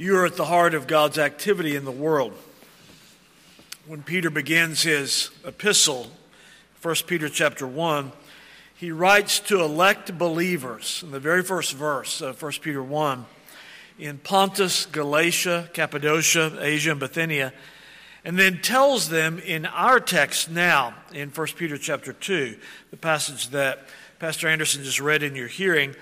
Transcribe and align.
You 0.00 0.16
are 0.16 0.24
at 0.24 0.38
the 0.38 0.46
heart 0.46 0.72
of 0.72 0.86
God's 0.86 1.18
activity 1.18 1.76
in 1.76 1.84
the 1.84 1.90
world. 1.90 2.32
When 3.86 4.02
Peter 4.02 4.30
begins 4.30 4.82
his 4.82 5.28
epistle, 5.44 6.06
1 6.80 6.94
Peter 7.06 7.28
chapter 7.28 7.66
1, 7.66 8.10
he 8.74 8.92
writes 8.92 9.40
to 9.40 9.60
elect 9.60 10.16
believers 10.16 11.02
in 11.04 11.10
the 11.10 11.20
very 11.20 11.42
first 11.42 11.74
verse 11.74 12.22
of 12.22 12.40
1 12.40 12.52
Peter 12.62 12.82
1 12.82 13.26
in 13.98 14.16
Pontus, 14.16 14.86
Galatia, 14.86 15.68
Cappadocia, 15.74 16.56
Asia, 16.62 16.92
and 16.92 17.00
Bithynia, 17.00 17.52
and 18.24 18.38
then 18.38 18.62
tells 18.62 19.10
them 19.10 19.38
in 19.38 19.66
our 19.66 20.00
text 20.00 20.50
now 20.50 20.94
in 21.12 21.28
1 21.28 21.46
Peter 21.58 21.76
chapter 21.76 22.14
2, 22.14 22.56
the 22.90 22.96
passage 22.96 23.50
that 23.50 23.86
Pastor 24.18 24.48
Anderson 24.48 24.82
just 24.82 24.98
read 24.98 25.22
in 25.22 25.36
your 25.36 25.48
hearing, 25.48 25.94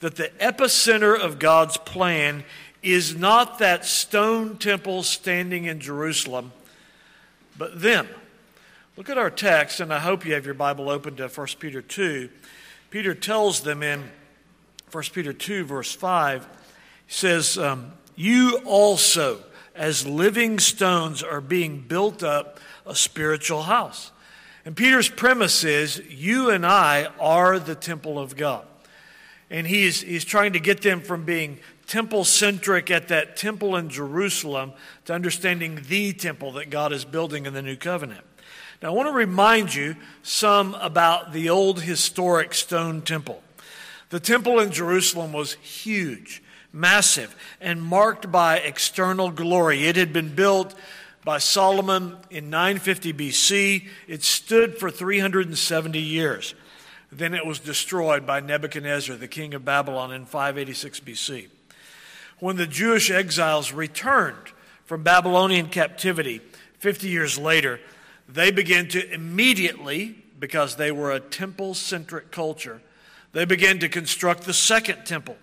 that 0.00 0.16
the 0.16 0.28
epicenter 0.40 1.18
of 1.18 1.38
God's 1.38 1.78
plan 1.78 2.44
is 2.92 3.16
not 3.16 3.58
that 3.58 3.84
stone 3.84 4.56
temple 4.58 5.02
standing 5.02 5.64
in 5.64 5.80
Jerusalem, 5.80 6.52
but 7.58 7.80
them. 7.80 8.08
Look 8.96 9.10
at 9.10 9.18
our 9.18 9.30
text, 9.30 9.80
and 9.80 9.92
I 9.92 9.98
hope 9.98 10.24
you 10.24 10.34
have 10.34 10.46
your 10.46 10.54
Bible 10.54 10.88
open 10.88 11.16
to 11.16 11.28
1 11.28 11.46
Peter 11.58 11.82
2. 11.82 12.30
Peter 12.90 13.14
tells 13.14 13.60
them 13.60 13.82
in 13.82 14.04
1 14.92 15.04
Peter 15.12 15.32
2, 15.32 15.64
verse 15.64 15.92
5, 15.92 16.44
he 16.44 16.48
says, 17.12 17.58
um, 17.58 17.92
You 18.14 18.60
also, 18.64 19.40
as 19.74 20.06
living 20.06 20.58
stones, 20.58 21.22
are 21.22 21.40
being 21.40 21.80
built 21.80 22.22
up 22.22 22.58
a 22.86 22.94
spiritual 22.94 23.64
house. 23.64 24.12
And 24.64 24.76
Peter's 24.76 25.08
premise 25.08 25.64
is, 25.64 26.00
You 26.08 26.50
and 26.50 26.64
I 26.64 27.08
are 27.20 27.58
the 27.58 27.74
temple 27.74 28.18
of 28.18 28.36
God. 28.36 28.64
And 29.50 29.66
he's, 29.66 30.00
he's 30.00 30.24
trying 30.24 30.54
to 30.54 30.60
get 30.60 30.82
them 30.82 31.00
from 31.00 31.24
being 31.24 31.58
temple 31.86 32.24
centric 32.24 32.90
at 32.90 33.08
that 33.08 33.36
temple 33.36 33.76
in 33.76 33.88
Jerusalem 33.88 34.72
to 35.04 35.14
understanding 35.14 35.80
the 35.88 36.12
temple 36.12 36.52
that 36.52 36.70
God 36.70 36.92
is 36.92 37.04
building 37.04 37.46
in 37.46 37.54
the 37.54 37.62
new 37.62 37.76
covenant. 37.76 38.24
Now, 38.82 38.88
I 38.88 38.90
want 38.92 39.08
to 39.08 39.14
remind 39.14 39.74
you 39.74 39.96
some 40.22 40.74
about 40.74 41.32
the 41.32 41.48
old 41.48 41.80
historic 41.82 42.54
stone 42.54 43.02
temple. 43.02 43.42
The 44.10 44.20
temple 44.20 44.60
in 44.60 44.70
Jerusalem 44.70 45.32
was 45.32 45.54
huge, 45.54 46.42
massive, 46.72 47.34
and 47.60 47.82
marked 47.82 48.30
by 48.30 48.58
external 48.58 49.30
glory. 49.30 49.86
It 49.86 49.96
had 49.96 50.12
been 50.12 50.34
built 50.34 50.74
by 51.24 51.38
Solomon 51.38 52.16
in 52.30 52.50
950 52.50 53.12
BC. 53.14 53.88
It 54.06 54.22
stood 54.22 54.78
for 54.78 54.90
370 54.90 55.98
years. 55.98 56.54
Then 57.10 57.34
it 57.34 57.46
was 57.46 57.58
destroyed 57.58 58.26
by 58.26 58.40
Nebuchadnezzar, 58.40 59.16
the 59.16 59.26
king 59.26 59.54
of 59.54 59.64
Babylon, 59.64 60.12
in 60.12 60.26
586 60.26 61.00
BC 61.00 61.48
when 62.38 62.56
the 62.56 62.66
Jewish 62.66 63.10
exiles 63.10 63.72
returned 63.72 64.52
from 64.84 65.02
Babylonian 65.02 65.68
captivity 65.68 66.40
50 66.78 67.08
years 67.08 67.38
later, 67.38 67.80
they 68.28 68.50
began 68.50 68.88
to 68.88 69.12
immediately, 69.12 70.16
because 70.38 70.76
they 70.76 70.92
were 70.92 71.12
a 71.12 71.20
temple 71.20 71.74
centric 71.74 72.30
culture, 72.30 72.80
they 73.32 73.44
began 73.44 73.78
to 73.80 73.88
construct 73.88 74.42
the 74.42 74.54
second 74.54 75.04
temple. 75.04 75.36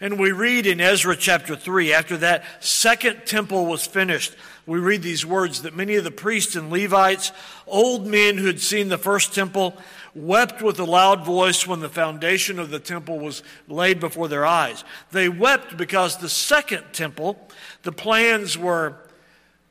And 0.00 0.18
we 0.18 0.32
read 0.32 0.66
in 0.66 0.80
Ezra 0.80 1.14
chapter 1.14 1.54
3, 1.54 1.92
after 1.92 2.16
that 2.18 2.44
second 2.60 3.26
temple 3.26 3.66
was 3.66 3.86
finished, 3.86 4.34
we 4.66 4.78
read 4.78 5.02
these 5.02 5.26
words 5.26 5.62
that 5.62 5.76
many 5.76 5.96
of 5.96 6.04
the 6.04 6.10
priests 6.10 6.56
and 6.56 6.70
Levites, 6.70 7.32
old 7.66 8.06
men 8.06 8.38
who 8.38 8.46
had 8.46 8.60
seen 8.60 8.88
the 8.88 8.96
first 8.96 9.34
temple, 9.34 9.76
wept 10.14 10.62
with 10.62 10.78
a 10.78 10.84
loud 10.84 11.24
voice 11.24 11.66
when 11.66 11.80
the 11.80 11.88
foundation 11.88 12.58
of 12.58 12.70
the 12.70 12.80
temple 12.80 13.18
was 13.18 13.42
laid 13.68 14.00
before 14.00 14.28
their 14.28 14.44
eyes. 14.44 14.84
They 15.12 15.28
wept 15.28 15.76
because 15.76 16.16
the 16.16 16.28
second 16.28 16.84
temple, 16.92 17.48
the 17.82 17.92
plans 17.92 18.58
were 18.58 18.96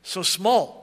so 0.02 0.22
small 0.22 0.80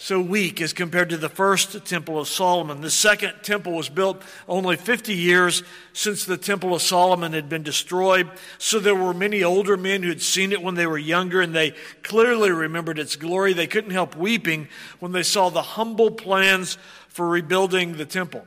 so 0.00 0.20
weak 0.20 0.60
as 0.60 0.72
compared 0.72 1.10
to 1.10 1.16
the 1.16 1.28
first 1.28 1.84
temple 1.84 2.20
of 2.20 2.28
Solomon. 2.28 2.80
The 2.80 2.88
second 2.88 3.34
temple 3.42 3.72
was 3.72 3.88
built 3.88 4.22
only 4.46 4.76
50 4.76 5.12
years 5.12 5.64
since 5.92 6.24
the 6.24 6.36
temple 6.36 6.72
of 6.72 6.82
Solomon 6.82 7.32
had 7.32 7.48
been 7.48 7.64
destroyed. 7.64 8.30
So 8.58 8.78
there 8.78 8.94
were 8.94 9.12
many 9.12 9.42
older 9.42 9.76
men 9.76 10.04
who 10.04 10.08
had 10.10 10.22
seen 10.22 10.52
it 10.52 10.62
when 10.62 10.76
they 10.76 10.86
were 10.86 10.98
younger 10.98 11.40
and 11.40 11.52
they 11.52 11.74
clearly 12.04 12.52
remembered 12.52 13.00
its 13.00 13.16
glory. 13.16 13.52
They 13.52 13.66
couldn't 13.66 13.90
help 13.90 14.16
weeping 14.16 14.68
when 15.00 15.10
they 15.10 15.24
saw 15.24 15.50
the 15.50 15.62
humble 15.62 16.12
plans 16.12 16.78
for 17.18 17.26
rebuilding 17.26 17.96
the 17.96 18.06
temple. 18.06 18.46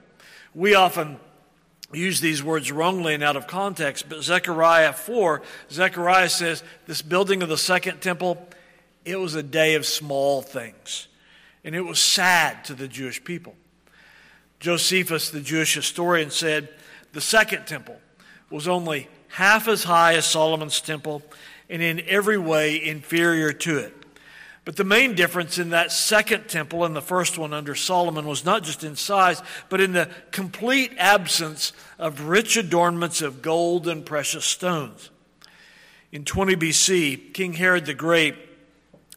We 0.55 0.75
often 0.75 1.19
use 1.91 2.21
these 2.21 2.41
words 2.41 2.71
wrongly 2.71 3.13
and 3.13 3.21
out 3.21 3.35
of 3.35 3.45
context, 3.45 4.07
but 4.07 4.23
Zechariah 4.23 4.93
4, 4.93 5.41
Zechariah 5.69 6.29
says, 6.29 6.63
This 6.87 7.01
building 7.01 7.43
of 7.43 7.49
the 7.49 7.57
second 7.57 8.01
temple, 8.01 8.47
it 9.03 9.17
was 9.17 9.35
a 9.35 9.43
day 9.43 9.75
of 9.75 9.85
small 9.85 10.41
things. 10.41 11.09
And 11.65 11.75
it 11.75 11.81
was 11.81 11.99
sad 11.99 12.63
to 12.63 12.73
the 12.73 12.87
Jewish 12.87 13.21
people. 13.21 13.55
Josephus, 14.61 15.31
the 15.31 15.41
Jewish 15.41 15.75
historian, 15.75 16.31
said 16.31 16.69
the 17.11 17.19
second 17.19 17.67
temple 17.67 17.99
was 18.49 18.69
only 18.69 19.09
half 19.27 19.67
as 19.67 19.83
high 19.83 20.13
as 20.13 20.25
Solomon's 20.25 20.79
temple 20.79 21.23
and 21.69 21.81
in 21.81 21.99
every 22.07 22.37
way 22.37 22.81
inferior 22.81 23.51
to 23.51 23.79
it. 23.79 24.00
But 24.63 24.75
the 24.75 24.83
main 24.83 25.15
difference 25.15 25.57
in 25.57 25.71
that 25.71 25.91
second 25.91 26.47
temple 26.47 26.85
and 26.85 26.95
the 26.95 27.01
first 27.01 27.37
one 27.37 27.51
under 27.51 27.73
Solomon 27.73 28.27
was 28.27 28.45
not 28.45 28.63
just 28.63 28.83
in 28.83 28.95
size, 28.95 29.41
but 29.69 29.81
in 29.81 29.93
the 29.93 30.09
complete 30.29 30.91
absence 30.97 31.73
of 31.97 32.27
rich 32.27 32.57
adornments 32.57 33.21
of 33.23 33.41
gold 33.41 33.87
and 33.87 34.05
precious 34.05 34.45
stones. 34.45 35.09
In 36.11 36.25
20 36.25 36.55
BC, 36.57 37.33
King 37.33 37.53
Herod 37.53 37.85
the 37.85 37.95
Great 37.95 38.35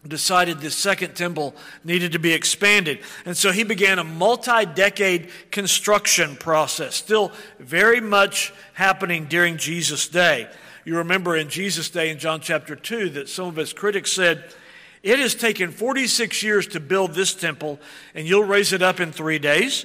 decided 0.07 0.61
the 0.61 0.71
second 0.71 1.15
temple 1.15 1.55
needed 1.83 2.13
to 2.13 2.19
be 2.19 2.33
expanded. 2.33 3.01
And 3.25 3.37
so 3.37 3.53
he 3.53 3.65
began 3.65 3.99
a 3.99 4.05
multi 4.05 4.67
decade 4.67 5.29
construction 5.51 6.37
process, 6.37 6.95
still 6.95 7.33
very 7.59 8.01
much 8.01 8.53
happening 8.75 9.27
during 9.27 9.57
Jesus' 9.57 10.09
day. 10.09 10.49
You 10.85 10.99
remember 10.99 11.37
in 11.37 11.49
Jesus' 11.49 11.89
day 11.89 12.11
in 12.11 12.19
John 12.19 12.41
chapter 12.41 12.77
2 12.77 13.11
that 13.11 13.29
some 13.29 13.47
of 13.47 13.57
his 13.57 13.73
critics 13.73 14.13
said, 14.13 14.45
It 15.05 15.19
has 15.19 15.35
taken 15.35 15.71
46 15.71 16.43
years 16.43 16.67
to 16.69 16.81
build 16.81 17.13
this 17.13 17.35
temple, 17.35 17.79
and 18.15 18.27
you'll 18.27 18.43
raise 18.43 18.73
it 18.73 18.81
up 18.81 19.01
in 19.01 19.13
three 19.13 19.39
days. 19.39 19.85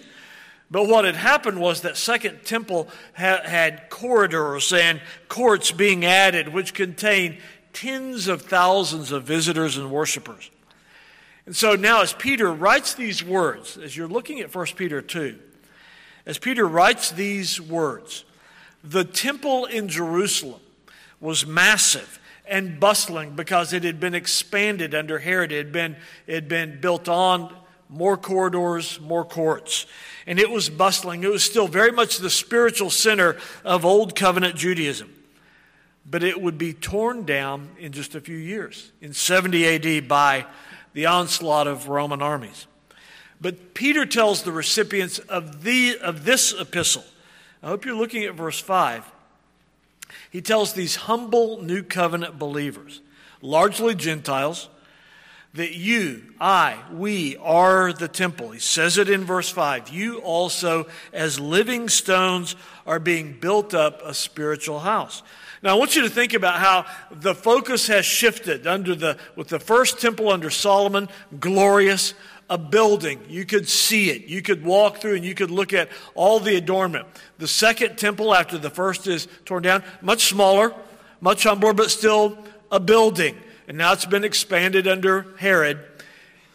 But 0.71 0.87
what 0.87 1.03
had 1.03 1.17
happened 1.17 1.59
was 1.59 1.81
that 1.81 1.97
second 1.97 2.45
temple 2.45 2.87
had 3.11 3.89
corridors 3.89 4.71
and 4.71 5.01
courts 5.27 5.73
being 5.73 6.05
added, 6.05 6.53
which 6.53 6.73
contained 6.73 7.39
tens 7.73 8.29
of 8.29 8.43
thousands 8.43 9.11
of 9.11 9.23
visitors 9.23 9.75
and 9.75 9.91
worshipers. 9.91 10.49
And 11.45 11.53
so 11.53 11.75
now, 11.75 12.01
as 12.01 12.13
Peter 12.13 12.53
writes 12.53 12.93
these 12.93 13.21
words, 13.21 13.75
as 13.75 13.97
you're 13.97 14.07
looking 14.07 14.39
at 14.39 14.55
1 14.55 14.67
Peter 14.77 15.01
2, 15.01 15.37
as 16.25 16.37
Peter 16.37 16.65
writes 16.65 17.11
these 17.11 17.59
words, 17.59 18.23
the 18.85 19.03
temple 19.03 19.65
in 19.65 19.89
Jerusalem 19.89 20.61
was 21.19 21.45
massive 21.45 22.19
and 22.49 22.79
bustling 22.79 23.35
because 23.35 23.73
it 23.73 23.83
had 23.83 23.99
been 23.99 24.15
expanded 24.15 24.95
under 24.95 25.19
Herod. 25.19 25.51
It 25.51 25.57
had 25.57 25.71
been, 25.71 25.95
it 26.27 26.35
had 26.35 26.47
been 26.47 26.81
built 26.81 27.07
on 27.07 27.55
more 27.87 28.17
corridors, 28.17 28.99
more 28.99 29.25
courts. 29.25 29.85
And 30.27 30.39
it 30.39 30.49
was 30.49 30.69
bustling. 30.69 31.23
It 31.23 31.31
was 31.31 31.43
still 31.43 31.67
very 31.67 31.91
much 31.91 32.17
the 32.17 32.29
spiritual 32.29 32.89
center 32.89 33.37
of 33.63 33.85
Old 33.85 34.15
Covenant 34.15 34.55
Judaism 34.55 35.15
but 36.09 36.23
it 36.23 36.41
would 36.41 36.57
be 36.57 36.73
torn 36.73 37.25
down 37.25 37.69
in 37.77 37.91
just 37.91 38.15
a 38.15 38.21
few 38.21 38.37
years, 38.37 38.91
in 39.01 39.13
70 39.13 39.99
AD, 39.99 40.07
by 40.07 40.45
the 40.93 41.05
onslaught 41.05 41.67
of 41.67 41.87
Roman 41.87 42.21
armies. 42.21 42.65
But 43.39 43.73
Peter 43.73 44.05
tells 44.05 44.43
the 44.43 44.51
recipients 44.51 45.19
of, 45.19 45.63
the, 45.63 45.97
of 45.99 46.25
this 46.25 46.53
epistle, 46.59 47.03
I 47.61 47.67
hope 47.67 47.85
you're 47.85 47.95
looking 47.95 48.23
at 48.23 48.33
verse 48.33 48.59
5. 48.59 49.05
He 50.29 50.41
tells 50.41 50.73
these 50.73 50.95
humble 50.95 51.61
new 51.61 51.83
covenant 51.83 52.39
believers, 52.39 53.01
largely 53.41 53.95
Gentiles, 53.95 54.69
that 55.53 55.73
you, 55.73 56.21
I, 56.39 56.77
we 56.91 57.35
are 57.37 57.91
the 57.91 58.07
temple. 58.07 58.51
He 58.51 58.59
says 58.59 58.97
it 58.97 59.09
in 59.09 59.25
verse 59.25 59.49
5. 59.49 59.89
You 59.89 60.19
also, 60.19 60.87
as 61.11 61.39
living 61.39 61.89
stones, 61.89 62.55
are 62.85 62.99
being 62.99 63.39
built 63.39 63.73
up 63.73 64.01
a 64.03 64.13
spiritual 64.13 64.79
house. 64.79 65.23
Now, 65.61 65.75
I 65.75 65.79
want 65.79 65.95
you 65.95 66.03
to 66.03 66.09
think 66.09 66.33
about 66.33 66.59
how 66.59 66.85
the 67.11 67.35
focus 67.35 67.87
has 67.87 68.05
shifted 68.05 68.67
under 68.67 68.95
the, 68.95 69.17
with 69.35 69.49
the 69.49 69.59
first 69.59 69.99
temple 69.99 70.29
under 70.29 70.49
Solomon, 70.49 71.09
glorious, 71.39 72.13
a 72.49 72.57
building. 72.57 73.19
You 73.29 73.45
could 73.45 73.69
see 73.69 74.09
it. 74.09 74.25
You 74.25 74.41
could 74.41 74.63
walk 74.63 74.97
through 74.97 75.15
and 75.15 75.25
you 75.25 75.35
could 75.35 75.51
look 75.51 75.73
at 75.73 75.89
all 76.15 76.39
the 76.39 76.55
adornment. 76.55 77.07
The 77.37 77.47
second 77.47 77.97
temple, 77.97 78.33
after 78.33 78.57
the 78.57 78.69
first 78.69 79.07
is 79.07 79.27
torn 79.45 79.63
down, 79.63 79.83
much 80.01 80.25
smaller, 80.25 80.73
much 81.21 81.43
humbler, 81.43 81.73
but 81.73 81.91
still 81.91 82.37
a 82.71 82.79
building. 82.79 83.37
And 83.67 83.77
now 83.77 83.93
it's 83.93 84.05
been 84.05 84.23
expanded 84.23 84.87
under 84.87 85.27
Herod. 85.37 85.79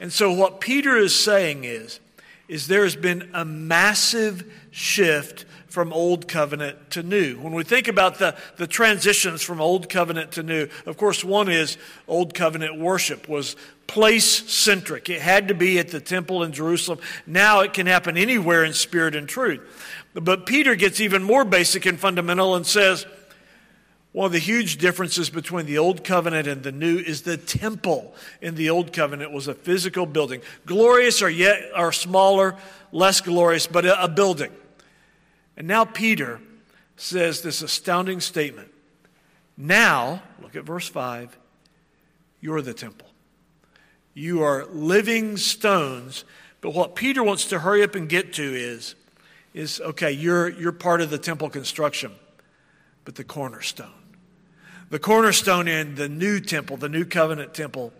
And 0.00 0.12
so, 0.12 0.32
what 0.32 0.61
Peter 0.61 0.96
is 0.96 1.14
saying 1.14 1.64
is, 1.64 2.00
is 2.49 2.67
there 2.67 2.82
has 2.82 2.97
been 2.97 3.31
a 3.32 3.44
massive 3.44 4.52
shift 4.70 5.47
from 5.75 5.93
old 5.93 6.29
covenant 6.29 6.93
to 6.93 7.03
new. 7.03 7.37
When 7.37 7.53
we 7.53 7.65
think 7.65 7.88
about 7.88 8.21
the, 8.21 8.37
the 8.59 8.69
transitions 8.69 9.43
from 9.43 9.61
old 9.61 9.88
covenant 9.88 10.31
to 10.32 10.44
new, 10.44 10.69
of 10.87 10.97
course, 10.97 11.25
one 11.25 11.50
is 11.50 11.76
old 12.06 12.32
covenant 12.32 12.79
worship 12.79 13.29
was 13.29 13.56
place 13.88 14.25
centric. 14.25 15.11
It 15.11 15.21
had 15.21 15.49
to 15.49 15.55
be 15.55 15.81
at 15.81 15.88
the 15.88 15.99
temple 15.99 16.44
in 16.44 16.53
Jerusalem. 16.53 17.00
Now 17.26 17.62
it 17.62 17.73
can 17.73 17.88
happen 17.88 18.17
anywhere 18.17 18.62
in 18.62 18.73
spirit 18.73 19.17
and 19.17 19.29
truth. 19.29 19.61
But 20.15 20.47
Peter 20.47 20.76
gets 20.76 21.00
even 21.00 21.25
more 21.25 21.44
basic 21.44 21.87
and 21.87 21.99
fundamental 21.99 22.55
and 22.55 22.65
says, 22.65 23.05
one 24.12 24.26
of 24.26 24.32
the 24.32 24.38
huge 24.38 24.76
differences 24.76 25.29
between 25.29 25.67
the 25.67 25.79
old 25.79 26.05
covenant 26.05 26.47
and 26.47 26.62
the 26.62 26.71
new 26.71 26.99
is 26.99 27.23
the 27.23 27.37
temple 27.37 28.15
in 28.41 28.55
the 28.55 28.71
old 28.71 28.93
covenant 28.93 29.32
was 29.32 29.49
a 29.49 29.55
physical 29.55 30.06
building. 30.06 30.41
Glorious 30.67 31.21
or 31.21 31.29
yet 31.29 31.61
or 31.76 31.91
smaller, 31.91 32.55
less 32.93 33.21
glorious, 33.21 33.67
but 33.67 33.85
a, 33.85 34.05
a 34.05 34.09
building. 34.09 34.53
And 35.56 35.68
now 35.68 35.84
Peter 35.84 36.40
says 36.96 37.42
this 37.42 37.62
astounding 37.62 38.20
statement. 38.20 38.70
Now, 39.56 40.22
look 40.42 40.56
at 40.56 40.64
verse 40.64 40.88
5, 40.88 41.36
you're 42.40 42.62
the 42.62 42.74
temple. 42.74 43.08
You 44.14 44.42
are 44.42 44.66
living 44.66 45.36
stones. 45.36 46.24
But 46.60 46.70
what 46.70 46.94
Peter 46.94 47.22
wants 47.22 47.46
to 47.46 47.58
hurry 47.58 47.82
up 47.82 47.94
and 47.94 48.08
get 48.08 48.32
to 48.34 48.42
is, 48.42 48.94
is 49.52 49.80
okay, 49.80 50.12
you're, 50.12 50.48
you're 50.48 50.72
part 50.72 51.00
of 51.00 51.10
the 51.10 51.18
temple 51.18 51.50
construction, 51.50 52.12
but 53.04 53.16
the 53.16 53.24
cornerstone. 53.24 53.90
The 54.90 54.98
cornerstone 54.98 55.68
in 55.68 55.94
the 55.96 56.08
new 56.08 56.40
temple, 56.40 56.76
the 56.76 56.88
new 56.88 57.04
covenant 57.04 57.54
temple, 57.54 57.92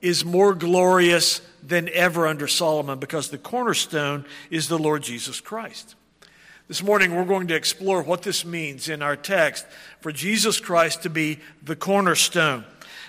is 0.00 0.24
more 0.24 0.54
glorious 0.54 1.40
than 1.62 1.88
ever 1.90 2.26
under 2.26 2.46
Solomon 2.46 2.98
because 2.98 3.30
the 3.30 3.38
cornerstone 3.38 4.26
is 4.50 4.68
the 4.68 4.78
Lord 4.78 5.02
Jesus 5.02 5.40
Christ. 5.40 5.94
This 6.66 6.82
morning, 6.82 7.14
we're 7.14 7.26
going 7.26 7.48
to 7.48 7.54
explore 7.54 8.02
what 8.02 8.22
this 8.22 8.42
means 8.42 8.88
in 8.88 9.02
our 9.02 9.16
text 9.16 9.66
for 10.00 10.10
Jesus 10.10 10.60
Christ 10.60 11.02
to 11.02 11.10
be 11.10 11.40
the 11.62 11.76
cornerstone. 11.76 12.64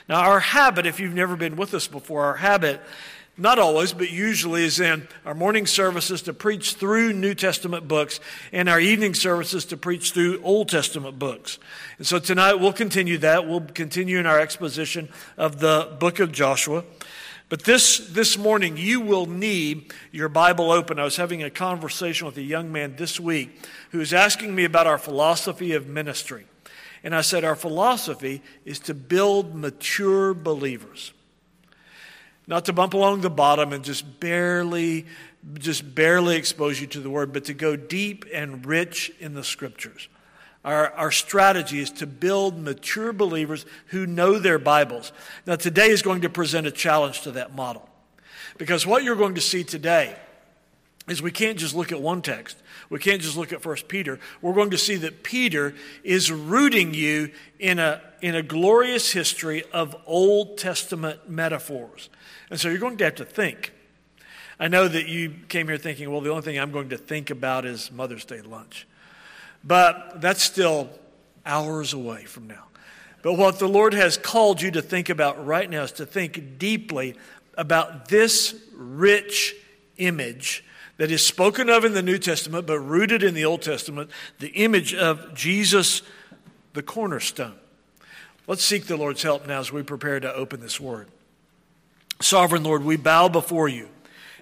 Now, 0.10 0.30
our 0.30 0.42
habit, 0.42 0.86
if 0.86 1.00
you've 1.00 1.14
never 1.14 1.38
been 1.38 1.56
with 1.56 1.74
us 1.74 1.88
before, 1.88 2.26
our 2.26 2.36
habit, 2.36 2.82
not 3.38 3.58
always, 3.58 3.94
but 3.94 4.12
usually, 4.12 4.66
is 4.66 4.82
in 4.82 5.08
our 5.26 5.34
morning 5.34 5.68
services 5.68 6.22
to 6.24 6.34
preach 6.34 6.74
through 6.74 7.14
New 7.14 7.34
Testament 7.34 7.88
books 7.88 8.20
and 8.52 8.68
our 8.68 8.82
evening 8.82 9.14
services 9.14 9.64
to 9.68 9.78
preach 9.78 10.12
through 10.12 10.42
Old 10.44 10.68
Testament 10.68 11.18
books. 11.18 11.58
And 11.98 12.06
so 12.06 12.20
tonight 12.20 12.56
we'll 12.56 12.74
continue 12.74 13.20
that. 13.20 13.48
We'll 13.48 13.62
continue 13.62 14.20
in 14.20 14.26
our 14.26 14.42
exposition 14.42 15.08
of 15.38 15.62
the 15.62 15.96
book 15.98 16.20
of 16.20 16.34
Joshua. 16.34 16.84
But 17.48 17.64
this, 17.64 18.00
this 18.10 18.38
morning, 18.38 18.76
you 18.76 19.02
will 19.02 19.28
need 19.28 19.94
your 20.12 20.30
Bible 20.30 20.72
open. 20.72 21.00
I 21.00 21.04
was 21.04 21.18
having 21.18 21.44
a 21.44 21.52
conversation 21.52 22.26
with 22.26 22.38
a 22.38 22.42
young 22.42 22.72
man 22.72 22.96
this 22.96 23.20
week 23.20 23.60
who 23.92 24.00
was 24.00 24.14
asking 24.14 24.56
me 24.56 24.64
about 24.64 24.88
our 24.88 24.98
philosophy 24.98 25.74
of 25.74 25.86
ministry. 25.86 26.46
And 27.04 27.14
I 27.16 27.22
said, 27.22 27.44
Our 27.44 27.56
philosophy 27.56 28.42
is 28.66 28.80
to 28.80 28.96
build 28.96 29.54
mature 29.54 30.34
believers. 30.34 31.14
Not 32.48 32.66
to 32.66 32.74
bump 32.74 32.96
along 32.96 33.22
the 33.22 33.30
bottom 33.30 33.74
and 33.74 33.84
just 33.84 34.20
barely, 34.20 35.06
just 35.54 35.94
barely 35.94 36.38
expose 36.38 36.82
you 36.82 36.88
to 36.88 37.00
the 37.00 37.12
word, 37.12 37.32
but 37.32 37.46
to 37.46 37.54
go 37.54 37.76
deep 37.76 38.26
and 38.34 38.66
rich 38.66 39.12
in 39.20 39.36
the 39.36 39.44
scriptures. 39.44 40.08
Our, 40.66 40.92
our 40.94 41.12
strategy 41.12 41.80
is 41.80 41.92
to 41.92 42.08
build 42.08 42.58
mature 42.58 43.14
believers 43.14 43.68
who 43.88 44.08
know 44.08 44.40
their 44.40 44.58
Bibles. 44.58 45.14
Now, 45.46 45.58
today 45.58 45.90
is 45.90 46.02
going 46.02 46.22
to 46.22 46.30
present 46.30 46.66
a 46.66 46.72
challenge 46.72 47.22
to 47.22 47.32
that 47.34 47.54
model. 47.54 47.88
Because 48.58 48.86
what 48.86 49.04
you're 49.04 49.16
going 49.16 49.36
to 49.36 49.42
see 49.42 49.64
today 49.64 50.16
is 51.08 51.22
we 51.22 51.30
can't 51.30 51.60
just 51.60 51.76
look 51.76 51.92
at 51.92 52.02
one 52.02 52.24
text. 52.24 52.58
We 52.90 52.98
can't 52.98 53.22
just 53.22 53.38
look 53.38 53.54
at 53.54 53.62
First 53.62 53.88
Peter. 53.88 54.20
We're 54.42 54.56
going 54.56 54.72
to 54.72 54.78
see 54.78 54.96
that 54.96 55.22
Peter 55.22 55.76
is 56.04 56.32
rooting 56.32 56.96
you 56.96 57.32
in 57.60 57.78
a, 57.78 58.02
in 58.24 58.34
a 58.34 58.42
glorious 58.42 59.12
history 59.12 59.64
of 59.72 59.96
Old 60.08 60.58
Testament 60.58 61.30
metaphors. 61.30 62.10
And 62.50 62.60
so 62.60 62.70
you're 62.70 62.80
going 62.80 62.98
to 62.98 63.04
have 63.04 63.16
to 63.16 63.26
think. 63.26 63.72
I 64.60 64.68
know 64.68 64.88
that 64.88 65.08
you 65.08 65.36
came 65.48 65.68
here 65.68 65.78
thinking, 65.78 66.10
well, 66.10 66.22
the 66.22 66.32
only 66.32 66.42
thing 66.42 66.58
I'm 66.58 66.72
going 66.72 66.90
to 66.90 66.98
think 66.98 67.30
about 67.30 67.66
is 67.66 67.92
Mother's 67.92 68.26
Day 68.26 68.42
lunch. 68.42 68.88
But 69.66 70.22
that's 70.22 70.44
still 70.44 70.90
hours 71.46 71.94
away 71.94 72.26
from 72.26 72.48
now. 72.48 72.66
But 73.22 73.34
what 73.34 73.58
the 73.58 73.68
Lord 73.68 73.94
has 73.94 74.18
called 74.18 74.62
you 74.62 74.70
to 74.72 74.82
think 74.82 75.10
about 75.10 75.44
right 75.46 75.70
now 75.70 75.84
is 75.84 75.92
to 75.94 76.06
think 76.06 76.60
deeply 76.60 77.16
about 77.58 78.10
this 78.10 78.56
rich 78.76 79.56
image 79.98 80.64
that 80.98 81.12
is 81.12 81.26
spoken 81.26 81.70
of 81.70 81.84
in 81.84 81.94
the 81.94 82.04
New 82.04 82.18
Testament 82.18 82.68
but 82.68 82.80
rooted 82.80 83.24
in 83.24 83.34
the 83.34 83.46
Old 83.46 83.62
Testament, 83.62 84.12
the 84.40 84.50
image 84.50 84.94
of 84.94 85.34
Jesus, 85.34 86.04
the 86.74 86.84
cornerstone. 86.84 87.56
Let's 88.48 88.64
seek 88.64 88.86
the 88.86 88.96
Lord's 88.96 89.24
help 89.24 89.48
now 89.48 89.60
as 89.60 89.72
we 89.72 89.82
prepare 89.82 90.20
to 90.20 90.32
open 90.34 90.62
this 90.62 90.80
word. 90.80 91.08
Sovereign 92.22 92.64
Lord, 92.64 92.84
we 92.84 92.96
bow 92.96 93.28
before 93.28 93.68
you 93.68 93.90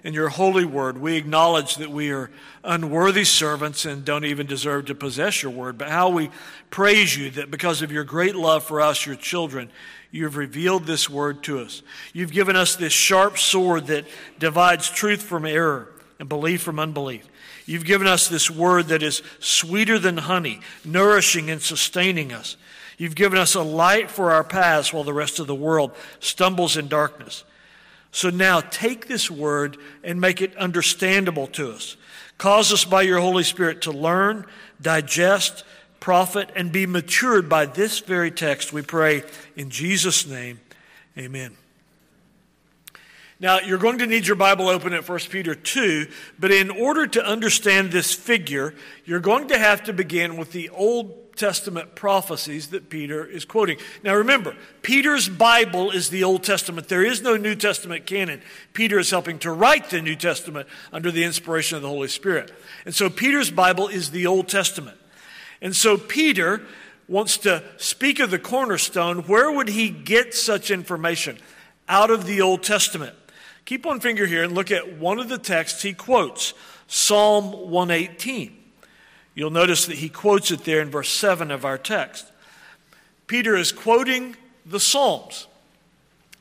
in 0.04 0.12
your 0.12 0.28
holy 0.28 0.66
word. 0.66 0.98
We 0.98 1.16
acknowledge 1.16 1.76
that 1.76 1.90
we 1.90 2.12
are 2.12 2.30
unworthy 2.62 3.24
servants 3.24 3.86
and 3.86 4.04
don't 4.04 4.26
even 4.26 4.46
deserve 4.46 4.84
to 4.86 4.94
possess 4.94 5.42
your 5.42 5.50
word, 5.50 5.78
but 5.78 5.88
how 5.88 6.10
we 6.10 6.30
praise 6.70 7.16
you 7.16 7.30
that 7.30 7.50
because 7.50 7.80
of 7.80 7.90
your 7.90 8.04
great 8.04 8.36
love 8.36 8.64
for 8.64 8.82
us, 8.82 9.06
your 9.06 9.16
children, 9.16 9.70
you 10.10 10.24
have 10.24 10.36
revealed 10.36 10.84
this 10.84 11.08
word 11.08 11.42
to 11.44 11.58
us. 11.58 11.82
You've 12.12 12.32
given 12.32 12.54
us 12.54 12.76
this 12.76 12.92
sharp 12.92 13.38
sword 13.38 13.86
that 13.86 14.04
divides 14.38 14.90
truth 14.90 15.22
from 15.22 15.46
error 15.46 15.88
and 16.20 16.28
belief 16.28 16.62
from 16.62 16.78
unbelief. 16.78 17.26
You've 17.66 17.86
given 17.86 18.06
us 18.06 18.28
this 18.28 18.50
word 18.50 18.88
that 18.88 19.02
is 19.02 19.22
sweeter 19.40 19.98
than 19.98 20.18
honey, 20.18 20.60
nourishing 20.84 21.50
and 21.50 21.62
sustaining 21.62 22.30
us. 22.30 22.58
You've 22.98 23.14
given 23.14 23.38
us 23.38 23.54
a 23.54 23.62
light 23.62 24.10
for 24.10 24.32
our 24.32 24.44
paths 24.44 24.92
while 24.92 25.02
the 25.02 25.14
rest 25.14 25.40
of 25.40 25.46
the 25.46 25.54
world 25.54 25.92
stumbles 26.20 26.76
in 26.76 26.88
darkness. 26.88 27.42
So 28.14 28.30
now 28.30 28.60
take 28.60 29.08
this 29.08 29.28
word 29.28 29.76
and 30.04 30.20
make 30.20 30.40
it 30.40 30.56
understandable 30.56 31.48
to 31.48 31.72
us. 31.72 31.96
Cause 32.38 32.72
us 32.72 32.84
by 32.84 33.02
your 33.02 33.18
Holy 33.18 33.42
Spirit 33.42 33.82
to 33.82 33.90
learn, 33.90 34.46
digest, 34.80 35.64
profit, 35.98 36.48
and 36.54 36.70
be 36.70 36.86
matured 36.86 37.48
by 37.48 37.66
this 37.66 37.98
very 37.98 38.30
text, 38.30 38.72
we 38.72 38.82
pray 38.82 39.24
in 39.56 39.68
Jesus' 39.68 40.28
name. 40.28 40.60
Amen. 41.18 41.56
Now, 43.40 43.58
you're 43.58 43.78
going 43.78 43.98
to 43.98 44.06
need 44.06 44.28
your 44.28 44.36
Bible 44.36 44.68
open 44.68 44.92
at 44.92 45.08
1 45.08 45.18
Peter 45.28 45.56
2, 45.56 46.06
but 46.38 46.52
in 46.52 46.70
order 46.70 47.08
to 47.08 47.26
understand 47.26 47.90
this 47.90 48.14
figure, 48.14 48.74
you're 49.04 49.18
going 49.18 49.48
to 49.48 49.58
have 49.58 49.82
to 49.84 49.92
begin 49.92 50.36
with 50.36 50.52
the 50.52 50.68
Old 50.68 51.23
Testament 51.36 51.94
prophecies 51.94 52.68
that 52.68 52.88
Peter 52.88 53.24
is 53.24 53.44
quoting. 53.44 53.78
Now 54.02 54.14
remember, 54.14 54.56
Peter's 54.82 55.28
Bible 55.28 55.90
is 55.90 56.10
the 56.10 56.24
Old 56.24 56.44
Testament. 56.44 56.88
There 56.88 57.04
is 57.04 57.22
no 57.22 57.36
New 57.36 57.54
Testament 57.54 58.06
canon. 58.06 58.42
Peter 58.72 58.98
is 58.98 59.10
helping 59.10 59.38
to 59.40 59.50
write 59.50 59.90
the 59.90 60.02
New 60.02 60.16
Testament 60.16 60.68
under 60.92 61.10
the 61.10 61.24
inspiration 61.24 61.76
of 61.76 61.82
the 61.82 61.88
Holy 61.88 62.08
Spirit. 62.08 62.52
And 62.84 62.94
so 62.94 63.10
Peter's 63.10 63.50
Bible 63.50 63.88
is 63.88 64.10
the 64.10 64.26
Old 64.26 64.48
Testament. 64.48 64.98
And 65.60 65.74
so 65.74 65.96
Peter 65.96 66.62
wants 67.08 67.38
to 67.38 67.62
speak 67.76 68.20
of 68.20 68.30
the 68.30 68.38
cornerstone. 68.38 69.20
Where 69.24 69.50
would 69.50 69.68
he 69.68 69.90
get 69.90 70.34
such 70.34 70.70
information? 70.70 71.38
Out 71.88 72.10
of 72.10 72.26
the 72.26 72.40
Old 72.40 72.62
Testament. 72.62 73.14
Keep 73.64 73.86
one 73.86 74.00
finger 74.00 74.26
here 74.26 74.44
and 74.44 74.54
look 74.54 74.70
at 74.70 74.98
one 74.98 75.18
of 75.18 75.28
the 75.28 75.38
texts 75.38 75.82
he 75.82 75.92
quotes 75.92 76.54
Psalm 76.86 77.70
118. 77.70 78.63
You'll 79.34 79.50
notice 79.50 79.86
that 79.86 79.96
he 79.96 80.08
quotes 80.08 80.50
it 80.50 80.64
there 80.64 80.80
in 80.80 80.90
verse 80.90 81.10
7 81.10 81.50
of 81.50 81.64
our 81.64 81.78
text. 81.78 82.26
Peter 83.26 83.56
is 83.56 83.72
quoting 83.72 84.36
the 84.64 84.80
Psalms. 84.80 85.46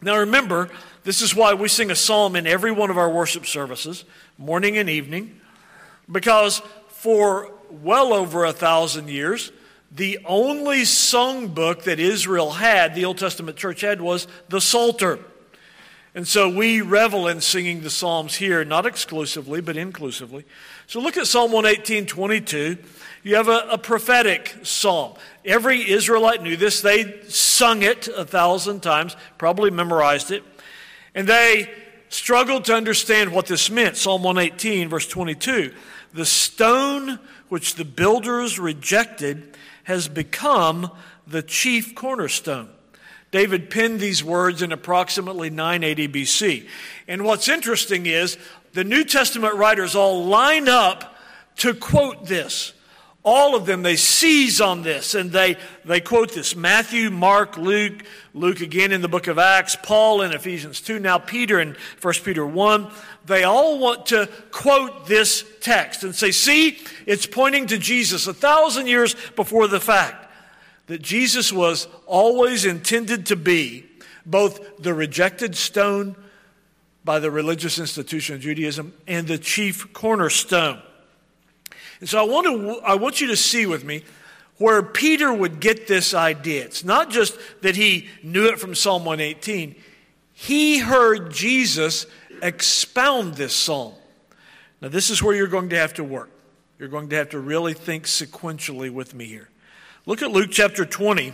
Now 0.02 0.18
remember, 0.18 0.70
this 1.04 1.22
is 1.22 1.36
why 1.36 1.54
we 1.54 1.68
sing 1.70 1.92
a 1.92 1.96
psalm 1.96 2.36
in 2.36 2.46
every 2.46 2.72
one 2.72 2.90
of 2.90 2.98
our 2.98 3.10
worship 3.10 3.46
services, 3.46 4.04
morning 4.38 4.78
and 4.78 4.90
evening, 4.90 5.40
because 6.12 6.62
for 6.90 7.52
well 7.70 8.14
over 8.14 8.46
a 8.46 8.54
thousand 8.54 9.10
years, 9.10 9.52
the 9.92 10.20
only 10.26 10.86
song 10.86 11.48
book 11.48 11.84
that 11.84 12.00
Israel 12.00 12.52
had, 12.52 12.96
the 12.96 13.06
Old 13.06 13.18
Testament 13.18 13.58
church 13.58 13.82
had, 13.82 14.02
was 14.02 14.28
the 14.50 14.60
Psalter. 14.60 15.20
And 16.15 16.27
so 16.27 16.48
we 16.48 16.82
revel 16.82 17.27
in 17.27 17.41
singing 17.41 17.82
the 17.82 17.89
Psalms 17.89 18.36
here, 18.36 18.63
not 18.63 18.86
exclusively, 18.86 19.62
but 19.62 19.77
inclusively. 19.77 20.46
So 20.86 21.00
look 21.00 21.17
at 21.17 21.25
Psalm 21.25 21.51
118, 21.51 22.05
22. 22.05 22.77
You 23.24 23.36
have 23.36 23.48
a, 23.48 23.67
a, 23.72 23.77
prophetic 23.79 24.55
psalm. 24.63 25.13
Every 25.43 25.89
Israelite 25.89 26.43
knew 26.43 26.55
this. 26.55 26.82
They 26.82 27.22
sung 27.29 27.82
it 27.82 28.08
a 28.10 28.25
thousand 28.25 28.82
times, 28.82 29.15
probably 29.39 29.72
memorized 29.72 30.29
it. 30.29 30.43
And 31.15 31.27
they 31.27 31.72
struggled 32.10 32.65
to 32.65 32.75
understand 32.75 33.32
what 33.32 33.48
this 33.48 33.72
meant. 33.72 33.98
Psalm 33.98 34.22
118, 34.22 34.89
verse 34.89 35.08
22. 35.08 35.74
The 36.13 36.25
stone 36.25 37.17
which 37.50 37.74
the 37.75 37.86
builders 37.86 38.60
rejected 38.60 39.58
has 39.86 40.08
become 40.08 40.91
the 41.25 41.41
chief 41.41 41.96
cornerstone. 41.96 42.70
David 43.34 43.72
penned 43.72 44.00
these 44.00 44.24
words 44.24 44.62
in 44.62 44.72
approximately 44.72 45.50
980 45.50 46.08
BC. 46.08 46.68
And 47.08 47.25
what's 47.25 47.48
interesting 47.48 48.06
is 48.06 48.38
the 48.74 48.84
New 48.84 49.04
Testament 49.04 49.56
writers 49.56 49.96
all 49.96 50.25
line 50.25 50.70
up 50.70 51.18
to 51.58 51.74
quote 51.74 52.28
this. 52.28 52.74
All 53.24 53.56
of 53.56 53.66
them, 53.66 53.82
they 53.82 53.96
seize 53.96 54.62
on 54.62 54.84
this 54.84 55.16
and 55.16 55.32
they, 55.32 55.58
they 55.84 56.00
quote 56.00 56.36
this. 56.36 56.56
Matthew, 56.56 57.10
Mark, 57.10 57.58
Luke, 57.58 58.04
Luke 58.36 58.62
again 58.62 58.92
in 58.92 59.02
the 59.02 59.08
book 59.08 59.25
of 59.25 59.40
Acts, 59.40 59.75
Paul 59.82 60.22
in 60.22 60.32
Ephesians 60.32 60.80
2, 60.82 61.00
now 61.00 61.18
Peter 61.18 61.60
in 61.60 61.75
1 62.04 62.13
Peter 62.24 62.46
1. 62.46 62.92
They 63.25 63.46
all 63.46 63.80
want 63.80 64.06
to 64.08 64.30
quote 64.52 65.08
this 65.08 65.44
text 65.60 66.04
and 66.04 66.13
say, 66.13 66.30
see, 66.30 66.78
it's 67.08 67.25
pointing 67.25 67.66
to 67.68 67.80
Jesus 67.80 68.28
a 68.28 68.34
thousand 68.34 68.86
years 68.86 69.16
before 69.36 69.68
the 69.68 69.80
fact 69.80 70.23
that 70.88 71.02
Jesus 71.02 71.52
was 71.52 71.88
always 72.06 72.66
intended 72.66 73.25
to 73.28 73.36
be 73.36 73.86
both 74.25 74.78
the 74.82 74.94
rejected 74.94 75.56
stone 75.56 76.16
by 77.04 77.20
the 77.20 77.32
religious 77.32 77.80
institution 77.80 78.36
of 78.36 78.42
Judaism 78.42 78.94
and 79.08 79.28
the 79.28 79.38
chief 79.38 79.92
cornerstone. 79.94 80.82
And 82.00 82.10
so 82.10 82.20
I 82.20 82.24
want, 82.24 82.48
to, 82.48 82.82
I 82.86 82.96
want 82.96 83.22
you 83.22 83.28
to 83.28 83.38
see 83.38 83.66
with 83.66 83.84
me 83.84 84.04
where 84.58 84.84
Peter 84.84 85.34
would 85.34 85.60
get 85.60 85.88
this 85.88 86.13
idea. 86.13 86.63
It's 86.63 86.84
not 86.84 87.10
just 87.10 87.38
that 87.62 87.75
he 87.75 88.08
knew 88.22 88.48
it 88.48 88.60
from 88.60 88.75
Psalm 88.75 89.06
118, 89.06 89.75
he 90.34 90.80
heard 90.80 91.32
Jesus 91.32 92.06
expound 92.42 93.36
this 93.36 93.56
psalm. 93.56 93.94
Now, 94.82 94.90
this 94.90 95.10
is 95.10 95.24
where 95.24 95.36
you're 95.36 95.48
going 95.48 95.70
to 95.70 95.78
have 95.78 95.94
to 95.96 96.04
work. 96.04 96.30
You're 96.78 96.90
going 96.90 97.10
to 97.10 97.16
have 97.16 97.30
to 97.30 97.40
really 97.40 97.74
think 97.74 98.06
sequentially 98.06 98.90
with 98.90 99.13
me 99.13 99.25
here. 99.25 99.50
Look 100.05 100.22
at 100.22 100.31
Luke 100.31 100.50
chapter 100.51 100.86
20. 100.86 101.31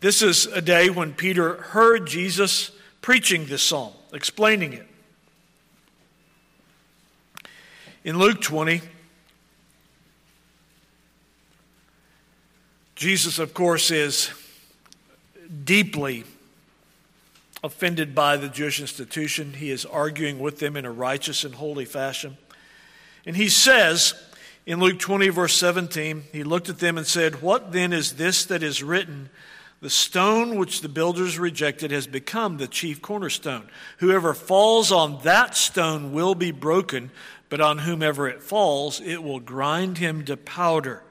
This 0.00 0.20
is 0.20 0.46
a 0.46 0.60
day 0.60 0.90
when 0.90 1.12
Peter 1.12 1.54
heard 1.54 2.06
Jesus 2.06 2.72
preaching 3.02 3.46
this 3.46 3.62
psalm, 3.62 3.92
explaining 4.12 4.72
it. 4.72 4.88
In 8.02 8.18
Luke 8.18 8.40
20, 8.40 8.80
Jesus, 12.96 13.38
of 13.38 13.54
course, 13.54 13.92
is 13.92 14.30
deeply 15.64 16.24
offended 17.62 18.12
by 18.12 18.36
the 18.36 18.48
Jewish 18.48 18.80
institution. 18.80 19.52
He 19.52 19.70
is 19.70 19.84
arguing 19.84 20.40
with 20.40 20.58
them 20.58 20.76
in 20.76 20.84
a 20.84 20.90
righteous 20.90 21.44
and 21.44 21.54
holy 21.54 21.84
fashion. 21.84 22.38
And 23.24 23.36
he 23.36 23.48
says 23.48 24.14
in 24.68 24.80
Luke 24.80 24.98
20, 24.98 25.30
verse 25.30 25.54
17, 25.54 26.24
he 26.30 26.44
looked 26.44 26.68
at 26.68 26.78
them 26.78 26.98
and 26.98 27.06
said, 27.06 27.40
What 27.40 27.72
then 27.72 27.94
is 27.94 28.16
this 28.16 28.44
that 28.44 28.62
is 28.62 28.82
written? 28.82 29.30
The 29.80 29.88
stone 29.88 30.56
which 30.58 30.82
the 30.82 30.90
builders 30.90 31.38
rejected 31.38 31.90
has 31.90 32.06
become 32.06 32.58
the 32.58 32.68
chief 32.68 33.00
cornerstone. 33.00 33.70
Whoever 34.00 34.34
falls 34.34 34.92
on 34.92 35.22
that 35.22 35.56
stone 35.56 36.12
will 36.12 36.34
be 36.34 36.50
broken, 36.50 37.10
but 37.48 37.62
on 37.62 37.78
whomever 37.78 38.28
it 38.28 38.42
falls, 38.42 39.00
it 39.00 39.22
will 39.22 39.40
grind 39.40 39.96
him 39.96 40.26
to 40.26 40.36
powder. 40.36 41.02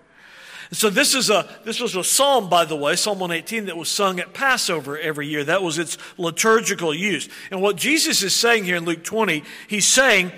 So 0.71 0.91
this 0.91 1.15
is 1.15 1.31
a 1.31 1.49
this 1.65 1.79
was 1.79 1.95
a 1.95 2.03
psalm, 2.03 2.49
by 2.49 2.63
the 2.63 2.75
way, 2.75 2.95
Psalm 2.95 3.17
118, 3.17 3.65
that 3.65 3.77
was 3.77 3.89
sung 3.89 4.19
at 4.19 4.35
Passover 4.35 4.99
every 4.99 5.29
year. 5.29 5.43
That 5.43 5.63
was 5.63 5.79
its 5.79 5.97
liturgical 6.19 6.93
use. 6.93 7.27
And 7.49 7.59
what 7.59 7.75
Jesus 7.75 8.21
is 8.21 8.35
saying 8.35 8.65
here 8.65 8.75
in 8.75 8.85
Luke 8.85 9.03
20, 9.03 9.43
he's 9.67 9.87
saying 9.87 10.31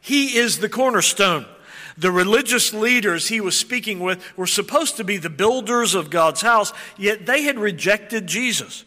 he 0.00 0.38
is 0.38 0.58
the 0.58 0.70
cornerstone. 0.70 1.44
The 1.98 2.10
religious 2.10 2.72
leaders 2.72 3.28
he 3.28 3.40
was 3.40 3.56
speaking 3.56 4.00
with 4.00 4.36
were 4.36 4.46
supposed 4.46 4.96
to 4.96 5.04
be 5.04 5.16
the 5.16 5.30
builders 5.30 5.94
of 5.94 6.10
God's 6.10 6.40
house, 6.40 6.72
yet 6.96 7.26
they 7.26 7.42
had 7.42 7.58
rejected 7.58 8.26
Jesus. 8.26 8.84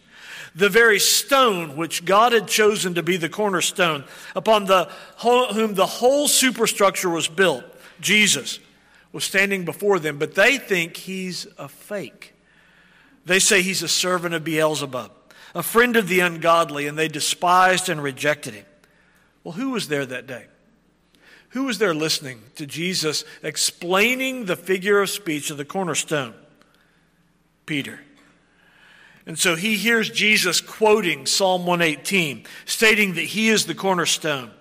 The 0.56 0.70
very 0.70 1.00
stone 1.00 1.76
which 1.76 2.06
God 2.06 2.32
had 2.32 2.48
chosen 2.48 2.96
to 2.96 3.04
be 3.04 3.18
the 3.18 3.30
cornerstone, 3.30 4.06
upon 4.36 4.66
the 4.66 4.90
whom 5.20 5.74
the 5.74 5.86
whole 5.86 6.28
superstructure 6.28 7.10
was 7.10 7.28
built, 7.28 7.64
Jesus, 8.00 8.60
was 9.12 9.24
standing 9.24 9.66
before 9.66 10.00
them, 10.00 10.18
but 10.18 10.36
they 10.36 10.58
think 10.58 10.98
he's 10.98 11.46
a 11.58 11.68
fake. 11.68 12.34
They 13.26 13.40
say 13.40 13.62
he's 13.62 13.84
a 13.84 13.88
servant 13.88 14.34
of 14.34 14.44
Beelzebub, 14.44 15.12
a 15.54 15.64
friend 15.64 15.96
of 15.96 16.08
the 16.08 16.22
ungodly, 16.22 16.88
and 16.88 16.98
they 16.98 17.08
despised 17.08 17.90
and 17.90 18.02
rejected 18.02 18.54
him. 18.54 18.66
Well, 19.44 19.54
who 19.54 19.72
was 19.72 19.90
there 19.90 20.06
that 20.06 20.26
day? 20.26 20.46
Who 21.56 21.64
was 21.64 21.78
there 21.78 21.94
listening 21.94 22.42
to 22.56 22.66
Jesus 22.66 23.24
explaining 23.42 24.44
the 24.44 24.58
figure 24.58 25.00
of 25.00 25.10
speech 25.10 25.50
of 25.50 25.56
the 25.56 25.64
cornerstone? 25.64 26.34
Peter. 27.66 28.02
And 29.26 29.40
so 29.40 29.56
he 29.56 29.78
hears 29.78 30.10
Jesus 30.10 30.60
quoting 30.60 31.26
Psalm 31.26 31.66
118, 31.66 32.46
stating 32.66 33.14
that 33.14 33.22
he 33.22 33.48
is 33.48 33.68
the 33.68 33.74
cornerstone. 33.74 34.52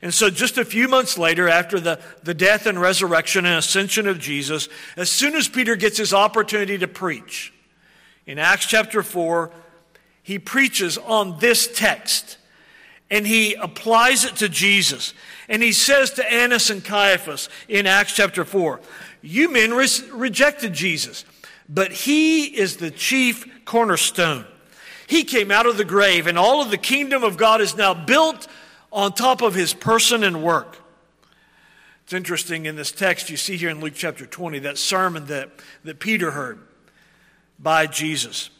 And 0.00 0.14
so, 0.14 0.30
just 0.30 0.56
a 0.56 0.64
few 0.64 0.88
months 0.88 1.18
later, 1.18 1.46
after 1.46 1.78
the, 1.78 2.00
the 2.22 2.32
death 2.32 2.64
and 2.64 2.80
resurrection 2.80 3.44
and 3.44 3.58
ascension 3.58 4.08
of 4.08 4.18
Jesus, 4.18 4.70
as 4.96 5.10
soon 5.10 5.34
as 5.34 5.46
Peter 5.46 5.76
gets 5.76 5.98
his 5.98 6.14
opportunity 6.14 6.78
to 6.78 6.88
preach, 6.88 7.52
in 8.26 8.38
Acts 8.38 8.64
chapter 8.64 9.02
4, 9.02 9.50
he 10.22 10.38
preaches 10.38 10.96
on 10.96 11.38
this 11.38 11.68
text 11.70 12.38
and 13.10 13.26
he 13.26 13.54
applies 13.54 14.24
it 14.24 14.36
to 14.36 14.48
Jesus. 14.48 15.14
And 15.48 15.62
he 15.62 15.72
says 15.72 16.10
to 16.12 16.32
Annas 16.32 16.70
and 16.70 16.84
Caiaphas 16.84 17.48
in 17.68 17.86
Acts 17.86 18.14
chapter 18.14 18.44
4, 18.44 18.80
You 19.22 19.50
men 19.50 19.72
re- 19.74 19.88
rejected 20.12 20.72
Jesus, 20.72 21.24
but 21.68 21.92
he 21.92 22.44
is 22.44 22.76
the 22.76 22.90
chief 22.90 23.64
cornerstone. 23.64 24.46
He 25.06 25.24
came 25.24 25.50
out 25.50 25.66
of 25.66 25.76
the 25.76 25.84
grave, 25.84 26.26
and 26.26 26.38
all 26.38 26.62
of 26.62 26.70
the 26.70 26.78
kingdom 26.78 27.22
of 27.22 27.36
God 27.36 27.60
is 27.60 27.76
now 27.76 27.92
built 27.92 28.48
on 28.90 29.12
top 29.12 29.42
of 29.42 29.54
his 29.54 29.74
person 29.74 30.24
and 30.24 30.42
work. 30.42 30.78
It's 32.04 32.12
interesting 32.12 32.66
in 32.66 32.76
this 32.76 32.92
text 32.92 33.30
you 33.30 33.36
see 33.36 33.56
here 33.56 33.70
in 33.70 33.80
Luke 33.80 33.94
chapter 33.94 34.26
20, 34.26 34.60
that 34.60 34.78
sermon 34.78 35.26
that, 35.26 35.50
that 35.84 36.00
Peter 36.00 36.30
heard 36.30 36.58
by 37.58 37.86
Jesus 37.86 38.50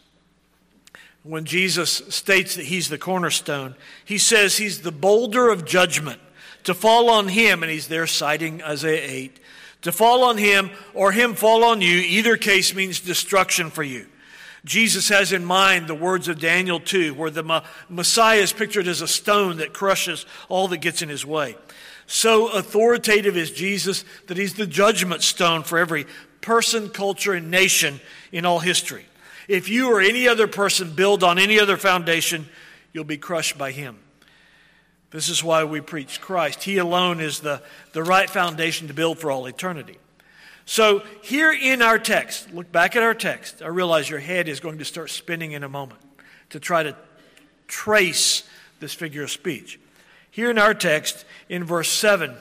when 1.25 1.47
Jesus 1.47 2.03
states 2.11 2.55
that 2.55 2.67
he's 2.67 2.89
the 2.89 2.99
cornerstone, 2.99 3.75
he 4.05 4.19
says 4.19 4.59
he's 4.59 4.83
the 4.83 4.93
boulder 4.93 5.49
of 5.49 5.65
judgment. 5.65 6.21
To 6.65 6.75
fall 6.75 7.11
on 7.11 7.29
him, 7.29 7.63
and 7.63 7.71
he's 7.71 7.89
there 7.89 8.07
citing 8.07 8.63
Isaiah 8.63 9.07
8, 9.07 9.41
to 9.83 9.93
fall 9.93 10.25
on 10.25 10.39
him 10.39 10.71
or 10.95 11.13
him 11.13 11.35
fall 11.35 11.63
on 11.63 11.83
you, 11.83 11.99
either 11.99 12.39
case 12.39 12.75
means 12.75 13.01
destruction 13.01 13.69
for 13.69 13.83
you. 13.83 14.07
Jesus 14.65 15.11
has 15.11 15.33
in 15.33 15.45
mind 15.45 15.89
the 15.89 15.95
words 15.95 16.27
of 16.27 16.41
Daniel 16.41 16.81
2, 16.81 17.13
where 17.13 17.31
the 17.31 17.63
Messiah 17.91 18.39
is 18.39 18.53
pictured 18.53 18.89
as 18.89 19.03
a 19.03 19.09
stone 19.09 19.59
that 19.59 19.75
crushes 19.75 20.25
all 20.49 20.69
that 20.69 20.79
gets 20.79 21.03
in 21.03 21.11
his 21.11 21.27
way. 21.27 21.57
So 22.07 22.49
authoritative 22.49 23.37
is 23.37 23.51
Jesus 23.51 24.05
that 24.27 24.39
he's 24.39 24.55
the 24.55 24.67
judgment 24.67 25.23
stone 25.23 25.65
for 25.65 25.79
every 25.79 26.07
person, 26.41 26.89
culture, 26.89 27.35
and 27.35 27.51
nation 27.51 28.01
in 28.33 28.47
all 28.47 28.61
history. 28.61 29.05
If 29.49 29.69
you 29.69 29.93
or 29.93 30.01
any 30.01 30.27
other 30.29 30.47
person 30.47 30.95
build 30.95 31.23
on 31.23 31.39
any 31.39 31.61
other 31.61 31.77
foundation, 31.77 32.47
you'll 32.93 33.05
be 33.05 33.19
crushed 33.19 33.59
by 33.59 33.73
him. 33.73 33.99
This 35.11 35.29
is 35.29 35.45
why 35.45 35.65
we 35.65 35.81
preach 35.81 36.21
Christ. 36.21 36.65
He 36.65 36.79
alone 36.79 37.21
is 37.21 37.41
the, 37.41 37.63
the 37.93 38.03
right 38.03 38.29
foundation 38.29 38.89
to 38.89 38.95
build 38.95 39.19
for 39.19 39.31
all 39.31 39.47
eternity. 39.47 39.99
So, 40.67 41.03
here 41.23 41.53
in 41.53 41.83
our 41.83 41.99
text, 41.99 42.53
look 42.53 42.73
back 42.73 42.97
at 42.97 43.03
our 43.03 43.15
text. 43.15 43.63
I 43.63 43.67
realize 43.67 44.09
your 44.09 44.19
head 44.19 44.49
is 44.49 44.61
going 44.61 44.79
to 44.79 44.85
start 44.85 45.11
spinning 45.11 45.53
in 45.53 45.63
a 45.63 45.69
moment 45.69 46.01
to 46.51 46.59
try 46.59 46.83
to 46.83 46.97
trace 47.69 48.45
this 48.81 48.95
figure 48.95 49.23
of 49.23 49.31
speech. 49.31 49.79
Here 50.31 50.51
in 50.51 50.59
our 50.59 50.75
text, 50.75 51.25
in 51.49 51.65
verse 51.65 51.91
7, 51.91 52.35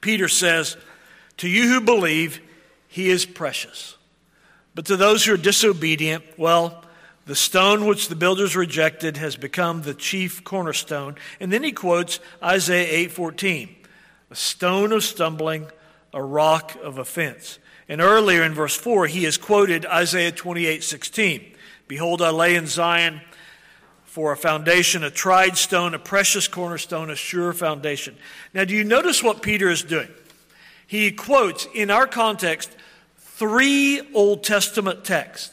Peter 0.00 0.26
says, 0.26 0.76
To 1.38 1.48
you 1.48 1.68
who 1.68 1.80
believe, 1.80 2.40
he 2.88 3.10
is 3.10 3.26
precious. 3.26 3.95
But 4.76 4.84
to 4.84 4.96
those 4.98 5.24
who 5.24 5.32
are 5.32 5.38
disobedient, 5.38 6.22
well, 6.36 6.84
the 7.24 7.34
stone 7.34 7.86
which 7.86 8.08
the 8.08 8.14
builders 8.14 8.54
rejected 8.54 9.16
has 9.16 9.34
become 9.34 9.80
the 9.80 9.94
chief 9.94 10.44
cornerstone. 10.44 11.16
And 11.40 11.50
then 11.50 11.64
he 11.64 11.72
quotes 11.72 12.20
Isaiah 12.42 13.08
8:14, 13.08 13.74
a 14.30 14.36
stone 14.36 14.92
of 14.92 15.02
stumbling, 15.02 15.70
a 16.12 16.22
rock 16.22 16.76
of 16.82 16.98
offense. 16.98 17.58
And 17.88 18.02
earlier 18.02 18.42
in 18.42 18.52
verse 18.52 18.76
4, 18.76 19.06
he 19.06 19.24
has 19.24 19.38
quoted 19.38 19.86
Isaiah 19.86 20.30
28:16. 20.30 21.54
Behold, 21.88 22.20
I 22.20 22.28
lay 22.28 22.54
in 22.54 22.66
Zion 22.66 23.22
for 24.04 24.30
a 24.30 24.36
foundation, 24.36 25.02
a 25.02 25.10
tried 25.10 25.56
stone, 25.56 25.94
a 25.94 25.98
precious 25.98 26.48
cornerstone, 26.48 27.08
a 27.08 27.16
sure 27.16 27.54
foundation. 27.54 28.14
Now, 28.52 28.64
do 28.64 28.74
you 28.74 28.84
notice 28.84 29.22
what 29.22 29.40
Peter 29.40 29.70
is 29.70 29.82
doing? 29.82 30.10
He 30.86 31.12
quotes, 31.12 31.66
in 31.74 31.90
our 31.90 32.06
context, 32.06 32.70
three 33.36 34.00
Old 34.14 34.42
Testament 34.42 35.04
texts 35.04 35.52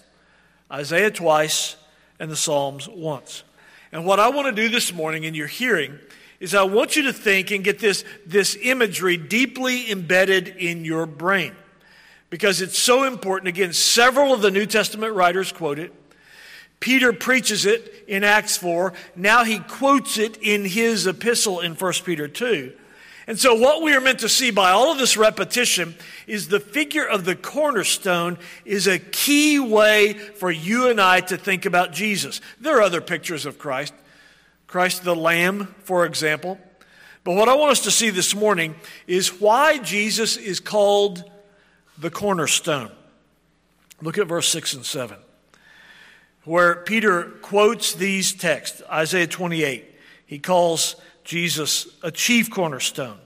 Isaiah 0.72 1.12
twice 1.12 1.76
and 2.20 2.32
the 2.32 2.36
Psalms 2.36 2.88
once. 2.88 3.44
And 3.92 4.06
what 4.06 4.20
I 4.20 4.30
want 4.30 4.48
to 4.48 4.62
do 4.62 4.70
this 4.70 4.92
morning 4.92 5.24
in 5.24 5.36
your 5.36 5.48
hearing 5.48 6.00
is 6.40 6.56
I 6.56 6.64
want 6.64 6.96
you 6.96 7.04
to 7.04 7.14
think 7.14 7.52
and 7.52 7.64
get 7.64 7.80
this, 7.80 8.04
this 8.26 8.58
imagery 8.62 9.18
deeply 9.18 9.92
embedded 9.92 10.48
in 10.48 10.84
your 10.84 11.06
brain. 11.06 11.54
Because 12.30 12.62
it's 12.62 12.78
so 12.78 13.04
important. 13.04 13.50
Again, 13.50 13.72
several 13.72 14.34
of 14.34 14.42
the 14.42 14.50
New 14.50 14.66
Testament 14.66 15.14
writers 15.14 15.52
quote 15.52 15.78
it. 15.78 15.94
Peter 16.80 17.14
preaches 17.14 17.66
it 17.66 18.04
in 18.08 18.24
Acts 18.24 18.58
4. 18.58 18.94
Now 19.16 19.44
he 19.44 19.60
quotes 19.60 20.18
it 20.18 20.38
in 20.42 20.66
his 20.66 21.06
epistle 21.06 21.60
in 21.60 21.76
1 21.76 21.94
Peter 22.04 22.28
2. 22.28 22.74
And 23.26 23.40
so, 23.40 23.56
what 23.56 23.82
we 23.82 23.94
are 23.94 24.02
meant 24.02 24.20
to 24.20 24.30
see 24.30 24.52
by 24.52 24.72
all 24.72 24.92
of 24.92 24.98
this 24.98 25.16
repetition 25.16 25.96
is 26.28 26.48
the 26.48 26.60
figure 26.60 27.06
of 27.06 27.26
the 27.26 27.36
cornerstone 27.36 28.38
is 28.66 28.88
a 28.88 29.00
key 29.00 29.60
way 29.60 30.14
for 30.14 30.52
you 30.52 30.90
and 30.90 31.00
I 31.00 31.22
to 31.22 31.38
think 31.38 31.66
about 31.66 31.94
Jesus. 31.94 32.42
There 32.60 32.78
are 32.78 32.82
other 32.82 33.02
pictures 33.02 33.46
of 33.46 33.58
Christ, 33.58 33.94
Christ 34.68 35.04
the 35.04 35.16
Lamb, 35.16 35.74
for 35.84 36.06
example. 36.06 36.60
But 37.24 37.36
what 37.36 37.48
I 37.48 37.56
want 37.56 37.72
us 37.72 37.84
to 37.84 37.92
see 37.92 38.10
this 38.10 38.36
morning 38.36 38.76
is 39.08 39.40
why 39.40 39.78
Jesus 39.78 40.36
is 40.36 40.60
called 40.60 41.24
the 41.98 42.10
cornerstone. 42.10 42.92
Look 44.02 44.18
at 44.18 44.28
verse 44.28 44.50
6 44.50 44.74
and 44.74 44.86
7 44.86 45.18
where 46.46 46.76
Peter 46.76 47.24
quotes 47.42 47.94
these 47.94 48.34
texts 48.34 48.82
Isaiah 48.92 49.28
28. 49.28 49.86
He 50.26 50.40
calls 50.40 50.96
Jesus 51.24 51.88
a 52.02 52.12
chief 52.12 52.50
cornerstone. 52.50 53.18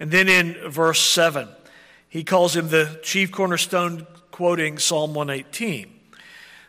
And 0.00 0.10
then 0.10 0.28
in 0.28 0.54
verse 0.70 1.00
7, 1.00 1.48
he 2.08 2.24
calls 2.24 2.56
him 2.56 2.68
the 2.68 3.00
chief 3.02 3.32
cornerstone, 3.32 4.06
quoting 4.30 4.78
Psalm 4.78 5.14
118. 5.14 5.92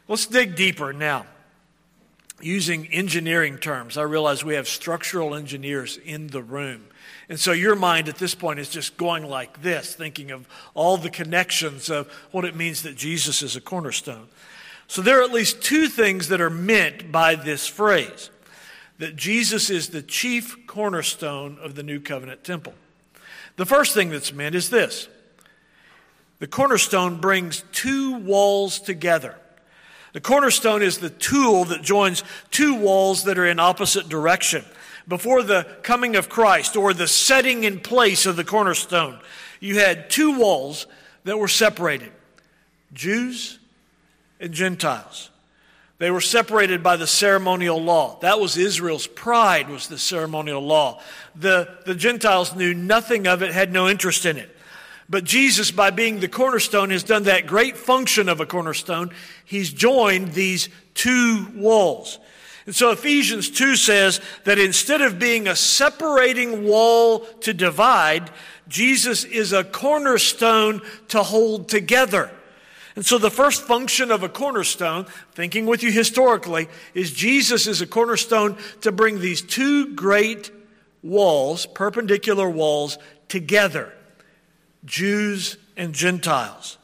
Let's 0.08 0.26
dig 0.26 0.56
deeper 0.56 0.94
now. 0.94 1.26
Using 2.42 2.88
engineering 2.88 3.58
terms, 3.58 3.98
I 3.98 4.02
realize 4.02 4.44
we 4.44 4.56
have 4.56 4.68
structural 4.68 5.34
engineers 5.34 5.98
in 5.98 6.28
the 6.28 6.42
room. 6.42 6.86
And 7.30 7.40
so 7.40 7.54
your 7.54 7.76
mind 7.76 8.10
at 8.10 8.18
this 8.18 8.36
point 8.36 8.60
is 8.60 8.70
just 8.70 8.98
going 8.98 9.24
like 9.24 9.62
this, 9.62 9.96
thinking 9.96 10.32
of 10.32 10.48
all 10.74 10.98
the 10.98 11.10
connections 11.10 11.90
of 11.90 12.12
what 12.32 12.44
it 12.44 12.56
means 12.56 12.84
that 12.84 12.96
Jesus 12.96 13.42
is 13.42 13.56
a 13.56 13.62
cornerstone. 13.62 14.28
So 14.88 15.02
there 15.02 15.20
are 15.20 15.24
at 15.24 15.32
least 15.32 15.62
two 15.62 15.88
things 15.88 16.28
that 16.28 16.42
are 16.42 16.50
meant 16.50 17.12
by 17.12 17.36
this 17.36 17.66
phrase 17.66 18.30
that 19.04 19.18
Jesus 19.18 19.70
is 19.70 19.90
the 19.90 20.02
chief 20.02 20.66
cornerstone 20.66 21.58
of 21.62 21.76
the 21.76 21.84
new 21.84 22.00
covenant 22.00 22.46
temple. 22.46 22.74
The 23.58 23.66
first 23.66 23.94
thing 23.94 24.08
that's 24.08 24.32
meant 24.32 24.56
is 24.56 24.70
this 24.70 25.10
the 26.40 26.48
cornerstone 26.48 27.20
brings 27.20 27.66
two 27.74 28.16
walls 28.20 28.80
together. 28.80 29.36
The 30.14 30.22
cornerstone 30.22 30.82
is 30.82 31.00
the 31.00 31.10
tool 31.10 31.66
that 31.66 31.82
joins 31.82 32.24
two 32.50 32.76
walls 32.76 33.26
that 33.26 33.38
are 33.38 33.46
in 33.46 33.60
opposite 33.60 34.08
direction. 34.08 34.64
Before 35.06 35.44
the 35.44 35.68
coming 35.84 36.16
of 36.16 36.30
Christ 36.30 36.78
or 36.78 36.94
the 36.94 37.06
setting 37.06 37.66
in 37.66 37.82
place 37.82 38.26
of 38.26 38.38
the 38.38 38.46
cornerstone, 38.46 39.20
you 39.60 39.80
had 39.80 40.10
two 40.10 40.40
walls 40.40 40.88
that 41.26 41.38
were 41.38 41.50
separated 41.50 42.14
Jews 42.94 43.60
and 44.40 44.54
Gentiles. 44.54 45.30
They 46.04 46.12
were 46.12 46.20
separated 46.20 46.84
by 46.84 46.98
the 46.98 47.08
ceremonial 47.08 47.82
law. 47.82 48.20
That 48.20 48.38
was 48.38 48.58
Israel's 48.58 49.08
pride, 49.08 49.70
was 49.70 49.88
the 49.88 49.98
ceremonial 49.98 50.62
law. 50.62 51.00
The, 51.34 51.78
the 51.86 51.96
Gentiles 51.96 52.54
knew 52.54 52.74
nothing 52.74 53.26
of 53.26 53.42
it, 53.42 53.54
had 53.54 53.72
no 53.72 53.88
interest 53.88 54.26
in 54.26 54.36
it. 54.36 54.54
But 55.08 55.24
Jesus, 55.24 55.72
by 55.72 55.92
being 55.92 56.20
the 56.20 56.28
cornerstone, 56.28 56.90
has 56.90 57.04
done 57.04 57.24
that 57.24 57.48
great 57.48 57.78
function 57.78 58.28
of 58.28 58.42
a 58.42 58.46
cornerstone. 58.46 59.12
He's 59.46 59.72
joined 59.72 60.34
these 60.34 60.68
two 60.94 61.48
walls. 61.56 62.20
And 62.66 62.76
so 62.76 62.92
Ephesians 62.92 63.50
2 63.50 63.78
says 63.78 64.20
that 64.44 64.60
instead 64.60 65.00
of 65.00 65.20
being 65.20 65.48
a 65.48 65.56
separating 65.56 66.66
wall 66.66 67.20
to 67.20 67.54
divide, 67.54 68.30
Jesus 68.68 69.24
is 69.24 69.54
a 69.54 69.64
cornerstone 69.64 70.82
to 71.08 71.24
hold 71.24 71.70
together. 71.70 72.30
And 72.96 73.06
so 73.06 73.18
the 73.18 73.32
first 73.32 73.64
function 73.64 74.12
of 74.12 74.22
a 74.24 74.30
cornerstone, 74.30 75.06
thinking 75.32 75.66
with 75.66 75.82
you 75.82 75.92
historically, 75.92 76.68
is 76.94 77.12
Jesus 77.12 77.66
is 77.66 77.82
a 77.82 77.88
cornerstone 77.88 78.58
to 78.82 78.92
bring 78.92 79.20
these 79.20 79.42
two 79.42 79.96
great 79.96 80.52
walls, 81.02 81.66
perpendicular 81.66 82.50
walls, 82.50 82.98
together 83.28 83.92
Jews 84.86 85.58
and 85.76 85.94
Gentiles. 85.94 86.78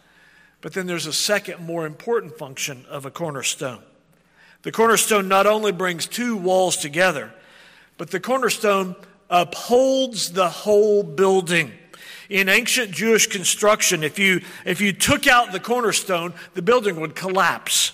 But 0.61 0.73
then 0.73 0.87
there's 0.87 1.05
a 1.05 1.13
second, 1.13 1.65
more 1.65 1.85
important 1.85 2.37
function 2.37 2.85
of 2.89 3.05
a 3.05 3.11
cornerstone. 3.11 3.83
The 4.63 4.71
cornerstone 4.71 5.27
not 5.27 5.47
only 5.47 5.71
brings 5.71 6.05
two 6.05 6.35
walls 6.35 6.77
together, 6.77 7.31
but 7.97 8.11
the 8.11 8.19
cornerstone 8.19 8.95
upholds 9.29 10.31
the 10.31 10.49
whole 10.49 11.03
building. 11.03 11.71
In 12.29 12.47
ancient 12.47 12.91
Jewish 12.91 13.27
construction, 13.27 14.03
if 14.03 14.19
you, 14.19 14.41
if 14.63 14.81
you 14.81 14.93
took 14.93 15.25
out 15.25 15.51
the 15.51 15.59
cornerstone, 15.59 16.33
the 16.53 16.61
building 16.61 16.99
would 17.01 17.15
collapse. 17.15 17.91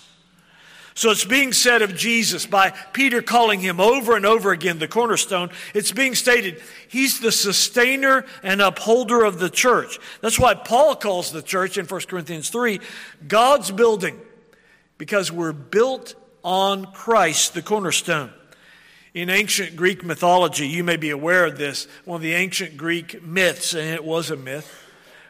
So 0.96 1.10
it's 1.10 1.26
being 1.26 1.52
said 1.52 1.82
of 1.82 1.94
Jesus 1.94 2.46
by 2.46 2.70
Peter 2.94 3.20
calling 3.20 3.60
him 3.60 3.80
over 3.80 4.16
and 4.16 4.24
over 4.24 4.50
again 4.50 4.78
the 4.78 4.88
cornerstone. 4.88 5.50
It's 5.74 5.92
being 5.92 6.14
stated 6.14 6.62
he's 6.88 7.20
the 7.20 7.32
sustainer 7.32 8.24
and 8.42 8.62
upholder 8.62 9.22
of 9.22 9.38
the 9.38 9.50
church. 9.50 9.98
That's 10.22 10.38
why 10.38 10.54
Paul 10.54 10.96
calls 10.96 11.32
the 11.32 11.42
church 11.42 11.76
in 11.76 11.84
1 11.84 12.00
Corinthians 12.02 12.48
3 12.48 12.80
God's 13.28 13.70
building, 13.70 14.18
because 14.96 15.30
we're 15.30 15.52
built 15.52 16.14
on 16.42 16.86
Christ, 16.92 17.52
the 17.52 17.60
cornerstone. 17.60 18.32
In 19.16 19.30
ancient 19.30 19.76
Greek 19.76 20.04
mythology, 20.04 20.68
you 20.68 20.84
may 20.84 20.98
be 20.98 21.08
aware 21.08 21.46
of 21.46 21.56
this, 21.56 21.88
one 22.04 22.16
of 22.16 22.22
the 22.22 22.34
ancient 22.34 22.76
Greek 22.76 23.22
myths, 23.22 23.72
and 23.72 23.88
it 23.88 24.04
was 24.04 24.30
a 24.30 24.36
myth, 24.36 24.70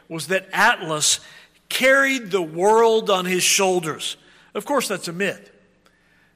was 0.09 0.27
that 0.27 0.49
Atlas 0.51 1.21
carried 1.69 2.29
the 2.29 2.41
world 2.41 3.09
on 3.09 3.23
his 3.23 3.43
shoulders. 3.43 4.17
Of 4.53 4.65
course, 4.65 4.89
that's 4.89 5.07
a 5.07 5.13
myth. 5.13 5.51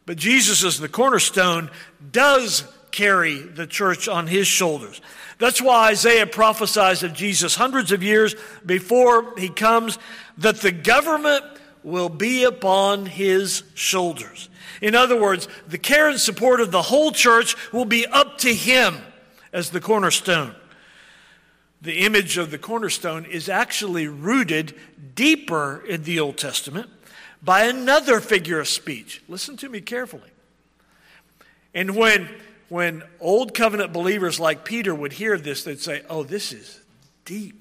But 0.06 0.16
Jesus, 0.16 0.64
as 0.64 0.80
the 0.80 0.88
cornerstone, 0.88 1.70
does 2.14 2.64
carry 2.92 3.40
the 3.40 3.68
church 3.68 4.08
on 4.08 4.28
his 4.28 4.48
shoulders. 4.48 5.02
That's 5.38 5.62
why 5.62 5.90
Isaiah 5.90 6.28
prophesies 6.28 7.04
of 7.04 7.12
Jesus 7.12 7.54
hundreds 7.56 7.92
of 7.92 8.02
years 8.02 8.34
before 8.66 9.38
he 9.38 9.50
comes 9.50 10.00
that 10.38 10.62
the 10.62 10.72
government 10.72 11.44
will 11.84 12.08
be 12.08 12.46
upon 12.46 13.08
his 13.08 13.64
shoulders. 13.74 14.48
In 14.82 14.96
other 14.96 15.20
words, 15.20 15.48
the 15.68 15.78
care 15.78 16.10
and 16.10 16.20
support 16.20 16.60
of 16.60 16.72
the 16.72 16.82
whole 16.82 17.12
church 17.12 17.56
will 17.72 17.86
be 17.86 18.06
up 18.08 18.40
to 18.40 18.54
him 18.54 18.98
as 19.54 19.70
the 19.70 19.80
cornerstone. 19.80 20.56
The 21.82 22.00
image 22.00 22.38
of 22.38 22.52
the 22.52 22.58
cornerstone 22.58 23.26
is 23.26 23.48
actually 23.48 24.08
rooted 24.08 24.76
deeper 25.16 25.84
in 25.88 26.04
the 26.04 26.20
Old 26.20 26.38
Testament 26.38 26.90
by 27.42 27.64
another 27.64 28.20
figure 28.20 28.60
of 28.60 28.68
speech. 28.68 29.24
Listen 29.28 29.58
to 29.58 29.70
me 29.70 29.82
carefully. 29.82 30.30
And 31.74 31.96
when, 31.96 32.30
when 32.70 33.04
old 33.20 33.54
covenant 33.54 33.94
believers 33.94 34.40
like 34.40 34.66
Peter 34.66 34.94
would 34.94 35.14
hear 35.14 35.38
this, 35.38 35.64
they'd 35.64 35.80
say, 35.80 36.04
Oh, 36.10 36.24
this 36.24 36.52
is 36.52 36.82
deep. 37.26 37.61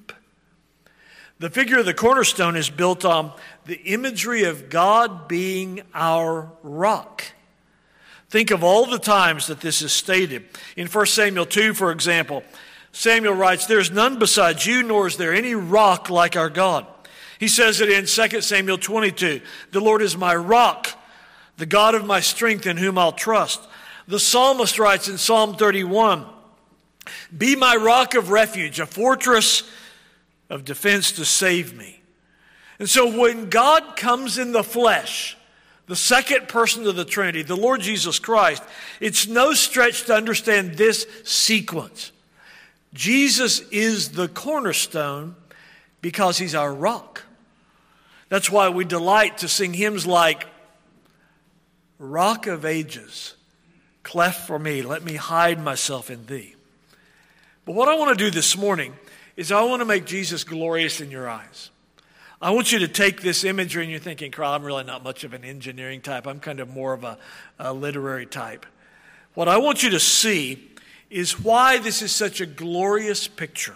The 1.41 1.49
figure 1.49 1.79
of 1.79 1.87
the 1.87 1.93
cornerstone 1.95 2.55
is 2.55 2.69
built 2.69 3.03
on 3.03 3.33
the 3.65 3.81
imagery 3.85 4.43
of 4.43 4.69
God 4.69 5.27
being 5.27 5.81
our 5.91 6.51
rock. 6.61 7.23
Think 8.29 8.51
of 8.51 8.63
all 8.63 8.85
the 8.85 8.99
times 8.99 9.47
that 9.47 9.59
this 9.59 9.81
is 9.81 9.91
stated. 9.91 10.45
In 10.77 10.85
1 10.85 11.05
Samuel 11.07 11.47
2, 11.47 11.73
for 11.73 11.91
example, 11.91 12.43
Samuel 12.91 13.33
writes, 13.33 13.65
There 13.65 13.79
is 13.79 13.89
none 13.89 14.19
besides 14.19 14.67
you, 14.67 14.83
nor 14.83 15.07
is 15.07 15.17
there 15.17 15.33
any 15.33 15.55
rock 15.55 16.11
like 16.11 16.35
our 16.35 16.47
God. 16.47 16.85
He 17.39 17.47
says 17.47 17.81
it 17.81 17.89
in 17.89 18.05
2 18.05 18.41
Samuel 18.41 18.77
22 18.77 19.41
The 19.71 19.81
Lord 19.81 20.03
is 20.03 20.15
my 20.15 20.35
rock, 20.35 20.89
the 21.57 21.65
God 21.65 21.95
of 21.95 22.05
my 22.05 22.19
strength, 22.19 22.67
in 22.67 22.77
whom 22.77 22.99
I'll 22.99 23.11
trust. 23.11 23.67
The 24.07 24.19
psalmist 24.19 24.77
writes 24.77 25.07
in 25.07 25.17
Psalm 25.17 25.55
31 25.55 26.23
Be 27.35 27.55
my 27.55 27.77
rock 27.77 28.13
of 28.13 28.29
refuge, 28.29 28.79
a 28.79 28.85
fortress 28.85 29.63
of 30.51 30.65
defense 30.65 31.13
to 31.13 31.25
save 31.25 31.73
me. 31.73 32.01
And 32.77 32.89
so 32.89 33.17
when 33.17 33.49
God 33.49 33.95
comes 33.95 34.37
in 34.37 34.51
the 34.51 34.63
flesh, 34.63 35.37
the 35.87 35.95
second 35.95 36.49
person 36.49 36.85
of 36.85 36.95
the 36.95 37.05
Trinity, 37.05 37.41
the 37.41 37.55
Lord 37.55 37.79
Jesus 37.81 38.19
Christ, 38.19 38.61
it's 38.99 39.27
no 39.27 39.53
stretch 39.53 40.03
to 40.05 40.13
understand 40.13 40.75
this 40.75 41.07
sequence. 41.23 42.11
Jesus 42.93 43.61
is 43.69 44.09
the 44.09 44.27
cornerstone 44.27 45.35
because 46.01 46.37
he's 46.37 46.53
our 46.53 46.73
rock. 46.73 47.23
That's 48.27 48.49
why 48.49 48.69
we 48.69 48.83
delight 48.83 49.39
to 49.39 49.47
sing 49.47 49.73
hymns 49.73 50.05
like 50.05 50.47
Rock 51.97 52.47
of 52.47 52.65
Ages, 52.65 53.35
cleft 54.03 54.47
for 54.47 54.57
me, 54.59 54.81
let 54.81 55.03
me 55.03 55.15
hide 55.15 55.63
myself 55.63 56.09
in 56.09 56.25
thee. 56.25 56.55
But 57.63 57.75
what 57.75 57.87
I 57.87 57.95
want 57.95 58.17
to 58.17 58.25
do 58.25 58.31
this 58.31 58.57
morning 58.57 58.95
is 59.41 59.51
I 59.51 59.63
want 59.63 59.81
to 59.81 59.85
make 59.85 60.05
Jesus 60.05 60.43
glorious 60.43 61.01
in 61.01 61.09
your 61.09 61.27
eyes. 61.27 61.71
I 62.39 62.51
want 62.51 62.71
you 62.71 62.77
to 62.77 62.87
take 62.87 63.21
this 63.21 63.43
imagery 63.43 63.81
and 63.81 63.89
you're 63.89 63.99
thinking, 63.99 64.31
Carl, 64.31 64.53
I'm 64.53 64.63
really 64.63 64.83
not 64.83 65.03
much 65.03 65.23
of 65.23 65.33
an 65.33 65.43
engineering 65.43 65.99
type. 65.99 66.27
I'm 66.27 66.39
kind 66.39 66.59
of 66.59 66.69
more 66.69 66.93
of 66.93 67.03
a, 67.03 67.17
a 67.57 67.73
literary 67.73 68.27
type. 68.27 68.67
What 69.33 69.47
I 69.47 69.57
want 69.57 69.81
you 69.81 69.89
to 69.89 69.99
see 69.99 70.69
is 71.09 71.39
why 71.39 71.79
this 71.79 72.03
is 72.03 72.11
such 72.11 72.39
a 72.39 72.45
glorious 72.45 73.27
picture 73.27 73.75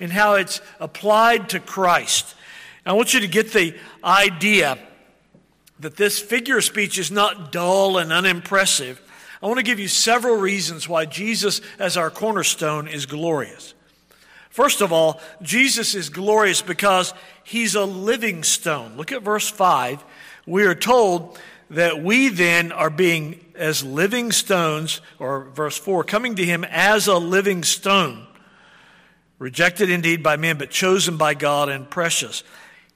and 0.00 0.10
how 0.10 0.34
it's 0.34 0.60
applied 0.80 1.48
to 1.50 1.60
Christ. 1.60 2.34
I 2.84 2.92
want 2.94 3.14
you 3.14 3.20
to 3.20 3.28
get 3.28 3.52
the 3.52 3.76
idea 4.02 4.78
that 5.78 5.94
this 5.96 6.18
figure 6.18 6.58
of 6.58 6.64
speech 6.64 6.98
is 6.98 7.12
not 7.12 7.52
dull 7.52 7.98
and 7.98 8.12
unimpressive, 8.12 9.00
I 9.40 9.46
want 9.46 9.58
to 9.58 9.64
give 9.64 9.78
you 9.78 9.88
several 9.88 10.36
reasons 10.36 10.88
why 10.88 11.04
Jesus, 11.04 11.60
as 11.78 11.96
our 11.96 12.10
cornerstone, 12.10 12.88
is 12.88 13.06
glorious. 13.06 13.74
First 14.54 14.82
of 14.82 14.92
all, 14.92 15.20
Jesus 15.42 15.96
is 15.96 16.10
glorious 16.10 16.62
because 16.62 17.12
he's 17.42 17.74
a 17.74 17.84
living 17.84 18.44
stone. 18.44 18.96
Look 18.96 19.10
at 19.10 19.20
verse 19.20 19.50
5. 19.50 20.04
We 20.46 20.62
are 20.64 20.76
told 20.76 21.36
that 21.70 22.04
we 22.04 22.28
then 22.28 22.70
are 22.70 22.88
being 22.88 23.44
as 23.56 23.82
living 23.82 24.30
stones, 24.30 25.00
or 25.18 25.46
verse 25.46 25.76
4, 25.76 26.04
coming 26.04 26.36
to 26.36 26.44
him 26.44 26.62
as 26.70 27.08
a 27.08 27.18
living 27.18 27.64
stone, 27.64 28.28
rejected 29.40 29.90
indeed 29.90 30.22
by 30.22 30.36
men, 30.36 30.56
but 30.56 30.70
chosen 30.70 31.16
by 31.16 31.34
God 31.34 31.68
and 31.68 31.90
precious. 31.90 32.44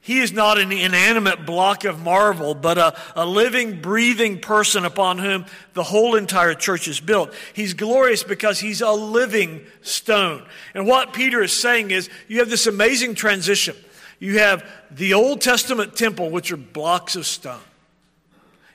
He 0.09 0.21
is 0.21 0.33
not 0.33 0.57
an 0.57 0.71
inanimate 0.71 1.45
block 1.45 1.85
of 1.85 2.01
marble, 2.01 2.55
but 2.55 2.79
a, 2.79 2.97
a 3.15 3.27
living, 3.27 3.79
breathing 3.79 4.39
person 4.39 4.83
upon 4.83 5.19
whom 5.19 5.45
the 5.75 5.83
whole 5.83 6.15
entire 6.15 6.55
church 6.55 6.87
is 6.87 6.99
built. 6.99 7.31
He's 7.53 7.75
glorious 7.75 8.23
because 8.23 8.59
he's 8.59 8.81
a 8.81 8.89
living 8.89 9.67
stone. 9.83 10.47
And 10.73 10.87
what 10.87 11.13
Peter 11.13 11.43
is 11.43 11.53
saying 11.53 11.91
is 11.91 12.09
you 12.27 12.39
have 12.39 12.49
this 12.49 12.65
amazing 12.65 13.13
transition. 13.13 13.75
You 14.17 14.39
have 14.39 14.67
the 14.89 15.13
Old 15.13 15.41
Testament 15.41 15.95
temple, 15.95 16.31
which 16.31 16.51
are 16.51 16.57
blocks 16.57 17.15
of 17.15 17.27
stone. 17.27 17.61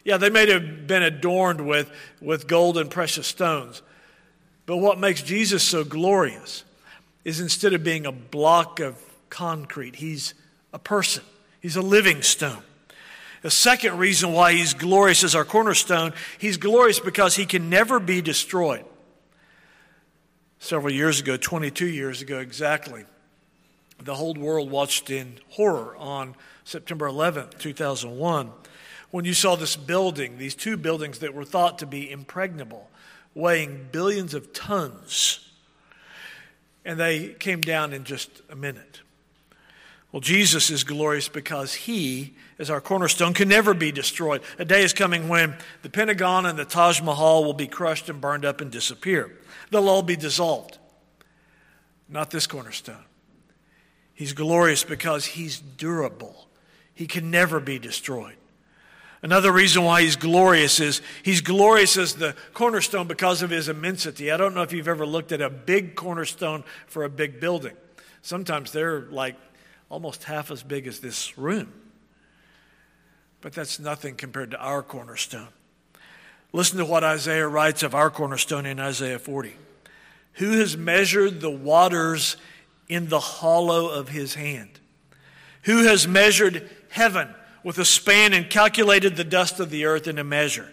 Yeah, 0.04 0.18
they 0.18 0.30
may 0.30 0.48
have 0.52 0.86
been 0.86 1.02
adorned 1.02 1.66
with, 1.66 1.90
with 2.20 2.46
gold 2.46 2.78
and 2.78 2.88
precious 2.88 3.26
stones. 3.26 3.82
But 4.66 4.76
what 4.76 5.00
makes 5.00 5.20
Jesus 5.20 5.64
so 5.64 5.82
glorious 5.82 6.62
is 7.24 7.40
instead 7.40 7.72
of 7.72 7.82
being 7.82 8.06
a 8.06 8.12
block 8.12 8.78
of 8.78 8.96
concrete, 9.30 9.96
he's 9.96 10.34
a 10.74 10.78
person, 10.78 11.22
he's 11.60 11.76
a 11.76 11.82
living 11.82 12.20
stone. 12.20 12.62
The 13.42 13.50
second 13.50 13.96
reason 13.98 14.32
why 14.32 14.52
he's 14.52 14.74
glorious 14.74 15.22
as 15.22 15.34
our 15.34 15.44
cornerstone, 15.44 16.12
he's 16.38 16.56
glorious 16.56 16.98
because 16.98 17.36
he 17.36 17.46
can 17.46 17.70
never 17.70 18.00
be 18.00 18.20
destroyed. 18.20 18.84
Several 20.58 20.92
years 20.92 21.20
ago, 21.20 21.36
22 21.36 21.86
years 21.86 22.22
ago 22.22 22.40
exactly, 22.40 23.04
the 24.02 24.14
whole 24.16 24.34
world 24.34 24.70
watched 24.70 25.10
in 25.10 25.38
horror 25.50 25.94
on 25.96 26.34
September 26.64 27.06
11th, 27.06 27.58
2001, 27.58 28.50
when 29.10 29.24
you 29.24 29.34
saw 29.34 29.54
this 29.54 29.76
building, 29.76 30.38
these 30.38 30.56
two 30.56 30.76
buildings 30.76 31.20
that 31.20 31.34
were 31.34 31.44
thought 31.44 31.78
to 31.78 31.86
be 31.86 32.10
impregnable, 32.10 32.90
weighing 33.34 33.88
billions 33.92 34.34
of 34.34 34.52
tons. 34.52 35.50
And 36.84 36.98
they 36.98 37.28
came 37.28 37.60
down 37.60 37.92
in 37.92 38.02
just 38.04 38.42
a 38.50 38.56
minute. 38.56 39.02
Well, 40.14 40.20
Jesus 40.20 40.70
is 40.70 40.84
glorious 40.84 41.28
because 41.28 41.74
he, 41.74 42.34
as 42.60 42.70
our 42.70 42.80
cornerstone, 42.80 43.34
can 43.34 43.48
never 43.48 43.74
be 43.74 43.90
destroyed. 43.90 44.42
A 44.60 44.64
day 44.64 44.84
is 44.84 44.92
coming 44.92 45.28
when 45.28 45.56
the 45.82 45.90
Pentagon 45.90 46.46
and 46.46 46.56
the 46.56 46.64
Taj 46.64 47.02
Mahal 47.02 47.44
will 47.44 47.52
be 47.52 47.66
crushed 47.66 48.08
and 48.08 48.20
burned 48.20 48.44
up 48.44 48.60
and 48.60 48.70
disappear. 48.70 49.36
They'll 49.72 49.88
all 49.88 50.04
be 50.04 50.14
dissolved. 50.14 50.78
Not 52.08 52.30
this 52.30 52.46
cornerstone. 52.46 53.04
He's 54.14 54.32
glorious 54.32 54.84
because 54.84 55.24
he's 55.26 55.58
durable, 55.58 56.46
he 56.94 57.08
can 57.08 57.32
never 57.32 57.58
be 57.58 57.80
destroyed. 57.80 58.36
Another 59.20 59.50
reason 59.50 59.82
why 59.82 60.02
he's 60.02 60.14
glorious 60.14 60.78
is 60.78 61.02
he's 61.24 61.40
glorious 61.40 61.96
as 61.96 62.14
the 62.14 62.36
cornerstone 62.52 63.08
because 63.08 63.42
of 63.42 63.50
his 63.50 63.68
immensity. 63.68 64.30
I 64.30 64.36
don't 64.36 64.54
know 64.54 64.62
if 64.62 64.72
you've 64.72 64.86
ever 64.86 65.06
looked 65.06 65.32
at 65.32 65.40
a 65.40 65.50
big 65.50 65.96
cornerstone 65.96 66.62
for 66.86 67.02
a 67.02 67.08
big 67.08 67.40
building. 67.40 67.74
Sometimes 68.22 68.70
they're 68.70 69.00
like 69.10 69.34
almost 69.94 70.24
half 70.24 70.50
as 70.50 70.64
big 70.64 70.88
as 70.88 70.98
this 70.98 71.38
room. 71.38 71.72
But 73.40 73.52
that's 73.52 73.78
nothing 73.78 74.16
compared 74.16 74.50
to 74.50 74.58
our 74.58 74.82
cornerstone. 74.82 75.46
Listen 76.52 76.78
to 76.78 76.84
what 76.84 77.04
Isaiah 77.04 77.46
writes 77.46 77.84
of 77.84 77.94
our 77.94 78.10
cornerstone 78.10 78.66
in 78.66 78.80
Isaiah 78.80 79.20
40. 79.20 79.54
Who 80.32 80.58
has 80.58 80.76
measured 80.76 81.40
the 81.40 81.50
waters 81.50 82.36
in 82.88 83.08
the 83.08 83.20
hollow 83.20 83.86
of 83.88 84.08
his 84.08 84.34
hand? 84.34 84.80
Who 85.62 85.84
has 85.84 86.08
measured 86.08 86.68
heaven 86.90 87.32
with 87.62 87.78
a 87.78 87.84
span 87.84 88.32
and 88.32 88.50
calculated 88.50 89.14
the 89.14 89.22
dust 89.22 89.60
of 89.60 89.70
the 89.70 89.84
earth 89.84 90.08
in 90.08 90.18
a 90.18 90.24
measure? 90.24 90.72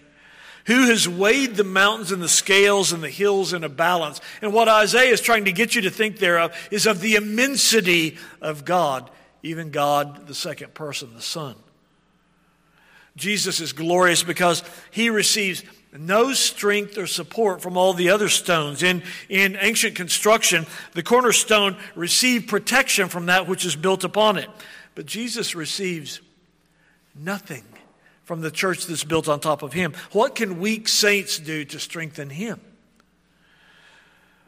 Who 0.68 0.88
has 0.88 1.10
weighed 1.10 1.56
the 1.56 1.64
mountains 1.64 2.12
in 2.12 2.20
the 2.20 2.30
scales 2.30 2.92
and 2.92 3.02
the 3.02 3.10
hills 3.10 3.54
in 3.54 3.64
a 3.64 3.70
balance? 3.70 4.22
And 4.42 4.54
what 4.54 4.68
Isaiah 4.68 5.12
is 5.12 5.22
trying 5.22 5.46
to 5.46 5.52
get 5.52 5.76
you 5.76 5.82
to 5.82 5.90
think 5.90 6.18
thereof 6.18 6.56
is 6.70 6.86
of 6.86 7.02
the 7.02 7.16
immensity 7.16 8.18
of 8.42 8.64
God, 8.64 9.10
even 9.44 9.72
God, 9.72 10.28
the 10.28 10.36
second 10.36 10.74
person, 10.74 11.14
the 11.16 11.22
Son. 11.22 11.56
Jesus 13.18 13.60
is 13.60 13.74
glorious 13.74 14.24
because 14.24 14.64
he 14.92 15.10
receives 15.10 15.64
no 15.98 16.32
strength 16.34 16.98
or 16.98 17.08
support 17.08 17.62
from 17.62 17.76
all 17.76 17.94
the 17.94 18.10
other 18.10 18.30
stones. 18.30 18.82
In, 18.84 19.04
in 19.28 19.58
ancient 19.60 19.96
construction, 19.96 20.66
the 20.94 21.04
cornerstone 21.04 21.76
received 21.96 22.48
protection 22.48 23.10
from 23.10 23.26
that 23.26 23.48
which 23.48 23.66
is 23.66 23.76
built 23.76 24.04
upon 24.04 24.38
it. 24.38 24.50
But 24.96 25.06
Jesus 25.06 25.56
receives 25.56 26.22
nothing 27.16 27.64
from 28.32 28.40
the 28.40 28.50
church 28.50 28.86
that's 28.86 29.04
built 29.04 29.28
on 29.28 29.42
top 29.42 29.62
of 29.62 29.74
him. 29.74 29.92
What 30.14 30.36
can 30.36 30.62
weak 30.62 30.88
saints 30.88 31.38
do 31.38 31.66
to 31.66 31.78
strengthen 31.78 32.30
him? 32.30 32.62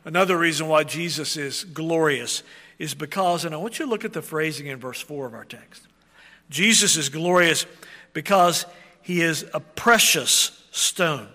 Another 0.05 0.37
reason 0.37 0.69
why 0.69 0.85
Jesus 0.85 1.35
is 1.35 1.65
glorious 1.65 2.43
is 2.79 2.93
because, 2.93 3.43
and 3.43 3.53
I 3.53 3.57
want 3.57 3.79
you 3.79 3.85
to 3.85 3.91
look 3.91 4.05
at 4.05 4.13
the 4.13 4.21
phrasing 4.21 4.67
in 4.67 4.79
verse 4.79 5.01
4 5.01 5.25
of 5.25 5.33
our 5.33 5.43
text. 5.43 5.85
Jesus 6.49 6.95
is 6.95 7.09
glorious 7.09 7.65
because 8.13 8.65
he 9.01 9.19
is 9.19 9.45
a 9.53 9.59
precious 9.59 10.65
stone. 10.71 11.27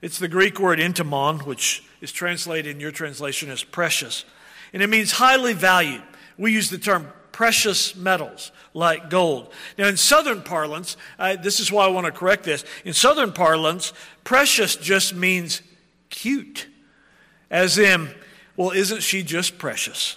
It's 0.00 0.20
the 0.20 0.28
Greek 0.28 0.60
word 0.60 0.78
entimon, 0.78 1.44
which 1.44 1.82
is 2.00 2.12
translated 2.12 2.76
in 2.76 2.80
your 2.80 2.92
translation 2.92 3.50
as 3.50 3.64
precious, 3.64 4.24
and 4.72 4.80
it 4.80 4.88
means 4.88 5.10
highly 5.10 5.54
valued. 5.54 6.04
We 6.38 6.52
use 6.52 6.70
the 6.70 6.78
term 6.78 7.08
precious 7.34 7.96
metals 7.96 8.52
like 8.74 9.10
gold. 9.10 9.52
Now, 9.76 9.88
in 9.88 9.96
Southern 9.96 10.40
parlance, 10.40 10.96
uh, 11.18 11.34
this 11.34 11.58
is 11.58 11.72
why 11.72 11.84
I 11.84 11.88
want 11.88 12.06
to 12.06 12.12
correct 12.12 12.44
this. 12.44 12.64
In 12.84 12.92
Southern 12.92 13.32
parlance, 13.32 13.92
precious 14.22 14.76
just 14.76 15.16
means 15.16 15.60
cute, 16.10 16.68
as 17.50 17.76
in, 17.76 18.14
well, 18.56 18.70
isn't 18.70 19.02
she 19.02 19.24
just 19.24 19.58
precious? 19.58 20.16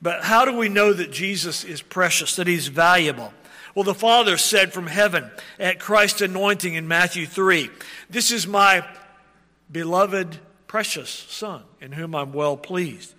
But 0.00 0.24
how 0.24 0.46
do 0.46 0.56
we 0.56 0.70
know 0.70 0.94
that 0.94 1.12
Jesus 1.12 1.64
is 1.64 1.82
precious, 1.82 2.36
that 2.36 2.46
he's 2.46 2.68
valuable? 2.68 3.34
Well, 3.74 3.84
the 3.84 3.94
Father 3.94 4.38
said 4.38 4.72
from 4.72 4.86
heaven 4.86 5.30
at 5.58 5.80
Christ's 5.80 6.22
anointing 6.22 6.72
in 6.72 6.88
Matthew 6.88 7.26
3 7.26 7.68
This 8.08 8.30
is 8.30 8.46
my 8.46 8.86
beloved, 9.70 10.38
precious 10.66 11.10
Son, 11.10 11.64
in 11.78 11.92
whom 11.92 12.14
I'm 12.14 12.32
well 12.32 12.56
pleased. 12.56 13.12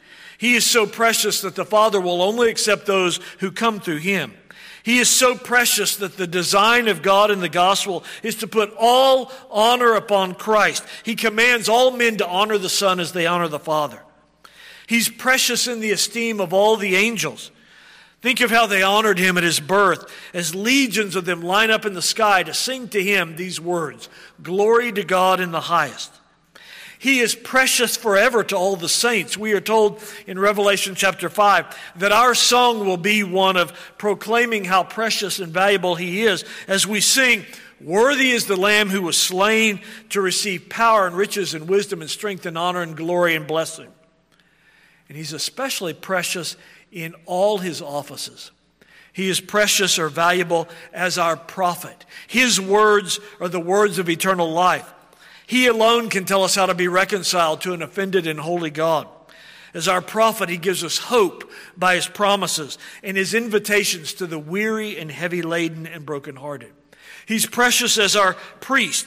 He 0.44 0.56
is 0.56 0.66
so 0.66 0.86
precious 0.86 1.40
that 1.40 1.56
the 1.56 1.64
Father 1.64 2.02
will 2.02 2.22
only 2.22 2.50
accept 2.50 2.86
those 2.86 3.22
who 3.40 3.50
come 3.50 3.80
through 3.80 4.00
him. 4.00 4.34
He 4.84 5.00
is 5.00 5.10
so 5.10 5.38
precious 5.38 5.96
that 5.96 6.18
the 6.18 6.28
design 6.28 6.90
of 6.90 7.02
God 7.02 7.32
in 7.32 7.40
the 7.40 7.48
gospel 7.48 8.04
is 8.24 8.36
to 8.36 8.48
put 8.48 8.74
all 8.78 9.32
honor 9.50 9.94
upon 9.94 10.36
Christ. 10.36 10.84
He 11.04 11.16
commands 11.16 11.70
all 11.70 11.92
men 11.92 12.18
to 12.18 12.28
honor 12.28 12.58
the 12.58 12.68
Son 12.68 13.00
as 13.00 13.14
they 13.14 13.26
honor 13.26 13.48
the 13.48 13.58
Father. 13.58 14.04
He's 14.86 15.08
precious 15.08 15.66
in 15.66 15.80
the 15.80 15.92
esteem 15.92 16.42
of 16.42 16.52
all 16.52 16.76
the 16.76 16.98
angels. 16.98 17.50
Think 18.20 18.42
of 18.42 18.52
how 18.52 18.68
they 18.68 18.84
honored 18.84 19.20
him 19.20 19.38
at 19.38 19.46
his 19.46 19.62
birth, 19.62 20.12
as 20.34 20.54
legions 20.54 21.16
of 21.16 21.24
them 21.24 21.42
line 21.42 21.72
up 21.72 21.86
in 21.86 21.94
the 21.94 22.02
sky 22.02 22.44
to 22.44 22.54
sing 22.54 22.90
to 22.90 23.02
him 23.02 23.38
these 23.38 23.62
words 23.62 24.10
Glory 24.42 24.92
to 24.92 25.06
God 25.06 25.40
in 25.40 25.54
the 25.54 25.62
highest. 25.62 26.12
He 27.04 27.20
is 27.20 27.36
precious 27.36 27.98
forever 27.98 28.46
to 28.46 28.56
all 28.56 28.78
the 28.78 28.88
saints. 28.88 29.38
We 29.38 29.52
are 29.52 29.60
told 29.60 30.02
in 30.26 30.40
Revelation 30.40 30.96
chapter 30.96 31.28
5 31.28 31.94
that 31.98 32.14
our 32.14 32.34
song 32.34 32.86
will 32.86 32.96
be 32.96 33.24
one 33.24 33.58
of 33.58 33.74
proclaiming 33.98 34.64
how 34.64 34.86
precious 34.86 35.40
and 35.40 35.52
valuable 35.52 35.96
He 35.96 36.24
is 36.24 36.46
as 36.66 36.88
we 36.88 37.02
sing, 37.02 37.46
Worthy 37.82 38.32
is 38.32 38.46
the 38.46 38.56
Lamb 38.56 38.88
who 38.88 39.02
was 39.02 39.18
slain 39.18 39.82
to 40.12 40.22
receive 40.22 40.70
power 40.70 41.06
and 41.06 41.14
riches 41.14 41.54
and 41.54 41.68
wisdom 41.68 42.00
and 42.00 42.10
strength 42.10 42.46
and 42.46 42.58
honor 42.58 42.82
and 42.82 42.96
glory 42.96 43.36
and 43.36 43.48
blessing. 43.48 43.90
And 45.10 45.18
He's 45.18 45.34
especially 45.34 45.94
precious 45.94 46.56
in 46.90 47.16
all 47.26 47.58
His 47.58 47.82
offices. 47.82 48.52
He 49.12 49.28
is 49.28 49.42
precious 49.42 50.00
or 50.00 50.08
valuable 50.08 50.70
as 50.94 51.18
our 51.18 51.36
prophet. 51.36 52.06
His 52.28 52.62
words 52.62 53.20
are 53.42 53.50
the 53.50 53.60
words 53.60 54.00
of 54.00 54.10
eternal 54.10 54.50
life. 54.50 54.90
He 55.54 55.68
alone 55.68 56.10
can 56.10 56.26
tell 56.26 56.44
us 56.44 56.56
how 56.56 56.66
to 56.66 56.74
be 56.74 56.88
reconciled 56.88 57.62
to 57.62 57.74
an 57.74 57.84
offended 57.84 58.26
and 58.26 58.40
holy 58.40 58.72
God. 58.72 59.08
As 59.76 59.88
our 59.88 60.02
prophet, 60.02 60.50
he 60.50 60.58
gives 60.58 60.84
us 60.84 60.98
hope 60.98 61.48
by 61.78 61.94
his 61.94 62.08
promises 62.08 62.80
and 63.04 63.16
his 63.16 63.36
invitations 63.36 64.16
to 64.16 64.26
the 64.26 64.40
weary 64.40 64.98
and 64.98 65.12
heavy 65.12 65.44
laden 65.44 65.86
and 65.86 66.08
brokenhearted. 66.08 66.72
He's 67.28 67.46
precious 67.46 68.00
as 68.00 68.16
our 68.16 68.34
priest. 68.62 69.06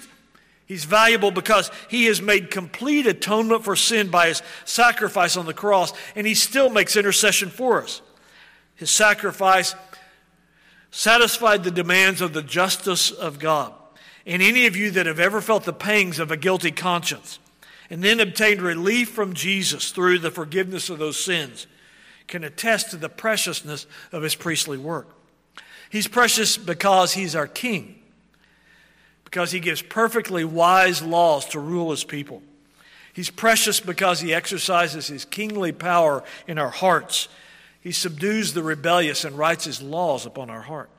He's 0.67 0.85
valuable 0.85 1.33
because 1.33 1.69
he 1.91 2.05
has 2.05 2.23
made 2.23 2.53
complete 2.53 3.09
atonement 3.09 3.65
for 3.65 3.75
sin 3.75 4.09
by 4.09 4.29
his 4.29 4.41
sacrifice 4.65 5.37
on 5.37 5.47
the 5.47 5.53
cross, 5.53 5.93
and 6.15 6.29
he 6.29 6.35
still 6.37 6.71
makes 6.71 6.95
intercession 6.95 7.51
for 7.51 7.83
us. 7.83 8.03
His 8.77 8.93
sacrifice 8.93 9.75
satisfied 10.93 11.65
the 11.65 11.73
demands 11.73 12.21
of 12.21 12.35
the 12.35 12.43
justice 12.43 13.11
of 13.11 13.41
God. 13.41 13.73
And 14.27 14.43
any 14.43 14.67
of 14.67 14.77
you 14.77 14.91
that 14.91 15.07
have 15.07 15.21
ever 15.21 15.41
felt 15.41 15.65
the 15.65 15.73
pangs 15.73 16.19
of 16.19 16.33
a 16.33 16.37
guilty 16.37 16.73
conscience 16.73 17.39
and 17.89 18.03
then 18.03 18.19
obtained 18.19 18.61
relief 18.61 19.11
from 19.11 19.35
Jesus 19.35 19.93
through 19.93 20.19
the 20.19 20.33
forgiveness 20.33 20.91
of 20.91 20.99
those 20.99 21.23
sins 21.23 21.69
can 22.27 22.43
attest 22.43 22.91
to 22.91 22.97
the 22.97 23.09
preciousness 23.09 23.87
of 24.11 24.25
his 24.25 24.35
priestly 24.35 24.79
work. 24.79 25.09
He's 25.91 26.09
precious 26.09 26.57
because 26.57 27.13
he's 27.13 27.37
our 27.37 27.47
king, 27.47 28.03
because 29.25 29.53
he 29.53 29.61
gives 29.61 29.81
perfectly 29.81 30.45
wise 30.45 31.01
laws 31.01 31.47
to 31.47 31.61
rule 31.61 31.93
his 31.93 32.03
people. 32.03 32.43
He's 33.13 33.31
precious 33.31 33.79
because 33.79 34.21
he 34.21 34.35
exercises 34.35 35.07
his 35.07 35.25
kingly 35.25 35.71
power 35.71 36.25
in 36.49 36.59
our 36.59 36.71
hearts. 36.71 37.29
He 37.81 37.93
subdues 37.93 38.53
the 38.53 38.65
rebellious 38.65 39.25
and 39.25 39.39
writes 39.39 39.65
his 39.65 39.81
laws 39.81 40.27
upon 40.27 40.51
our 40.51 40.63
heart. 40.63 40.91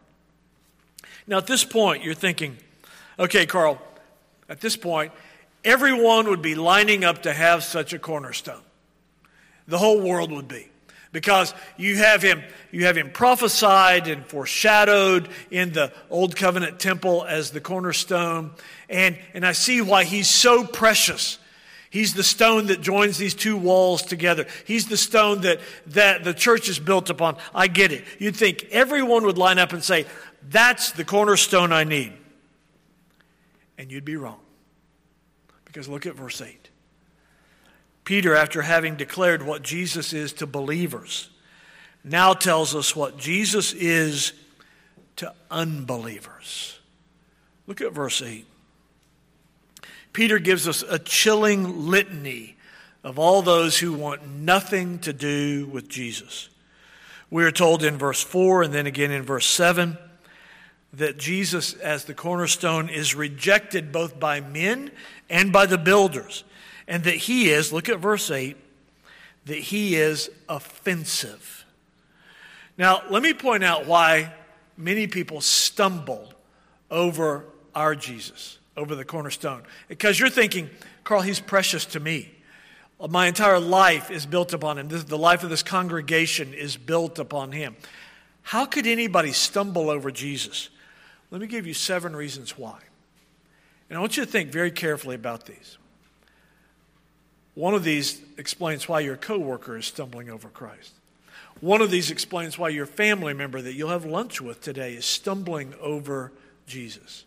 Now, 1.27 1.37
at 1.37 1.47
this 1.47 1.65
point, 1.65 2.05
you're 2.05 2.13
thinking, 2.13 2.57
okay, 3.19 3.45
Carl, 3.45 3.81
at 4.49 4.61
this 4.61 4.77
point, 4.77 5.11
everyone 5.63 6.29
would 6.29 6.41
be 6.41 6.55
lining 6.55 7.03
up 7.03 7.23
to 7.23 7.33
have 7.33 7.63
such 7.63 7.93
a 7.93 7.99
cornerstone. 7.99 8.61
The 9.67 9.77
whole 9.77 10.01
world 10.01 10.31
would 10.31 10.47
be 10.47 10.69
because 11.11 11.53
you 11.77 11.97
have 11.97 12.21
him 12.21 12.41
you 12.71 12.85
have 12.85 12.97
him 12.97 13.11
prophesied 13.11 14.07
and 14.07 14.25
foreshadowed 14.25 15.27
in 15.51 15.71
the 15.73 15.91
old 16.09 16.35
covenant 16.35 16.79
temple 16.79 17.25
as 17.25 17.51
the 17.51 17.59
cornerstone 17.59 18.51
and 18.89 19.17
and 19.33 19.45
I 19.45 19.51
see 19.53 19.81
why 19.81 20.03
he's 20.03 20.29
so 20.29 20.65
precious 20.65 21.39
He's 21.89 22.13
the 22.13 22.23
stone 22.23 22.67
that 22.67 22.81
joins 22.81 23.17
these 23.17 23.33
two 23.33 23.55
walls 23.55 24.01
together. 24.01 24.45
He's 24.65 24.87
the 24.87 24.97
stone 24.97 25.41
that, 25.41 25.59
that 25.87 26.23
the 26.23 26.33
church 26.33 26.67
is 26.67 26.79
built 26.79 27.09
upon. 27.09 27.37
I 27.55 27.67
get 27.67 27.91
it. 27.91 28.03
You'd 28.19 28.35
think 28.35 28.67
everyone 28.71 29.25
would 29.25 29.37
line 29.37 29.57
up 29.57 29.73
and 29.73 29.83
say, 29.83 30.05
That's 30.49 30.91
the 30.91 31.05
cornerstone 31.05 31.71
I 31.71 31.85
need. 31.85 32.13
And 33.77 33.91
you'd 33.91 34.05
be 34.05 34.15
wrong. 34.15 34.39
Because 35.65 35.87
look 35.87 36.05
at 36.05 36.15
verse 36.15 36.41
8. 36.41 36.69
Peter, 38.03 38.35
after 38.35 38.61
having 38.61 38.95
declared 38.95 39.43
what 39.43 39.61
Jesus 39.61 40.13
is 40.13 40.33
to 40.33 40.47
believers, 40.47 41.29
now 42.03 42.33
tells 42.33 42.73
us 42.73 42.95
what 42.95 43.17
Jesus 43.17 43.73
is 43.73 44.31
to 45.17 45.33
unbelievers. 45.51 46.79
Look 47.67 47.81
at 47.81 47.91
verse 47.91 48.21
8. 48.21 48.45
Peter 50.13 50.39
gives 50.39 50.67
us 50.67 50.83
a 50.83 50.97
chilling 50.97 51.87
litany 51.87 52.55
of 53.03 53.19
all 53.19 53.41
those 53.41 53.77
who 53.77 53.93
want 53.93 54.25
nothing 54.25 54.99
to 54.99 55.13
do 55.13 55.67
with 55.67 55.87
Jesus. 55.89 56.49
We 57.29 57.43
are 57.43 57.51
told 57.51 57.83
in 57.83 57.97
verse 57.97 58.23
4 58.23 58.63
and 58.63 58.73
then 58.73 58.87
again 58.87 59.11
in 59.11 59.23
verse 59.23 59.45
7 59.45 59.97
that 60.93 61.17
Jesus, 61.17 61.73
as 61.73 62.05
the 62.05 62.13
cornerstone, 62.13 62.89
is 62.89 63.15
rejected 63.15 63.91
both 63.91 64.19
by 64.19 64.41
men 64.41 64.91
and 65.29 65.51
by 65.51 65.65
the 65.65 65.77
builders 65.77 66.43
and 66.87 67.03
that 67.03 67.15
he 67.15 67.49
is, 67.49 67.73
look 67.73 67.89
at 67.89 67.99
verse 67.99 68.31
8, 68.31 68.55
that 69.45 69.57
he 69.57 69.95
is 69.95 70.29
offensive. 70.47 71.65
Now, 72.77 73.01
let 73.09 73.21
me 73.21 73.33
point 73.33 73.63
out 73.63 73.85
why 73.85 74.33
many 74.77 75.07
people 75.07 75.41
stumble 75.41 76.31
over 76.89 77.45
our 77.75 77.95
Jesus, 77.95 78.59
over 78.77 78.95
the 78.95 79.03
cornerstone. 79.05 79.63
Because 79.87 80.19
you're 80.19 80.29
thinking, 80.29 80.69
Carl, 81.03 81.21
he's 81.21 81.39
precious 81.39 81.85
to 81.87 81.99
me. 81.99 82.31
My 83.09 83.27
entire 83.27 83.59
life 83.59 84.09
is 84.09 84.25
built 84.25 84.53
upon 84.53 84.77
him. 84.77 84.87
The 84.87 85.17
life 85.17 85.43
of 85.43 85.49
this 85.49 85.63
congregation 85.63 86.53
is 86.53 86.77
built 86.77 87.19
upon 87.19 87.51
him. 87.51 87.75
How 88.41 88.65
could 88.65 88.87
anybody 88.87 89.33
stumble 89.33 89.89
over 89.89 90.09
Jesus? 90.09 90.69
Let 91.31 91.41
me 91.41 91.47
give 91.47 91.67
you 91.67 91.73
seven 91.73 92.15
reasons 92.15 92.57
why. 92.57 92.79
And 93.89 93.97
I 93.97 94.01
want 94.01 94.17
you 94.17 94.25
to 94.25 94.31
think 94.31 94.51
very 94.51 94.71
carefully 94.71 95.15
about 95.15 95.45
these. 95.45 95.77
One 97.55 97.73
of 97.73 97.83
these 97.83 98.21
explains 98.37 98.87
why 98.87 98.99
your 98.99 99.17
coworker 99.17 99.77
is 99.77 99.85
stumbling 99.85 100.29
over 100.29 100.47
Christ. 100.49 100.93
One 101.59 101.81
of 101.81 101.89
these 101.89 102.11
explains 102.11 102.57
why 102.57 102.69
your 102.69 102.85
family 102.85 103.33
member 103.33 103.61
that 103.61 103.73
you'll 103.73 103.89
have 103.89 104.05
lunch 104.05 104.41
with 104.41 104.61
today 104.61 104.93
is 104.93 105.05
stumbling 105.05 105.73
over 105.81 106.31
Jesus. 106.67 107.25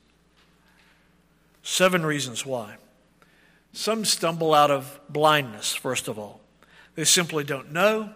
Seven 1.63 2.07
reasons 2.07 2.47
why. 2.47 2.77
Some 3.73 4.05
stumble 4.05 4.55
out 4.55 4.71
of 4.71 5.01
blindness, 5.09 5.75
first 5.75 6.09
of 6.09 6.19
all. 6.19 6.41
They 6.95 7.05
simply 7.05 7.45
don't 7.45 7.73
know 7.73 8.15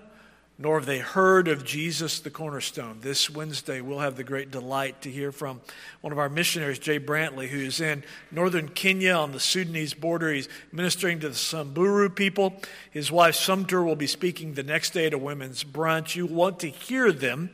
nor 0.56 0.78
have 0.78 0.86
they 0.86 0.98
heard 0.98 1.48
of 1.48 1.64
Jesus 1.64 2.20
the 2.20 2.30
cornerstone. 2.30 2.98
This 3.00 3.28
Wednesday, 3.28 3.80
we'll 3.80 3.98
have 3.98 4.16
the 4.16 4.22
great 4.22 4.52
delight 4.52 5.02
to 5.02 5.10
hear 5.10 5.32
from 5.32 5.60
one 6.00 6.12
of 6.12 6.18
our 6.18 6.28
missionaries, 6.28 6.78
Jay 6.78 7.00
Brantley, 7.00 7.48
who 7.48 7.58
is 7.58 7.80
in 7.80 8.04
northern 8.30 8.68
Kenya 8.68 9.14
on 9.14 9.32
the 9.32 9.40
Sudanese 9.40 9.94
border. 9.94 10.32
He's 10.32 10.48
ministering 10.70 11.18
to 11.20 11.28
the 11.28 11.34
Samburu 11.34 12.08
people. 12.08 12.54
His 12.92 13.10
wife, 13.10 13.34
Sumter, 13.34 13.82
will 13.82 13.96
be 13.96 14.06
speaking 14.06 14.54
the 14.54 14.62
next 14.62 14.90
day 14.90 15.06
at 15.06 15.12
a 15.12 15.18
women's 15.18 15.64
brunch. 15.64 16.14
You 16.14 16.26
want 16.26 16.60
to 16.60 16.68
hear 16.68 17.10
them, 17.10 17.50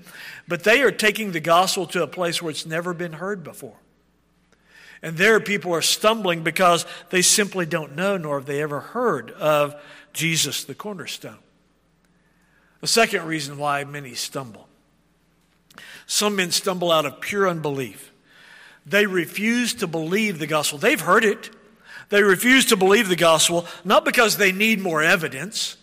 but 0.46 0.64
they 0.64 0.82
are 0.82 0.92
taking 0.92 1.32
the 1.32 1.40
gospel 1.40 1.86
to 1.86 2.02
a 2.02 2.06
place 2.06 2.42
where 2.42 2.50
it's 2.50 2.66
never 2.66 2.92
been 2.92 3.14
heard 3.14 3.42
before. 3.42 3.78
And 5.02 5.16
there, 5.16 5.40
people 5.40 5.74
are 5.74 5.80
stumbling 5.80 6.42
because 6.42 6.84
they 7.08 7.22
simply 7.22 7.64
don't 7.64 7.96
know, 7.96 8.18
nor 8.18 8.38
have 8.38 8.46
they 8.46 8.60
ever 8.60 8.80
heard 8.80 9.30
of 9.30 9.74
Jesus 10.12 10.64
the 10.64 10.74
cornerstone. 10.74 11.38
The 12.80 12.86
second 12.86 13.26
reason 13.26 13.58
why 13.58 13.84
many 13.84 14.14
stumble 14.14 14.68
some 16.10 16.34
men 16.34 16.50
stumble 16.50 16.90
out 16.90 17.06
of 17.06 17.20
pure 17.20 17.48
unbelief. 17.48 18.12
They 18.84 19.06
refuse 19.06 19.74
to 19.74 19.86
believe 19.86 20.40
the 20.40 20.46
gospel. 20.48 20.76
They've 20.76 21.00
heard 21.00 21.24
it. 21.24 21.50
They 22.08 22.24
refuse 22.24 22.66
to 22.66 22.76
believe 22.76 23.08
the 23.08 23.14
gospel, 23.14 23.64
not 23.84 24.04
because 24.04 24.36
they 24.36 24.50
need 24.50 24.80
more 24.80 25.04
evidence, 25.04 25.76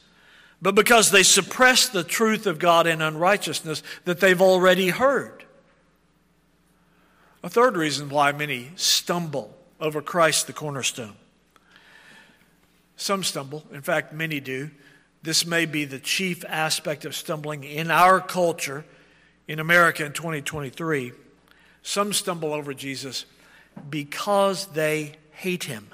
but 0.62 0.75
because 0.75 1.12
they 1.12 1.23
suppress 1.23 1.88
the 1.88 2.03
truth 2.03 2.45
of 2.45 2.60
God 2.60 2.88
in 2.88 3.01
unrighteousness 3.01 3.81
that 4.03 4.19
they've 4.19 4.41
already 4.41 4.89
heard. 4.89 5.45
A 7.41 7.49
third 7.49 7.77
reason 7.77 8.10
why 8.10 8.33
many 8.33 8.71
stumble 8.75 9.55
over 9.79 10.01
Christ 10.01 10.45
the 10.47 10.53
cornerstone. 10.53 11.15
Some 12.97 13.23
stumble, 13.23 13.63
in 13.71 13.81
fact, 13.81 14.12
many 14.12 14.41
do, 14.41 14.71
this 15.28 15.46
may 15.46 15.66
be 15.66 15.84
the 15.84 16.00
chief 16.00 16.46
aspect 16.48 17.04
of 17.04 17.13
stumbling 17.13 17.66
in 17.66 17.92
our 17.92 18.22
culture 18.22 18.86
in 19.46 19.60
America 19.60 20.06
in 20.06 20.13
2023. 20.13 21.12
Some 21.82 22.13
stumble 22.13 22.54
over 22.54 22.74
Jesus 22.74 23.26
because 23.90 24.68
they 24.68 25.16
hate 25.32 25.66
him. 25.66 25.90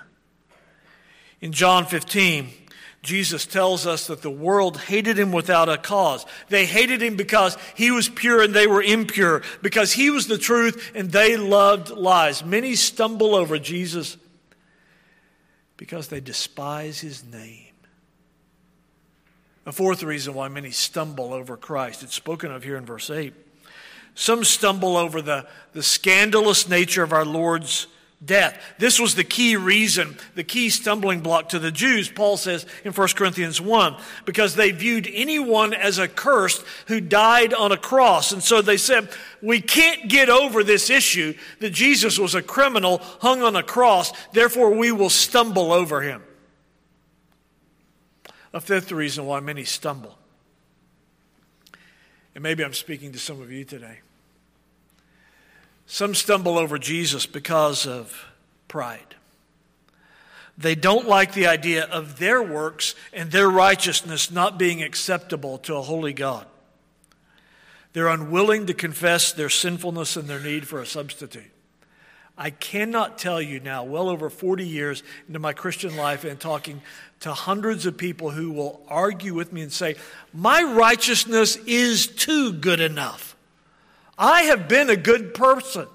In 1.42 1.52
John 1.52 1.88
15, 1.88 2.50
Jesus 3.02 3.48
tells 3.48 3.88
us 3.88 4.06
that 4.06 4.22
the 4.22 4.30
world 4.30 4.78
hated 4.78 5.18
him 5.18 5.32
without 5.32 5.68
a 5.68 5.80
cause. 5.80 6.28
They 6.50 6.68
hated 6.68 7.02
him 7.02 7.16
because 7.16 7.58
he 7.74 7.90
was 7.90 8.08
pure 8.10 8.44
and 8.44 8.54
they 8.54 8.68
were 8.68 8.84
impure, 8.84 9.42
because 9.64 9.92
he 9.92 10.12
was 10.12 10.28
the 10.28 10.38
truth 10.38 10.92
and 10.94 11.12
they 11.12 11.38
loved 11.38 11.90
lies. 11.90 12.46
Many 12.46 12.76
stumble 12.76 13.34
over 13.34 13.58
Jesus 13.58 14.16
because 15.76 16.10
they 16.10 16.20
despise 16.20 17.00
his 17.00 17.24
name. 17.24 17.63
A 19.66 19.72
fourth 19.72 20.04
reason 20.04 20.34
why 20.34 20.50
many 20.50 20.72
stumble 20.72 21.34
over 21.34 21.56
Christ, 21.56 22.04
it's 22.04 22.16
spoken 22.16 22.52
of 22.52 22.64
here 22.64 22.78
in 22.78 22.86
verse 22.86 23.10
8. 23.10 23.34
Some 24.16 24.44
stumble 24.44 24.98
over 24.98 25.22
the, 25.22 25.48
the 25.72 25.84
scandalous 25.84 26.68
nature 26.68 27.02
of 27.02 27.14
our 27.14 27.26
Lord's 27.26 27.88
death. 28.26 28.62
This 28.78 29.00
was 29.00 29.16
the 29.16 29.24
key 29.24 29.56
reason, 29.56 30.18
the 30.36 30.44
key 30.44 30.70
stumbling 30.70 31.22
block 31.22 31.50
to 31.50 31.60
the 31.60 31.72
Jews, 31.72 32.10
Paul 32.10 32.38
says 32.38 32.66
in 32.84 32.94
1 32.94 33.08
Corinthians 33.16 33.60
1, 33.60 33.98
because 34.26 34.56
they 34.56 34.72
viewed 34.72 35.10
anyone 35.12 35.74
as 35.74 36.00
accursed 36.00 36.64
who 36.88 37.02
died 37.02 37.54
on 37.54 37.72
a 37.72 37.78
cross. 37.78 38.32
And 38.32 38.44
so 38.44 38.62
they 38.62 38.78
said, 38.78 39.10
we 39.42 39.62
can't 39.62 40.10
get 40.10 40.30
over 40.30 40.64
this 40.64 40.90
issue 40.90 41.34
that 41.60 41.72
Jesus 41.72 42.20
was 42.20 42.36
a 42.36 42.42
criminal 42.42 43.00
hung 43.22 43.42
on 43.42 43.56
a 43.56 43.64
cross, 43.64 44.12
therefore 44.32 44.72
we 44.72 44.92
will 44.92 45.10
stumble 45.10 45.72
over 45.72 46.02
him. 46.02 46.22
A 48.54 48.62
fifth 48.62 48.92
reason 48.92 49.26
why 49.26 49.40
many 49.40 49.64
stumble. 49.64 50.18
And 52.36 52.44
maybe 52.44 52.64
I'm 52.64 52.74
speaking 52.74 53.12
to 53.12 53.20
some 53.20 53.42
of 53.42 53.52
you 53.52 53.66
today. 53.66 54.00
Some 55.86 56.16
stumble 56.16 56.58
over 56.58 56.78
Jesus 56.78 57.26
because 57.26 57.86
of 57.86 58.26
pride. 58.68 59.16
They 60.58 60.76
don't 60.76 61.08
like 61.08 61.34
the 61.34 61.48
idea 61.48 61.86
of 61.86 62.20
their 62.20 62.42
works 62.42 62.96
and 63.12 63.32
their 63.32 63.50
righteousness 63.50 64.30
not 64.30 64.58
being 64.60 64.84
acceptable 64.84 65.58
to 65.60 65.76
a 65.76 65.82
holy 65.82 66.14
God. 66.14 66.46
They're 67.94 68.08
unwilling 68.08 68.68
to 68.68 68.74
confess 68.74 69.32
their 69.32 69.50
sinfulness 69.50 70.16
and 70.16 70.28
their 70.28 70.40
need 70.40 70.68
for 70.68 70.80
a 70.80 70.86
substitute. 70.86 71.53
I 72.38 72.50
cannot 72.50 73.18
tell 73.18 73.42
you 73.42 73.60
now, 73.60 73.84
well 73.84 74.10
over 74.10 74.30
40 74.30 74.66
years 74.66 75.04
into 75.28 75.40
my 75.40 75.54
Christian 75.54 75.96
life 75.96 76.24
and 76.24 76.40
talking 76.40 76.82
to 77.20 77.32
hundreds 77.32 77.86
of 77.86 77.96
people 77.96 78.32
who 78.32 78.52
will 78.52 78.82
argue 78.88 79.34
with 79.34 79.54
me 79.54 79.62
and 79.62 79.72
say, 79.72 79.96
My 80.34 80.64
righteousness 80.64 81.58
is 81.68 82.08
too 82.08 82.52
good 82.52 82.80
enough. 82.80 83.36
I 84.18 84.44
have 84.44 84.68
been 84.68 84.90
a 84.90 84.96
good 84.96 85.34
person. 85.34 85.88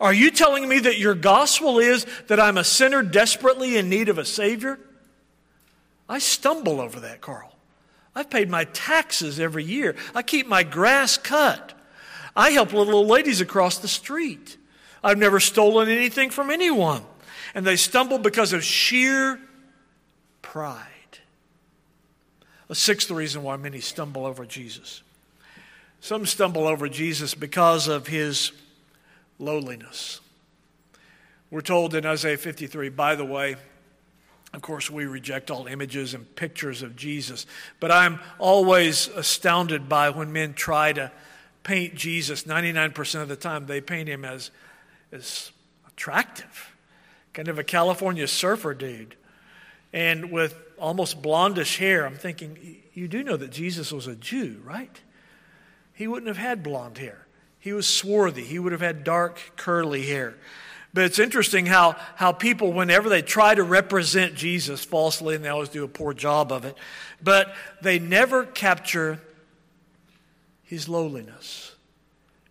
Are 0.00 0.12
you 0.12 0.30
telling 0.30 0.68
me 0.68 0.80
that 0.80 0.98
your 0.98 1.14
gospel 1.14 1.78
is 1.78 2.06
that 2.26 2.40
I'm 2.40 2.58
a 2.58 2.64
sinner 2.64 3.02
desperately 3.02 3.76
in 3.76 3.88
need 3.88 4.08
of 4.08 4.18
a 4.18 4.24
Savior? 4.24 4.78
I 6.08 6.18
stumble 6.18 6.80
over 6.80 7.00
that, 7.00 7.20
Carl. 7.20 7.54
I've 8.14 8.30
paid 8.30 8.48
my 8.48 8.64
taxes 8.64 9.40
every 9.40 9.64
year. 9.64 9.96
I 10.14 10.22
keep 10.22 10.46
my 10.46 10.62
grass 10.62 11.18
cut. 11.18 11.72
I 12.36 12.50
help 12.50 12.72
little 12.72 12.96
old 12.96 13.08
ladies 13.08 13.40
across 13.40 13.78
the 13.78 13.88
street. 13.88 14.56
I've 15.04 15.18
never 15.18 15.38
stolen 15.38 15.88
anything 15.88 16.30
from 16.30 16.50
anyone. 16.50 17.02
And 17.54 17.64
they 17.66 17.76
stumble 17.76 18.18
because 18.18 18.52
of 18.52 18.64
sheer 18.64 19.38
pride. 20.42 20.88
A 22.68 22.74
sixth 22.74 23.10
reason 23.10 23.42
why 23.42 23.56
many 23.56 23.80
stumble 23.80 24.24
over 24.24 24.46
Jesus. 24.46 25.02
Some 26.00 26.24
stumble 26.26 26.66
over 26.66 26.88
Jesus 26.88 27.34
because 27.34 27.86
of 27.86 28.06
his 28.06 28.52
lowliness. 29.38 30.20
We're 31.50 31.60
told 31.60 31.94
in 31.94 32.06
Isaiah 32.06 32.38
53, 32.38 32.88
by 32.88 33.14
the 33.14 33.24
way, 33.24 33.56
of 34.54 34.62
course, 34.62 34.90
we 34.90 35.04
reject 35.04 35.50
all 35.50 35.66
images 35.66 36.14
and 36.14 36.34
pictures 36.36 36.82
of 36.82 36.96
Jesus, 36.96 37.44
but 37.80 37.90
I'm 37.90 38.20
always 38.38 39.08
astounded 39.08 39.88
by 39.88 40.10
when 40.10 40.32
men 40.32 40.54
try 40.54 40.92
to 40.92 41.10
paint 41.62 41.94
Jesus. 41.94 42.44
99% 42.44 43.22
of 43.22 43.28
the 43.28 43.36
time, 43.36 43.66
they 43.66 43.80
paint 43.80 44.08
him 44.08 44.24
as, 44.24 44.50
as 45.14 45.52
attractive, 45.86 46.74
kind 47.32 47.48
of 47.48 47.58
a 47.58 47.64
California 47.64 48.26
surfer 48.26 48.74
dude, 48.74 49.16
and 49.92 50.30
with 50.30 50.60
almost 50.78 51.22
blondish 51.22 51.78
hair. 51.78 52.04
I'm 52.04 52.16
thinking, 52.16 52.82
you 52.92 53.08
do 53.08 53.22
know 53.22 53.36
that 53.36 53.50
Jesus 53.50 53.92
was 53.92 54.06
a 54.06 54.16
Jew, 54.16 54.60
right? 54.64 55.00
He 55.94 56.06
wouldn't 56.08 56.28
have 56.28 56.36
had 56.36 56.62
blonde 56.62 56.98
hair. 56.98 57.26
He 57.60 57.72
was 57.72 57.88
swarthy. 57.88 58.42
He 58.42 58.58
would 58.58 58.72
have 58.72 58.80
had 58.80 59.04
dark, 59.04 59.40
curly 59.56 60.02
hair. 60.02 60.34
But 60.92 61.04
it's 61.04 61.18
interesting 61.18 61.66
how, 61.66 61.96
how 62.16 62.32
people, 62.32 62.72
whenever 62.72 63.08
they 63.08 63.22
try 63.22 63.54
to 63.54 63.62
represent 63.62 64.34
Jesus 64.34 64.84
falsely, 64.84 65.34
and 65.34 65.44
they 65.44 65.48
always 65.48 65.68
do 65.68 65.84
a 65.84 65.88
poor 65.88 66.12
job 66.12 66.52
of 66.52 66.64
it, 66.64 66.76
but 67.22 67.54
they 67.80 67.98
never 67.98 68.44
capture 68.44 69.20
his 70.64 70.88
lowliness 70.88 71.74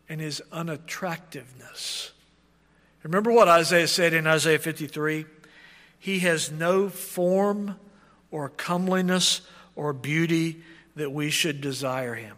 and 0.10 0.20
his 0.20 0.42
unattractiveness. 0.52 2.13
Remember 3.04 3.32
what 3.32 3.48
Isaiah 3.48 3.88
said 3.88 4.14
in 4.14 4.26
Isaiah 4.26 4.60
53? 4.60 5.26
He 6.00 6.20
has 6.20 6.52
no 6.52 6.90
form 6.90 7.76
or 8.32 8.50
comeliness 8.50 9.42
or 9.76 9.94
beauty 9.94 10.62
that 10.96 11.12
we 11.12 11.30
should 11.30 11.62
desire 11.62 12.16
him. 12.16 12.36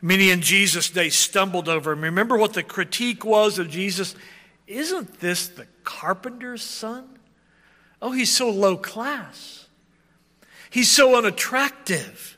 Many 0.00 0.30
in 0.30 0.40
Jesus' 0.40 0.90
day 0.90 1.10
stumbled 1.10 1.68
over 1.68 1.92
him. 1.92 2.02
Remember 2.02 2.36
what 2.36 2.54
the 2.54 2.62
critique 2.62 3.24
was 3.24 3.58
of 3.58 3.70
Jesus? 3.70 4.16
Isn't 4.66 5.20
this 5.20 5.48
the 5.48 5.66
carpenter's 5.84 6.62
son? 6.62 7.18
Oh, 8.00 8.10
he's 8.10 8.34
so 8.34 8.50
low 8.50 8.76
class. 8.76 9.68
He's 10.70 10.90
so 10.90 11.16
unattractive. 11.16 12.36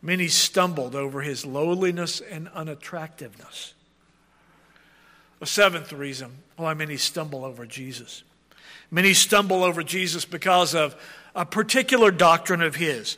Many 0.00 0.28
stumbled 0.28 0.94
over 0.94 1.20
his 1.20 1.44
lowliness 1.44 2.20
and 2.20 2.48
unattractiveness. 2.48 3.74
Seventh 5.44 5.92
reason 5.92 6.32
why 6.56 6.74
many 6.74 6.96
stumble 6.96 7.44
over 7.44 7.66
Jesus. 7.66 8.22
Many 8.90 9.14
stumble 9.14 9.64
over 9.64 9.82
Jesus 9.82 10.24
because 10.24 10.74
of 10.74 10.94
a 11.34 11.44
particular 11.44 12.10
doctrine 12.10 12.62
of 12.62 12.76
his. 12.76 13.16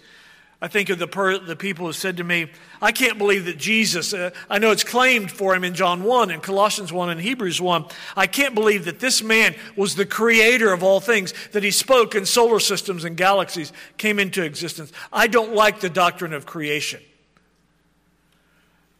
I 0.60 0.68
think 0.68 0.88
of 0.88 0.98
the, 0.98 1.06
per, 1.06 1.38
the 1.38 1.54
people 1.54 1.84
who 1.86 1.92
said 1.92 2.16
to 2.16 2.24
me, 2.24 2.50
I 2.80 2.90
can't 2.90 3.18
believe 3.18 3.44
that 3.44 3.58
Jesus, 3.58 4.14
uh, 4.14 4.30
I 4.48 4.58
know 4.58 4.70
it's 4.70 4.84
claimed 4.84 5.30
for 5.30 5.54
him 5.54 5.64
in 5.64 5.74
John 5.74 6.02
1 6.02 6.30
and 6.30 6.42
Colossians 6.42 6.90
1 6.90 7.10
and 7.10 7.20
Hebrews 7.20 7.60
1. 7.60 7.84
I 8.16 8.26
can't 8.26 8.54
believe 8.54 8.86
that 8.86 8.98
this 8.98 9.22
man 9.22 9.54
was 9.76 9.96
the 9.96 10.06
creator 10.06 10.72
of 10.72 10.82
all 10.82 10.98
things, 10.98 11.34
that 11.52 11.62
he 11.62 11.70
spoke 11.70 12.14
and 12.14 12.26
solar 12.26 12.58
systems 12.58 13.04
and 13.04 13.18
galaxies 13.18 13.70
came 13.98 14.18
into 14.18 14.42
existence. 14.42 14.92
I 15.12 15.26
don't 15.26 15.54
like 15.54 15.80
the 15.80 15.90
doctrine 15.90 16.32
of 16.32 16.46
creation. 16.46 17.02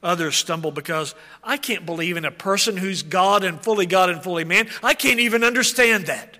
Others 0.02 0.36
stumble 0.36 0.70
because 0.70 1.14
I 1.42 1.56
can't 1.56 1.86
believe 1.86 2.16
in 2.16 2.24
a 2.24 2.30
person 2.30 2.76
who's 2.76 3.02
God 3.02 3.44
and 3.44 3.60
fully 3.60 3.86
God 3.86 4.10
and 4.10 4.22
fully 4.22 4.44
man. 4.44 4.68
I 4.82 4.94
can't 4.94 5.20
even 5.20 5.42
understand 5.42 6.06
that. 6.06 6.36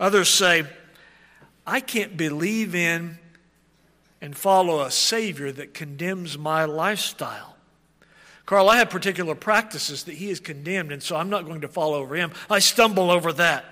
Others 0.00 0.28
say, 0.28 0.64
I 1.66 1.80
can't 1.80 2.16
believe 2.16 2.74
in 2.74 3.18
and 4.20 4.36
follow 4.36 4.80
a 4.82 4.90
Savior 4.90 5.52
that 5.52 5.74
condemns 5.74 6.38
my 6.38 6.64
lifestyle. 6.64 7.56
Carl, 8.46 8.70
I 8.70 8.78
have 8.78 8.88
particular 8.88 9.34
practices 9.34 10.04
that 10.04 10.14
he 10.14 10.28
has 10.28 10.40
condemned, 10.40 10.90
and 10.90 11.02
so 11.02 11.16
I'm 11.16 11.28
not 11.28 11.44
going 11.44 11.60
to 11.60 11.68
follow 11.68 11.98
over 11.98 12.14
him. 12.14 12.32
I 12.48 12.60
stumble 12.60 13.10
over 13.10 13.32
that. 13.34 13.66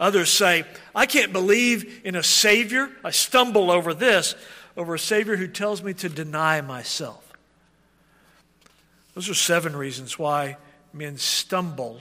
Others 0.00 0.30
say, 0.30 0.64
I 0.94 1.06
can't 1.06 1.32
believe 1.32 2.00
in 2.04 2.16
a 2.16 2.22
Savior. 2.22 2.90
I 3.04 3.10
stumble 3.10 3.70
over 3.70 3.94
this, 3.94 4.34
over 4.76 4.94
a 4.94 4.98
Savior 4.98 5.36
who 5.36 5.46
tells 5.46 5.82
me 5.82 5.94
to 5.94 6.08
deny 6.08 6.60
myself. 6.60 7.27
Those 9.18 9.30
are 9.30 9.34
seven 9.34 9.74
reasons 9.74 10.16
why 10.16 10.58
men 10.92 11.16
stumble, 11.16 12.00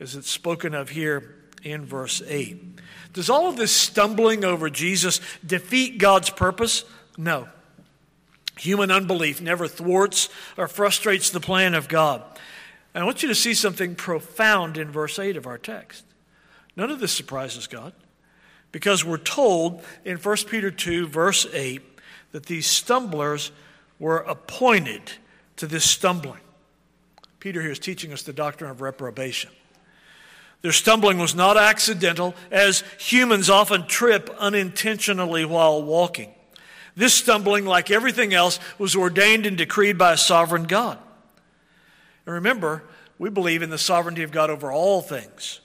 as 0.00 0.14
it's 0.14 0.28
spoken 0.28 0.74
of 0.74 0.90
here 0.90 1.34
in 1.62 1.86
verse 1.86 2.20
8. 2.26 2.62
Does 3.14 3.30
all 3.30 3.48
of 3.48 3.56
this 3.56 3.74
stumbling 3.74 4.44
over 4.44 4.68
Jesus 4.68 5.22
defeat 5.46 5.96
God's 5.96 6.28
purpose? 6.28 6.84
No. 7.16 7.48
Human 8.58 8.90
unbelief 8.90 9.40
never 9.40 9.66
thwarts 9.66 10.28
or 10.58 10.68
frustrates 10.68 11.30
the 11.30 11.40
plan 11.40 11.72
of 11.72 11.88
God. 11.88 12.22
And 12.92 13.02
I 13.02 13.06
want 13.06 13.22
you 13.22 13.30
to 13.30 13.34
see 13.34 13.54
something 13.54 13.94
profound 13.94 14.76
in 14.76 14.90
verse 14.90 15.18
8 15.18 15.38
of 15.38 15.46
our 15.46 15.56
text. 15.56 16.04
None 16.76 16.90
of 16.90 17.00
this 17.00 17.12
surprises 17.12 17.66
God 17.66 17.94
because 18.72 19.06
we're 19.06 19.16
told 19.16 19.82
in 20.04 20.18
1 20.18 20.36
Peter 20.50 20.70
2, 20.70 21.06
verse 21.06 21.46
8, 21.50 21.80
that 22.32 22.44
these 22.44 22.66
stumblers 22.66 23.52
were 23.98 24.18
appointed 24.18 25.12
to 25.56 25.66
this 25.66 25.86
stumbling. 25.86 26.42
Peter 27.40 27.62
here 27.62 27.70
is 27.70 27.78
teaching 27.78 28.12
us 28.12 28.22
the 28.22 28.32
doctrine 28.32 28.70
of 28.70 28.80
reprobation. 28.80 29.50
Their 30.60 30.72
stumbling 30.72 31.18
was 31.18 31.34
not 31.34 31.56
accidental, 31.56 32.34
as 32.50 32.82
humans 32.98 33.48
often 33.48 33.86
trip 33.86 34.28
unintentionally 34.38 35.44
while 35.44 35.82
walking. 35.82 36.32
This 36.96 37.14
stumbling, 37.14 37.64
like 37.64 37.92
everything 37.92 38.34
else, 38.34 38.58
was 38.76 38.96
ordained 38.96 39.46
and 39.46 39.56
decreed 39.56 39.96
by 39.96 40.14
a 40.14 40.16
sovereign 40.16 40.64
God. 40.64 40.98
And 42.26 42.34
remember, 42.34 42.82
we 43.20 43.30
believe 43.30 43.62
in 43.62 43.70
the 43.70 43.78
sovereignty 43.78 44.24
of 44.24 44.32
God 44.32 44.50
over 44.50 44.72
all 44.72 45.00
things. 45.00 45.60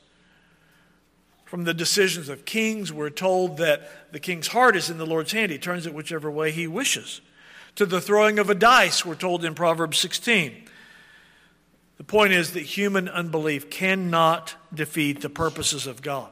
From 1.46 1.64
the 1.64 1.74
decisions 1.74 2.30
of 2.30 2.46
kings, 2.46 2.94
we're 2.94 3.10
told 3.10 3.58
that 3.58 4.12
the 4.12 4.20
king's 4.20 4.48
heart 4.48 4.76
is 4.76 4.92
in 4.92 5.00
the 5.00 5.06
Lord's 5.06 5.32
hand. 5.32 5.52
He 5.52 5.58
turns 5.58 5.88
it 5.88 5.94
whichever 5.94 6.30
way 6.30 6.52
he 6.52 6.68
wishes. 6.68 7.22
To 7.76 7.86
the 7.88 8.02
throwing 8.02 8.38
of 8.38 8.52
a 8.52 8.56
dice, 8.56 9.04
we're 9.04 9.16
told 9.16 9.44
in 9.44 9.56
Proverbs 9.56 9.98
16. 9.98 10.63
The 12.04 12.12
point 12.12 12.34
is 12.34 12.52
that 12.52 12.64
human 12.64 13.08
unbelief 13.08 13.70
cannot 13.70 14.56
defeat 14.74 15.22
the 15.22 15.30
purposes 15.30 15.88
of 15.88 16.02
God. 16.02 16.28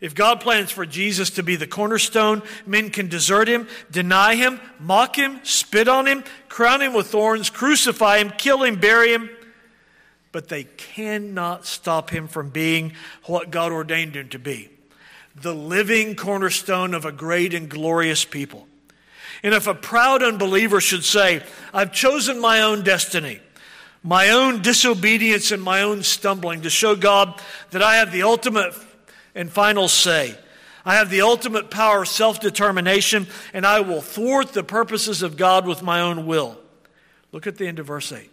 If 0.00 0.14
God 0.14 0.40
plans 0.40 0.70
for 0.70 0.86
Jesus 0.86 1.30
to 1.30 1.42
be 1.42 1.56
the 1.56 1.66
cornerstone, 1.66 2.42
men 2.64 2.90
can 2.90 3.08
desert 3.08 3.48
him, 3.48 3.66
deny 3.90 4.36
him, 4.36 4.60
mock 4.78 5.18
him, 5.18 5.40
spit 5.42 5.88
on 5.88 6.06
him, 6.06 6.22
crown 6.48 6.80
him 6.80 6.92
with 6.92 7.08
thorns, 7.08 7.50
crucify 7.50 8.18
him, 8.18 8.30
kill 8.38 8.62
him, 8.62 8.76
bury 8.76 9.12
him. 9.12 9.30
But 10.30 10.46
they 10.46 10.62
cannot 10.62 11.66
stop 11.66 12.10
him 12.10 12.28
from 12.28 12.50
being 12.50 12.92
what 13.24 13.50
God 13.50 13.72
ordained 13.72 14.14
him 14.14 14.28
to 14.28 14.38
be 14.38 14.70
the 15.34 15.56
living 15.56 16.14
cornerstone 16.14 16.94
of 16.94 17.04
a 17.04 17.10
great 17.10 17.52
and 17.52 17.68
glorious 17.68 18.24
people. 18.24 18.68
And 19.42 19.54
if 19.54 19.66
a 19.66 19.74
proud 19.74 20.22
unbeliever 20.22 20.80
should 20.80 21.02
say, 21.02 21.42
I've 21.72 21.92
chosen 21.92 22.40
my 22.40 22.60
own 22.62 22.84
destiny, 22.84 23.40
my 24.04 24.28
own 24.28 24.60
disobedience 24.60 25.50
and 25.50 25.62
my 25.62 25.82
own 25.82 26.02
stumbling 26.02 26.60
to 26.60 26.70
show 26.70 26.94
God 26.94 27.40
that 27.70 27.82
I 27.82 27.96
have 27.96 28.12
the 28.12 28.22
ultimate 28.22 28.74
and 29.34 29.50
final 29.50 29.88
say. 29.88 30.36
I 30.84 30.96
have 30.96 31.08
the 31.08 31.22
ultimate 31.22 31.70
power 31.70 32.02
of 32.02 32.08
self 32.08 32.38
determination, 32.38 33.26
and 33.54 33.66
I 33.66 33.80
will 33.80 34.02
thwart 34.02 34.52
the 34.52 34.62
purposes 34.62 35.22
of 35.22 35.38
God 35.38 35.66
with 35.66 35.82
my 35.82 36.02
own 36.02 36.26
will. 36.26 36.58
Look 37.32 37.46
at 37.46 37.56
the 37.56 37.66
end 37.66 37.78
of 37.78 37.86
verse 37.86 38.12
8. 38.12 38.30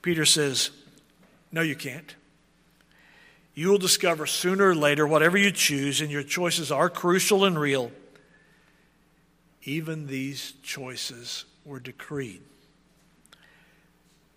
Peter 0.00 0.24
says, 0.24 0.70
No, 1.50 1.60
you 1.60 1.74
can't. 1.74 2.14
You 3.54 3.70
will 3.70 3.78
discover 3.78 4.24
sooner 4.24 4.68
or 4.68 4.74
later, 4.76 5.04
whatever 5.04 5.36
you 5.36 5.50
choose, 5.50 6.00
and 6.00 6.12
your 6.12 6.22
choices 6.22 6.70
are 6.70 6.88
crucial 6.88 7.44
and 7.44 7.58
real. 7.58 7.90
Even 9.64 10.06
these 10.06 10.52
choices 10.62 11.44
were 11.64 11.80
decreed. 11.80 12.40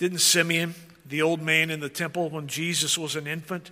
Didn't 0.01 0.19
Simeon, 0.19 0.73
the 1.05 1.21
old 1.21 1.41
man 1.41 1.69
in 1.69 1.79
the 1.79 1.89
temple 1.89 2.31
when 2.31 2.47
Jesus 2.47 2.97
was 2.97 3.15
an 3.15 3.27
infant, 3.27 3.69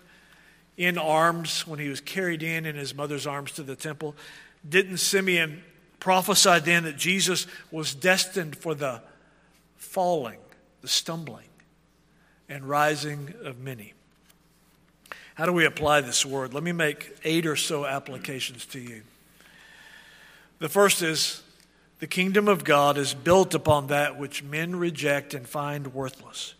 in 0.77 0.97
arms 0.97 1.65
when 1.65 1.79
he 1.79 1.89
was 1.89 1.99
carried 1.99 2.43
in 2.43 2.67
in 2.67 2.75
his 2.75 2.93
mother's 2.93 3.25
arms 3.25 3.51
to 3.53 3.63
the 3.63 3.75
temple. 3.75 4.15
Didn't 4.67 4.97
Simeon 4.97 5.63
prophesy 5.99 6.59
then 6.59 6.83
that 6.83 6.97
Jesus 6.97 7.47
was 7.71 7.95
destined 7.95 8.55
for 8.55 8.75
the 8.75 9.01
falling, 9.75 10.37
the 10.81 10.87
stumbling? 10.87 11.49
and 12.49 12.67
rising 12.67 13.33
of 13.43 13.59
many. 13.59 13.93
How 15.35 15.45
do 15.45 15.53
we 15.53 15.65
apply 15.65 16.01
this 16.01 16.25
word? 16.25 16.53
Let 16.53 16.63
me 16.63 16.71
make 16.71 17.15
eight 17.23 17.45
or 17.45 17.55
so 17.55 17.85
applications 17.85 18.65
to 18.67 18.79
you. 18.79 19.03
The 20.57 20.67
first 20.67 21.01
is 21.01 21.43
the 21.99 22.07
kingdom 22.07 22.47
of 22.47 22.63
God 22.63 22.97
is 22.97 23.13
built 23.13 23.53
upon 23.53 23.87
that 23.87 24.17
which 24.17 24.41
men 24.41 24.75
reject 24.77 25.33
and 25.33 25.47
find 25.47 25.93
worthless. 25.93 26.55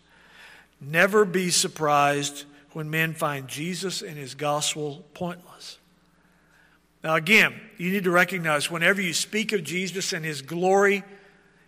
Never 0.80 1.24
be 1.24 1.50
surprised 1.50 2.44
when 2.72 2.90
men 2.90 3.14
find 3.14 3.48
Jesus 3.48 4.02
and 4.02 4.16
his 4.16 4.34
gospel 4.34 5.04
pointless. 5.14 5.78
Now, 7.02 7.14
again, 7.16 7.58
you 7.78 7.90
need 7.90 8.04
to 8.04 8.10
recognize 8.10 8.70
whenever 8.70 9.00
you 9.00 9.14
speak 9.14 9.52
of 9.52 9.64
Jesus 9.64 10.12
and 10.12 10.24
his 10.24 10.42
glory 10.42 11.02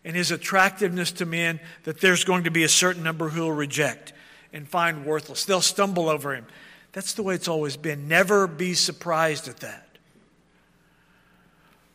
and 0.05 0.15
his 0.15 0.31
attractiveness 0.31 1.11
to 1.13 1.27
men, 1.27 1.59
that 1.85 2.01
there's 2.01 2.25
going 2.25 2.45
to 2.45 2.51
be 2.51 2.65
a 2.65 2.69
certain 2.69 3.03
number 3.03 3.31
who 3.31 3.41
will 3.41 3.53
reject 3.53 4.13
and 4.53 4.69
find 4.69 5.07
worthless. 5.07 5.47
They'll 5.47 5.63
stumble 5.63 6.11
over 6.11 6.35
him. 6.35 6.47
That's 6.93 7.15
the 7.15 7.23
way 7.23 7.35
it's 7.35 7.49
always 7.49 7.79
been. 7.79 8.07
Never 8.07 8.47
be 8.47 8.75
surprised 8.75 9.49
at 9.49 9.59
that. 9.59 9.87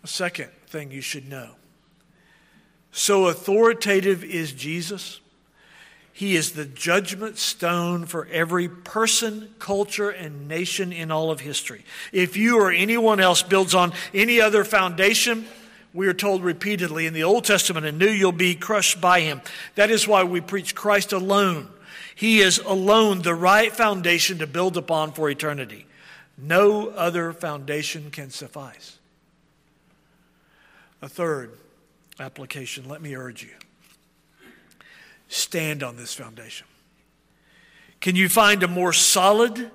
A 0.03 0.07
second 0.07 0.49
thing 0.67 0.89
you 0.89 1.01
should 1.01 1.29
know 1.29 1.51
so 2.97 3.27
authoritative 3.27 4.23
is 4.23 4.51
Jesus. 4.51 5.19
He 6.13 6.35
is 6.35 6.51
the 6.51 6.65
judgment 6.65 7.37
stone 7.37 8.05
for 8.05 8.27
every 8.31 8.67
person, 8.67 9.53
culture, 9.59 10.09
and 10.09 10.47
nation 10.47 10.91
in 10.91 11.11
all 11.11 11.29
of 11.29 11.39
history. 11.39 11.85
If 12.11 12.35
you 12.35 12.59
or 12.59 12.71
anyone 12.71 13.19
else 13.19 13.43
builds 13.43 13.75
on 13.75 13.93
any 14.13 14.41
other 14.41 14.63
foundation, 14.63 15.45
we 15.93 16.07
are 16.07 16.13
told 16.13 16.43
repeatedly 16.43 17.05
in 17.05 17.13
the 17.13 17.23
Old 17.23 17.45
Testament 17.45 17.85
and 17.85 17.99
New, 17.99 18.09
you'll 18.09 18.31
be 18.31 18.55
crushed 18.55 18.99
by 18.99 19.21
him. 19.21 19.41
That 19.75 19.91
is 19.91 20.07
why 20.07 20.23
we 20.23 20.41
preach 20.41 20.73
Christ 20.73 21.13
alone 21.13 21.69
he 22.17 22.39
is 22.39 22.57
alone 22.57 23.21
the 23.21 23.35
right 23.35 23.71
foundation 23.71 24.39
to 24.39 24.47
build 24.47 24.75
upon 24.75 25.11
for 25.11 25.29
eternity. 25.29 25.85
No 26.35 26.87
other 26.87 27.31
foundation 27.31 28.09
can 28.09 28.31
suffice. 28.31 28.97
A 30.99 31.07
third 31.07 31.51
application, 32.19 32.87
let 32.87 33.01
me 33.01 33.15
urge 33.15 33.43
you 33.43 33.53
stand 35.29 35.83
on 35.83 35.97
this 35.97 36.13
foundation. 36.13 36.67
Can 37.99 38.15
you 38.15 38.29
find 38.29 38.63
a 38.63 38.67
more 38.67 38.93
solid 38.93 39.71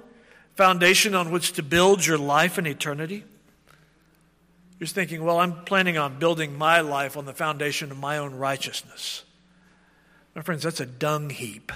foundation 0.55 1.15
on 1.15 1.31
which 1.31 1.53
to 1.53 1.63
build 1.63 2.05
your 2.07 2.19
life 2.19 2.59
and 2.59 2.67
eternity? 2.67 3.25
You're 4.79 4.87
thinking, 4.87 5.23
well, 5.23 5.39
I'm 5.39 5.65
planning 5.65 5.99
on 5.99 6.19
building 6.19 6.57
my 6.57 6.81
life 6.81 7.17
on 7.17 7.25
the 7.25 7.33
foundation 7.33 7.91
of 7.91 7.99
my 7.99 8.19
own 8.19 8.35
righteousness. 8.35 9.25
My 10.35 10.43
friends, 10.43 10.63
that's 10.63 10.81
a 10.81 10.87
dung 10.87 11.31
heap. 11.31 11.71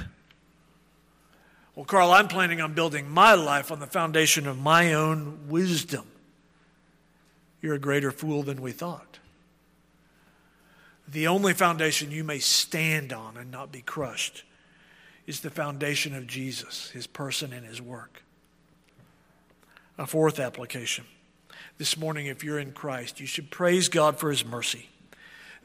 Well, 1.75 1.85
Carl, 1.85 2.11
I'm 2.11 2.27
planning 2.27 2.61
on 2.61 2.73
building 2.73 3.09
my 3.09 3.35
life 3.35 3.71
on 3.71 3.81
the 3.81 3.87
foundation 3.87 4.47
of 4.47 4.59
my 4.59 4.95
own 4.95 5.49
wisdom. 5.49 6.07
You're 7.61 7.75
a 7.75 7.79
greater 7.79 8.11
fool 8.11 8.43
than 8.43 8.62
we 8.62 8.73
thought. 8.73 9.19
The 11.09 11.28
only 11.28 11.54
foundation 11.54 12.11
you 12.11 12.24
may 12.24 12.38
stand 12.38 13.12
on 13.12 13.36
and 13.36 13.50
not 13.50 13.70
be 13.70 13.82
crushed 13.82 14.44
is 15.26 15.40
the 15.40 15.50
foundation 15.50 16.14
of 16.14 16.26
Jesus, 16.26 16.90
his 16.90 17.07
person 17.07 17.52
and 17.52 17.66
his 17.66 17.80
work. 17.80 18.22
A 19.98 20.07
fourth 20.07 20.38
application. 20.38 21.04
This 21.78 21.96
morning, 21.96 22.26
if 22.26 22.42
you're 22.42 22.59
in 22.59 22.72
Christ, 22.72 23.20
you 23.20 23.26
should 23.26 23.50
praise 23.50 23.88
God 23.88 24.18
for 24.18 24.30
his 24.30 24.44
mercy 24.44 24.88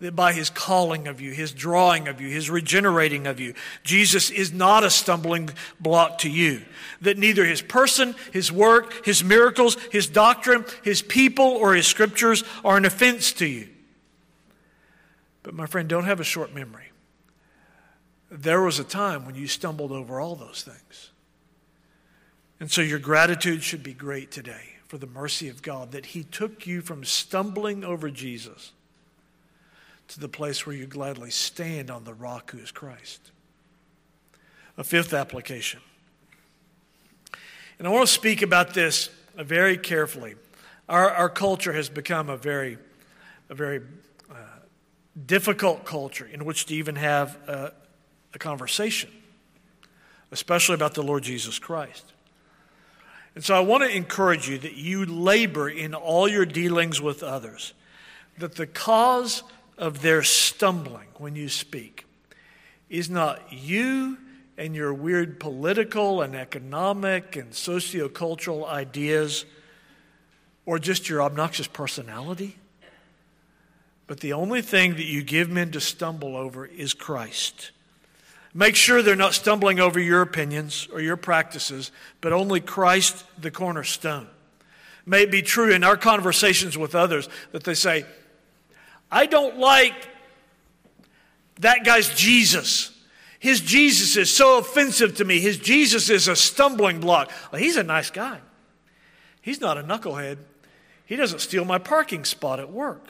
that 0.01 0.15
by 0.15 0.33
his 0.33 0.49
calling 0.49 1.07
of 1.07 1.21
you, 1.21 1.31
his 1.31 1.53
drawing 1.53 2.07
of 2.07 2.19
you, 2.19 2.27
his 2.27 2.49
regenerating 2.49 3.27
of 3.27 3.39
you, 3.39 3.53
Jesus 3.83 4.31
is 4.31 4.51
not 4.51 4.83
a 4.83 4.89
stumbling 4.89 5.49
block 5.79 6.17
to 6.19 6.29
you. 6.29 6.63
That 7.01 7.19
neither 7.19 7.45
his 7.45 7.61
person, 7.61 8.15
his 8.33 8.51
work, 8.51 9.05
his 9.05 9.23
miracles, 9.23 9.77
his 9.91 10.07
doctrine, 10.07 10.65
his 10.83 11.03
people, 11.03 11.45
or 11.45 11.75
his 11.75 11.85
scriptures 11.85 12.43
are 12.65 12.77
an 12.77 12.85
offense 12.85 13.31
to 13.33 13.45
you. 13.45 13.67
But 15.43 15.53
my 15.53 15.65
friend, 15.65 15.89
don't 15.89 16.05
have 16.05 16.19
a 16.19 16.25
short 16.25 16.53
memory. 16.53 16.91
There 18.29 18.61
was 18.61 18.79
a 18.79 18.83
time 18.83 19.25
when 19.25 19.35
you 19.35 19.47
stumbled 19.47 19.91
over 19.91 20.19
all 20.19 20.35
those 20.35 20.63
things. 20.63 21.09
And 22.59 22.71
so 22.71 22.81
your 22.81 22.99
gratitude 22.99 23.63
should 23.63 23.83
be 23.83 23.93
great 23.93 24.31
today 24.31 24.75
for 24.87 24.97
the 24.97 25.07
mercy 25.07 25.49
of 25.49 25.61
God 25.61 25.91
that 25.93 26.07
he 26.07 26.23
took 26.23 26.67
you 26.67 26.81
from 26.81 27.03
stumbling 27.03 27.83
over 27.83 28.09
Jesus 28.09 28.71
to 30.09 30.19
the 30.19 30.27
place 30.27 30.65
where 30.65 30.75
you 30.75 30.85
gladly 30.85 31.31
stand 31.31 31.89
on 31.89 32.03
the 32.03 32.13
rock 32.13 32.51
who 32.51 32.59
is 32.59 32.71
Christ. 32.71 33.31
A 34.77 34.83
fifth 34.83 35.13
application. 35.13 35.79
And 37.79 37.87
I 37.87 37.91
want 37.91 38.05
to 38.05 38.13
speak 38.13 38.41
about 38.41 38.73
this 38.73 39.09
very 39.35 39.77
carefully. 39.77 40.35
Our, 40.87 41.09
our 41.09 41.29
culture 41.29 41.73
has 41.73 41.89
become 41.89 42.29
a 42.29 42.37
very, 42.37 42.77
a 43.49 43.55
very 43.55 43.81
uh, 44.29 44.35
difficult 45.25 45.85
culture 45.85 46.29
in 46.31 46.45
which 46.45 46.65
to 46.67 46.75
even 46.75 46.95
have 46.95 47.37
a, 47.47 47.73
a 48.33 48.39
conversation, 48.39 49.09
especially 50.31 50.75
about 50.75 50.93
the 50.93 51.03
Lord 51.03 51.23
Jesus 51.23 51.59
Christ. 51.59 52.13
And 53.35 53.43
so 53.43 53.55
I 53.55 53.61
want 53.61 53.83
to 53.83 53.89
encourage 53.89 54.49
you 54.49 54.57
that 54.59 54.75
you 54.75 55.05
labor 55.05 55.69
in 55.69 55.93
all 55.93 56.27
your 56.27 56.45
dealings 56.45 57.01
with 57.01 57.23
others, 57.23 57.73
that 58.37 58.55
the 58.55 58.67
cause 58.67 59.43
of 59.77 60.01
their 60.01 60.23
stumbling 60.23 61.07
when 61.17 61.35
you 61.35 61.49
speak 61.49 62.05
is 62.89 63.09
not 63.09 63.41
you 63.51 64.17
and 64.57 64.75
your 64.75 64.93
weird 64.93 65.39
political 65.39 66.21
and 66.21 66.35
economic 66.35 67.35
and 67.35 67.51
sociocultural 67.51 68.67
ideas 68.67 69.45
or 70.65 70.77
just 70.77 71.09
your 71.09 71.21
obnoxious 71.21 71.67
personality. 71.67 72.57
But 74.11 74.19
the 74.19 74.33
only 74.33 74.61
thing 74.61 74.95
that 74.95 75.05
you 75.05 75.23
give 75.23 75.49
men 75.49 75.71
to 75.71 75.79
stumble 75.79 76.35
over 76.35 76.65
is 76.65 76.93
Christ. 76.93 77.71
Make 78.53 78.75
sure 78.75 79.01
they're 79.01 79.15
not 79.15 79.33
stumbling 79.33 79.79
over 79.79 80.01
your 80.01 80.21
opinions 80.21 80.89
or 80.91 80.99
your 80.99 81.15
practices, 81.15 81.93
but 82.19 82.33
only 82.33 82.59
Christ, 82.59 83.23
the 83.39 83.51
cornerstone. 83.51 84.27
May 85.05 85.21
it 85.21 85.31
be 85.31 85.41
true 85.41 85.71
in 85.71 85.85
our 85.85 85.95
conversations 85.95 86.77
with 86.77 86.93
others 86.93 87.29
that 87.53 87.63
they 87.63 87.73
say, 87.73 88.03
I 89.09 89.27
don't 89.27 89.59
like 89.59 90.09
that 91.61 91.85
guy's 91.85 92.13
Jesus. 92.13 92.91
His 93.39 93.61
Jesus 93.61 94.17
is 94.17 94.29
so 94.29 94.57
offensive 94.57 95.15
to 95.19 95.23
me. 95.23 95.39
His 95.39 95.55
Jesus 95.57 96.09
is 96.09 96.27
a 96.27 96.35
stumbling 96.35 96.99
block. 96.99 97.31
Well, 97.49 97.61
he's 97.61 97.77
a 97.77 97.83
nice 97.83 98.09
guy. 98.09 98.41
He's 99.41 99.61
not 99.61 99.77
a 99.77 99.83
knucklehead. 99.83 100.35
He 101.05 101.15
doesn't 101.15 101.39
steal 101.39 101.63
my 101.63 101.77
parking 101.77 102.25
spot 102.25 102.59
at 102.59 102.69
work. 102.69 103.07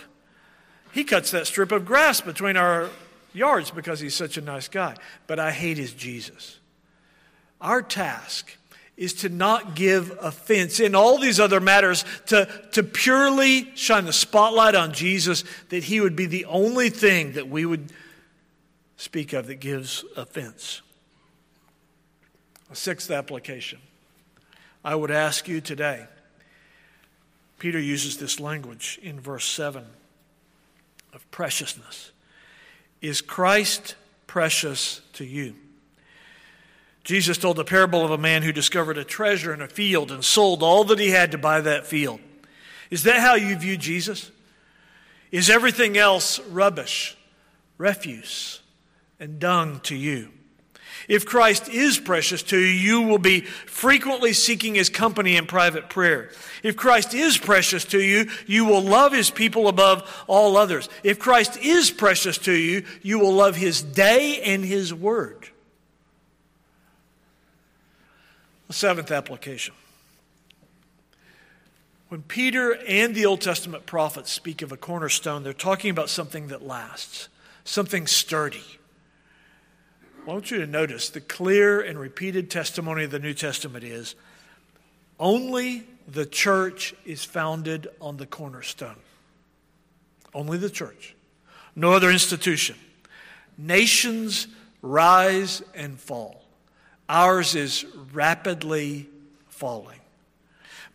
He 0.93 1.03
cuts 1.03 1.31
that 1.31 1.47
strip 1.47 1.71
of 1.71 1.85
grass 1.85 2.21
between 2.21 2.57
our 2.57 2.89
yards 3.33 3.71
because 3.71 3.99
he's 3.99 4.15
such 4.15 4.37
a 4.37 4.41
nice 4.41 4.67
guy. 4.67 4.95
But 5.27 5.39
I 5.39 5.51
hate 5.51 5.77
his 5.77 5.93
Jesus. 5.93 6.59
Our 7.59 7.81
task 7.81 8.57
is 8.97 9.13
to 9.13 9.29
not 9.29 9.75
give 9.75 10.15
offense 10.21 10.79
in 10.79 10.93
all 10.95 11.17
these 11.17 11.39
other 11.39 11.59
matters, 11.59 12.03
to, 12.27 12.47
to 12.73 12.83
purely 12.83 13.73
shine 13.75 14.05
the 14.05 14.13
spotlight 14.13 14.75
on 14.75 14.93
Jesus, 14.93 15.43
that 15.69 15.83
he 15.83 16.01
would 16.01 16.15
be 16.15 16.25
the 16.25 16.45
only 16.45 16.89
thing 16.89 17.33
that 17.33 17.47
we 17.47 17.65
would 17.65 17.91
speak 18.97 19.33
of 19.33 19.47
that 19.47 19.55
gives 19.55 20.03
offense. 20.15 20.81
A 22.69 22.75
sixth 22.75 23.09
application. 23.09 23.79
I 24.83 24.95
would 24.95 25.11
ask 25.11 25.47
you 25.47 25.61
today, 25.61 26.05
Peter 27.59 27.79
uses 27.79 28.17
this 28.17 28.39
language 28.39 28.99
in 29.01 29.19
verse 29.19 29.45
7 29.45 29.85
of 31.13 31.29
preciousness. 31.31 32.11
Is 33.01 33.21
Christ 33.21 33.95
precious 34.27 35.01
to 35.13 35.25
you? 35.25 35.55
Jesus 37.03 37.37
told 37.37 37.57
the 37.57 37.65
parable 37.65 38.05
of 38.05 38.11
a 38.11 38.17
man 38.17 38.43
who 38.43 38.51
discovered 38.51 38.97
a 38.97 39.03
treasure 39.03 39.53
in 39.53 39.61
a 39.61 39.67
field 39.67 40.11
and 40.11 40.23
sold 40.23 40.61
all 40.61 40.83
that 40.85 40.99
he 40.99 41.09
had 41.09 41.31
to 41.31 41.37
buy 41.37 41.61
that 41.61 41.87
field. 41.87 42.19
Is 42.91 43.03
that 43.03 43.19
how 43.19 43.35
you 43.35 43.55
view 43.55 43.77
Jesus? 43.77 44.31
Is 45.31 45.49
everything 45.49 45.97
else 45.97 46.39
rubbish, 46.39 47.17
refuse, 47.77 48.61
and 49.19 49.39
dung 49.39 49.79
to 49.81 49.95
you? 49.95 50.29
If 51.11 51.25
Christ 51.25 51.67
is 51.67 51.99
precious 51.99 52.41
to 52.43 52.57
you, 52.57 52.67
you 52.67 53.01
will 53.01 53.17
be 53.17 53.41
frequently 53.41 54.31
seeking 54.31 54.75
his 54.75 54.87
company 54.87 55.35
in 55.35 55.45
private 55.45 55.89
prayer. 55.89 56.29
If 56.63 56.77
Christ 56.77 57.13
is 57.13 57.37
precious 57.37 57.83
to 57.87 58.01
you, 58.01 58.29
you 58.47 58.63
will 58.63 58.81
love 58.81 59.11
his 59.11 59.29
people 59.29 59.67
above 59.67 60.09
all 60.27 60.55
others. 60.55 60.87
If 61.03 61.19
Christ 61.19 61.57
is 61.57 61.91
precious 61.91 62.37
to 62.37 62.53
you, 62.53 62.85
you 63.01 63.19
will 63.19 63.33
love 63.33 63.57
his 63.57 63.81
day 63.81 64.41
and 64.41 64.63
his 64.63 64.93
word. 64.93 65.49
The 68.69 68.73
seventh 68.73 69.11
application. 69.11 69.73
When 72.07 72.21
Peter 72.21 72.71
and 72.87 73.13
the 73.13 73.25
Old 73.25 73.41
Testament 73.41 73.85
prophets 73.85 74.31
speak 74.31 74.61
of 74.61 74.71
a 74.71 74.77
cornerstone, 74.77 75.43
they're 75.43 75.51
talking 75.51 75.91
about 75.91 76.09
something 76.09 76.47
that 76.47 76.65
lasts, 76.65 77.27
something 77.65 78.07
sturdy. 78.07 78.63
I 80.27 80.29
want 80.29 80.51
you 80.51 80.59
to 80.59 80.67
notice 80.67 81.09
the 81.09 81.19
clear 81.19 81.81
and 81.81 81.97
repeated 81.97 82.51
testimony 82.51 83.03
of 83.05 83.11
the 83.11 83.17
New 83.17 83.33
Testament 83.33 83.83
is 83.83 84.13
only 85.19 85.83
the 86.07 86.27
church 86.27 86.93
is 87.05 87.25
founded 87.25 87.87
on 87.99 88.17
the 88.17 88.27
cornerstone. 88.27 88.97
Only 90.31 90.59
the 90.59 90.69
church. 90.69 91.15
No 91.75 91.93
other 91.93 92.11
institution. 92.11 92.75
Nations 93.57 94.47
rise 94.83 95.63
and 95.73 95.99
fall. 95.99 96.43
Ours 97.09 97.55
is 97.55 97.85
rapidly 98.13 99.09
falling. 99.49 99.99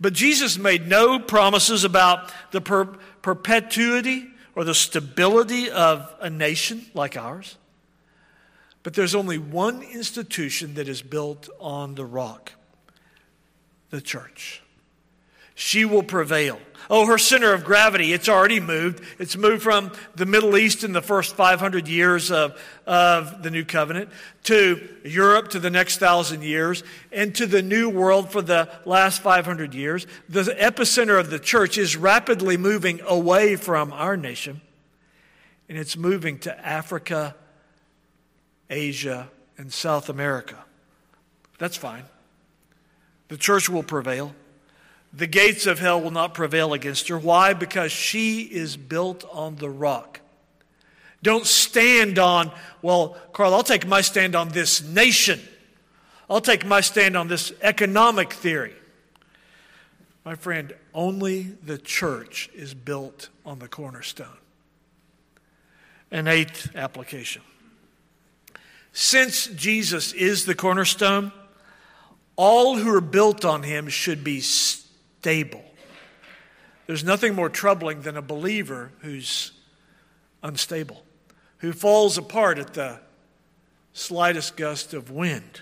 But 0.00 0.12
Jesus 0.12 0.56
made 0.56 0.86
no 0.86 1.18
promises 1.18 1.82
about 1.82 2.30
the 2.52 2.60
per- 2.60 2.96
perpetuity 3.22 4.28
or 4.54 4.62
the 4.62 4.74
stability 4.74 5.68
of 5.68 6.14
a 6.20 6.30
nation 6.30 6.86
like 6.94 7.16
ours. 7.16 7.56
But 8.86 8.94
there's 8.94 9.16
only 9.16 9.36
one 9.36 9.82
institution 9.82 10.74
that 10.74 10.86
is 10.86 11.02
built 11.02 11.48
on 11.58 11.96
the 11.96 12.04
rock 12.04 12.52
the 13.90 14.00
church. 14.00 14.62
She 15.56 15.84
will 15.84 16.04
prevail. 16.04 16.60
Oh, 16.88 17.04
her 17.06 17.18
center 17.18 17.52
of 17.52 17.64
gravity, 17.64 18.12
it's 18.12 18.28
already 18.28 18.60
moved. 18.60 19.02
It's 19.18 19.36
moved 19.36 19.64
from 19.64 19.90
the 20.14 20.24
Middle 20.24 20.56
East 20.56 20.84
in 20.84 20.92
the 20.92 21.02
first 21.02 21.34
500 21.34 21.88
years 21.88 22.30
of, 22.30 22.62
of 22.86 23.42
the 23.42 23.50
New 23.50 23.64
Covenant 23.64 24.08
to 24.44 24.88
Europe 25.04 25.48
to 25.48 25.58
the 25.58 25.68
next 25.68 25.98
thousand 25.98 26.44
years 26.44 26.84
and 27.10 27.34
to 27.34 27.46
the 27.46 27.62
New 27.62 27.88
World 27.88 28.30
for 28.30 28.40
the 28.40 28.70
last 28.84 29.20
500 29.20 29.74
years. 29.74 30.06
The 30.28 30.42
epicenter 30.42 31.18
of 31.18 31.28
the 31.28 31.40
church 31.40 31.76
is 31.76 31.96
rapidly 31.96 32.56
moving 32.56 33.00
away 33.04 33.56
from 33.56 33.92
our 33.92 34.16
nation 34.16 34.60
and 35.68 35.76
it's 35.76 35.96
moving 35.96 36.38
to 36.38 36.64
Africa, 36.64 37.34
Asia, 38.70 39.30
and 39.58 39.72
South 39.72 40.08
America. 40.08 40.64
That's 41.58 41.76
fine. 41.76 42.04
The 43.28 43.36
church 43.36 43.68
will 43.68 43.82
prevail. 43.82 44.34
The 45.12 45.26
gates 45.26 45.66
of 45.66 45.78
hell 45.78 46.00
will 46.00 46.10
not 46.10 46.34
prevail 46.34 46.72
against 46.72 47.08
her. 47.08 47.18
Why? 47.18 47.54
Because 47.54 47.90
she 47.90 48.42
is 48.42 48.76
built 48.76 49.24
on 49.32 49.56
the 49.56 49.70
rock. 49.70 50.20
Don't 51.22 51.46
stand 51.46 52.18
on, 52.18 52.52
well, 52.82 53.16
Carl, 53.32 53.54
I'll 53.54 53.62
take 53.62 53.86
my 53.86 54.00
stand 54.00 54.36
on 54.36 54.50
this 54.50 54.82
nation. 54.82 55.40
I'll 56.28 56.40
take 56.40 56.66
my 56.66 56.80
stand 56.80 57.16
on 57.16 57.28
this 57.28 57.52
economic 57.62 58.32
theory. 58.32 58.74
My 60.24 60.34
friend, 60.34 60.74
only 60.92 61.42
the 61.42 61.78
church 61.78 62.50
is 62.54 62.74
built 62.74 63.28
on 63.44 63.60
the 63.60 63.68
cornerstone. 63.68 64.38
An 66.10 66.28
eighth 66.28 66.74
application. 66.76 67.42
Since 68.98 69.48
Jesus 69.48 70.14
is 70.14 70.46
the 70.46 70.54
cornerstone, 70.54 71.30
all 72.34 72.78
who 72.78 72.88
are 72.94 73.02
built 73.02 73.44
on 73.44 73.62
him 73.62 73.90
should 73.90 74.24
be 74.24 74.40
stable. 74.40 75.62
There's 76.86 77.04
nothing 77.04 77.34
more 77.34 77.50
troubling 77.50 78.00
than 78.00 78.16
a 78.16 78.22
believer 78.22 78.92
who's 79.00 79.52
unstable, 80.42 81.02
who 81.58 81.74
falls 81.74 82.16
apart 82.16 82.56
at 82.56 82.72
the 82.72 83.00
slightest 83.92 84.56
gust 84.56 84.94
of 84.94 85.10
wind. 85.10 85.60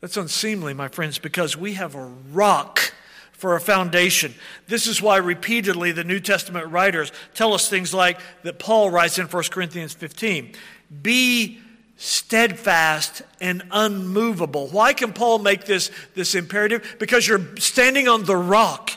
That's 0.00 0.16
unseemly, 0.16 0.72
my 0.72 0.88
friends, 0.88 1.18
because 1.18 1.58
we 1.58 1.74
have 1.74 1.94
a 1.94 2.06
rock 2.32 2.94
for 3.32 3.54
a 3.54 3.60
foundation. 3.60 4.32
This 4.66 4.86
is 4.86 5.02
why 5.02 5.18
repeatedly 5.18 5.92
the 5.92 6.04
New 6.04 6.20
Testament 6.20 6.68
writers 6.68 7.12
tell 7.34 7.52
us 7.52 7.68
things 7.68 7.92
like 7.92 8.18
that 8.44 8.58
Paul 8.58 8.88
writes 8.88 9.18
in 9.18 9.26
1 9.26 9.42
Corinthians 9.50 9.92
15 9.92 10.54
Be 11.02 11.60
steadfast 11.98 13.22
and 13.40 13.62
unmovable. 13.72 14.68
Why 14.68 14.92
can 14.92 15.12
Paul 15.12 15.40
make 15.40 15.64
this, 15.64 15.90
this 16.14 16.34
imperative? 16.36 16.96
Because 16.98 17.26
you're 17.26 17.56
standing 17.56 18.08
on 18.08 18.24
the 18.24 18.36
rock. 18.36 18.92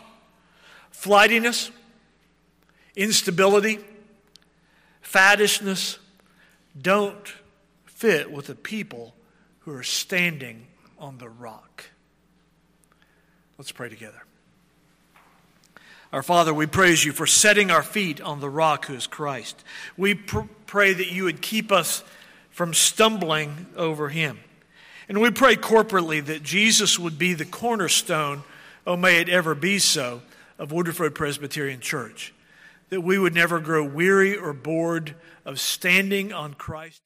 Flightiness, 0.91 1.71
instability, 2.95 3.79
faddishness 5.01 5.97
don't 6.79 7.33
fit 7.85 8.31
with 8.31 8.45
the 8.45 8.55
people 8.55 9.15
who 9.61 9.73
are 9.73 9.83
standing 9.83 10.67
on 10.99 11.17
the 11.17 11.27
rock. 11.27 11.85
Let's 13.57 13.71
pray 13.71 13.89
together. 13.89 14.21
Our 16.13 16.21
Father, 16.21 16.53
we 16.53 16.67
praise 16.67 17.03
you 17.03 17.13
for 17.13 17.25
setting 17.25 17.71
our 17.71 17.83
feet 17.83 18.21
on 18.21 18.41
the 18.41 18.49
rock 18.49 18.85
who 18.85 18.93
is 18.93 19.07
Christ. 19.07 19.63
We 19.97 20.13
pr- 20.13 20.41
pray 20.67 20.93
that 20.93 21.11
you 21.11 21.23
would 21.23 21.41
keep 21.41 21.71
us 21.71 22.03
from 22.61 22.75
stumbling 22.75 23.65
over 23.75 24.09
him. 24.09 24.39
And 25.09 25.19
we 25.19 25.31
pray 25.31 25.55
corporately 25.55 26.23
that 26.23 26.43
Jesus 26.43 26.99
would 26.99 27.17
be 27.17 27.33
the 27.33 27.43
cornerstone, 27.43 28.43
oh, 28.85 28.95
may 28.95 29.19
it 29.19 29.29
ever 29.29 29.55
be 29.55 29.79
so, 29.79 30.21
of 30.59 30.71
Woodruff 30.71 31.11
Presbyterian 31.15 31.79
Church. 31.79 32.35
That 32.89 33.01
we 33.01 33.17
would 33.17 33.33
never 33.33 33.59
grow 33.59 33.83
weary 33.83 34.37
or 34.37 34.53
bored 34.53 35.15
of 35.43 35.59
standing 35.59 36.31
on 36.31 36.53
Christ. 36.53 37.01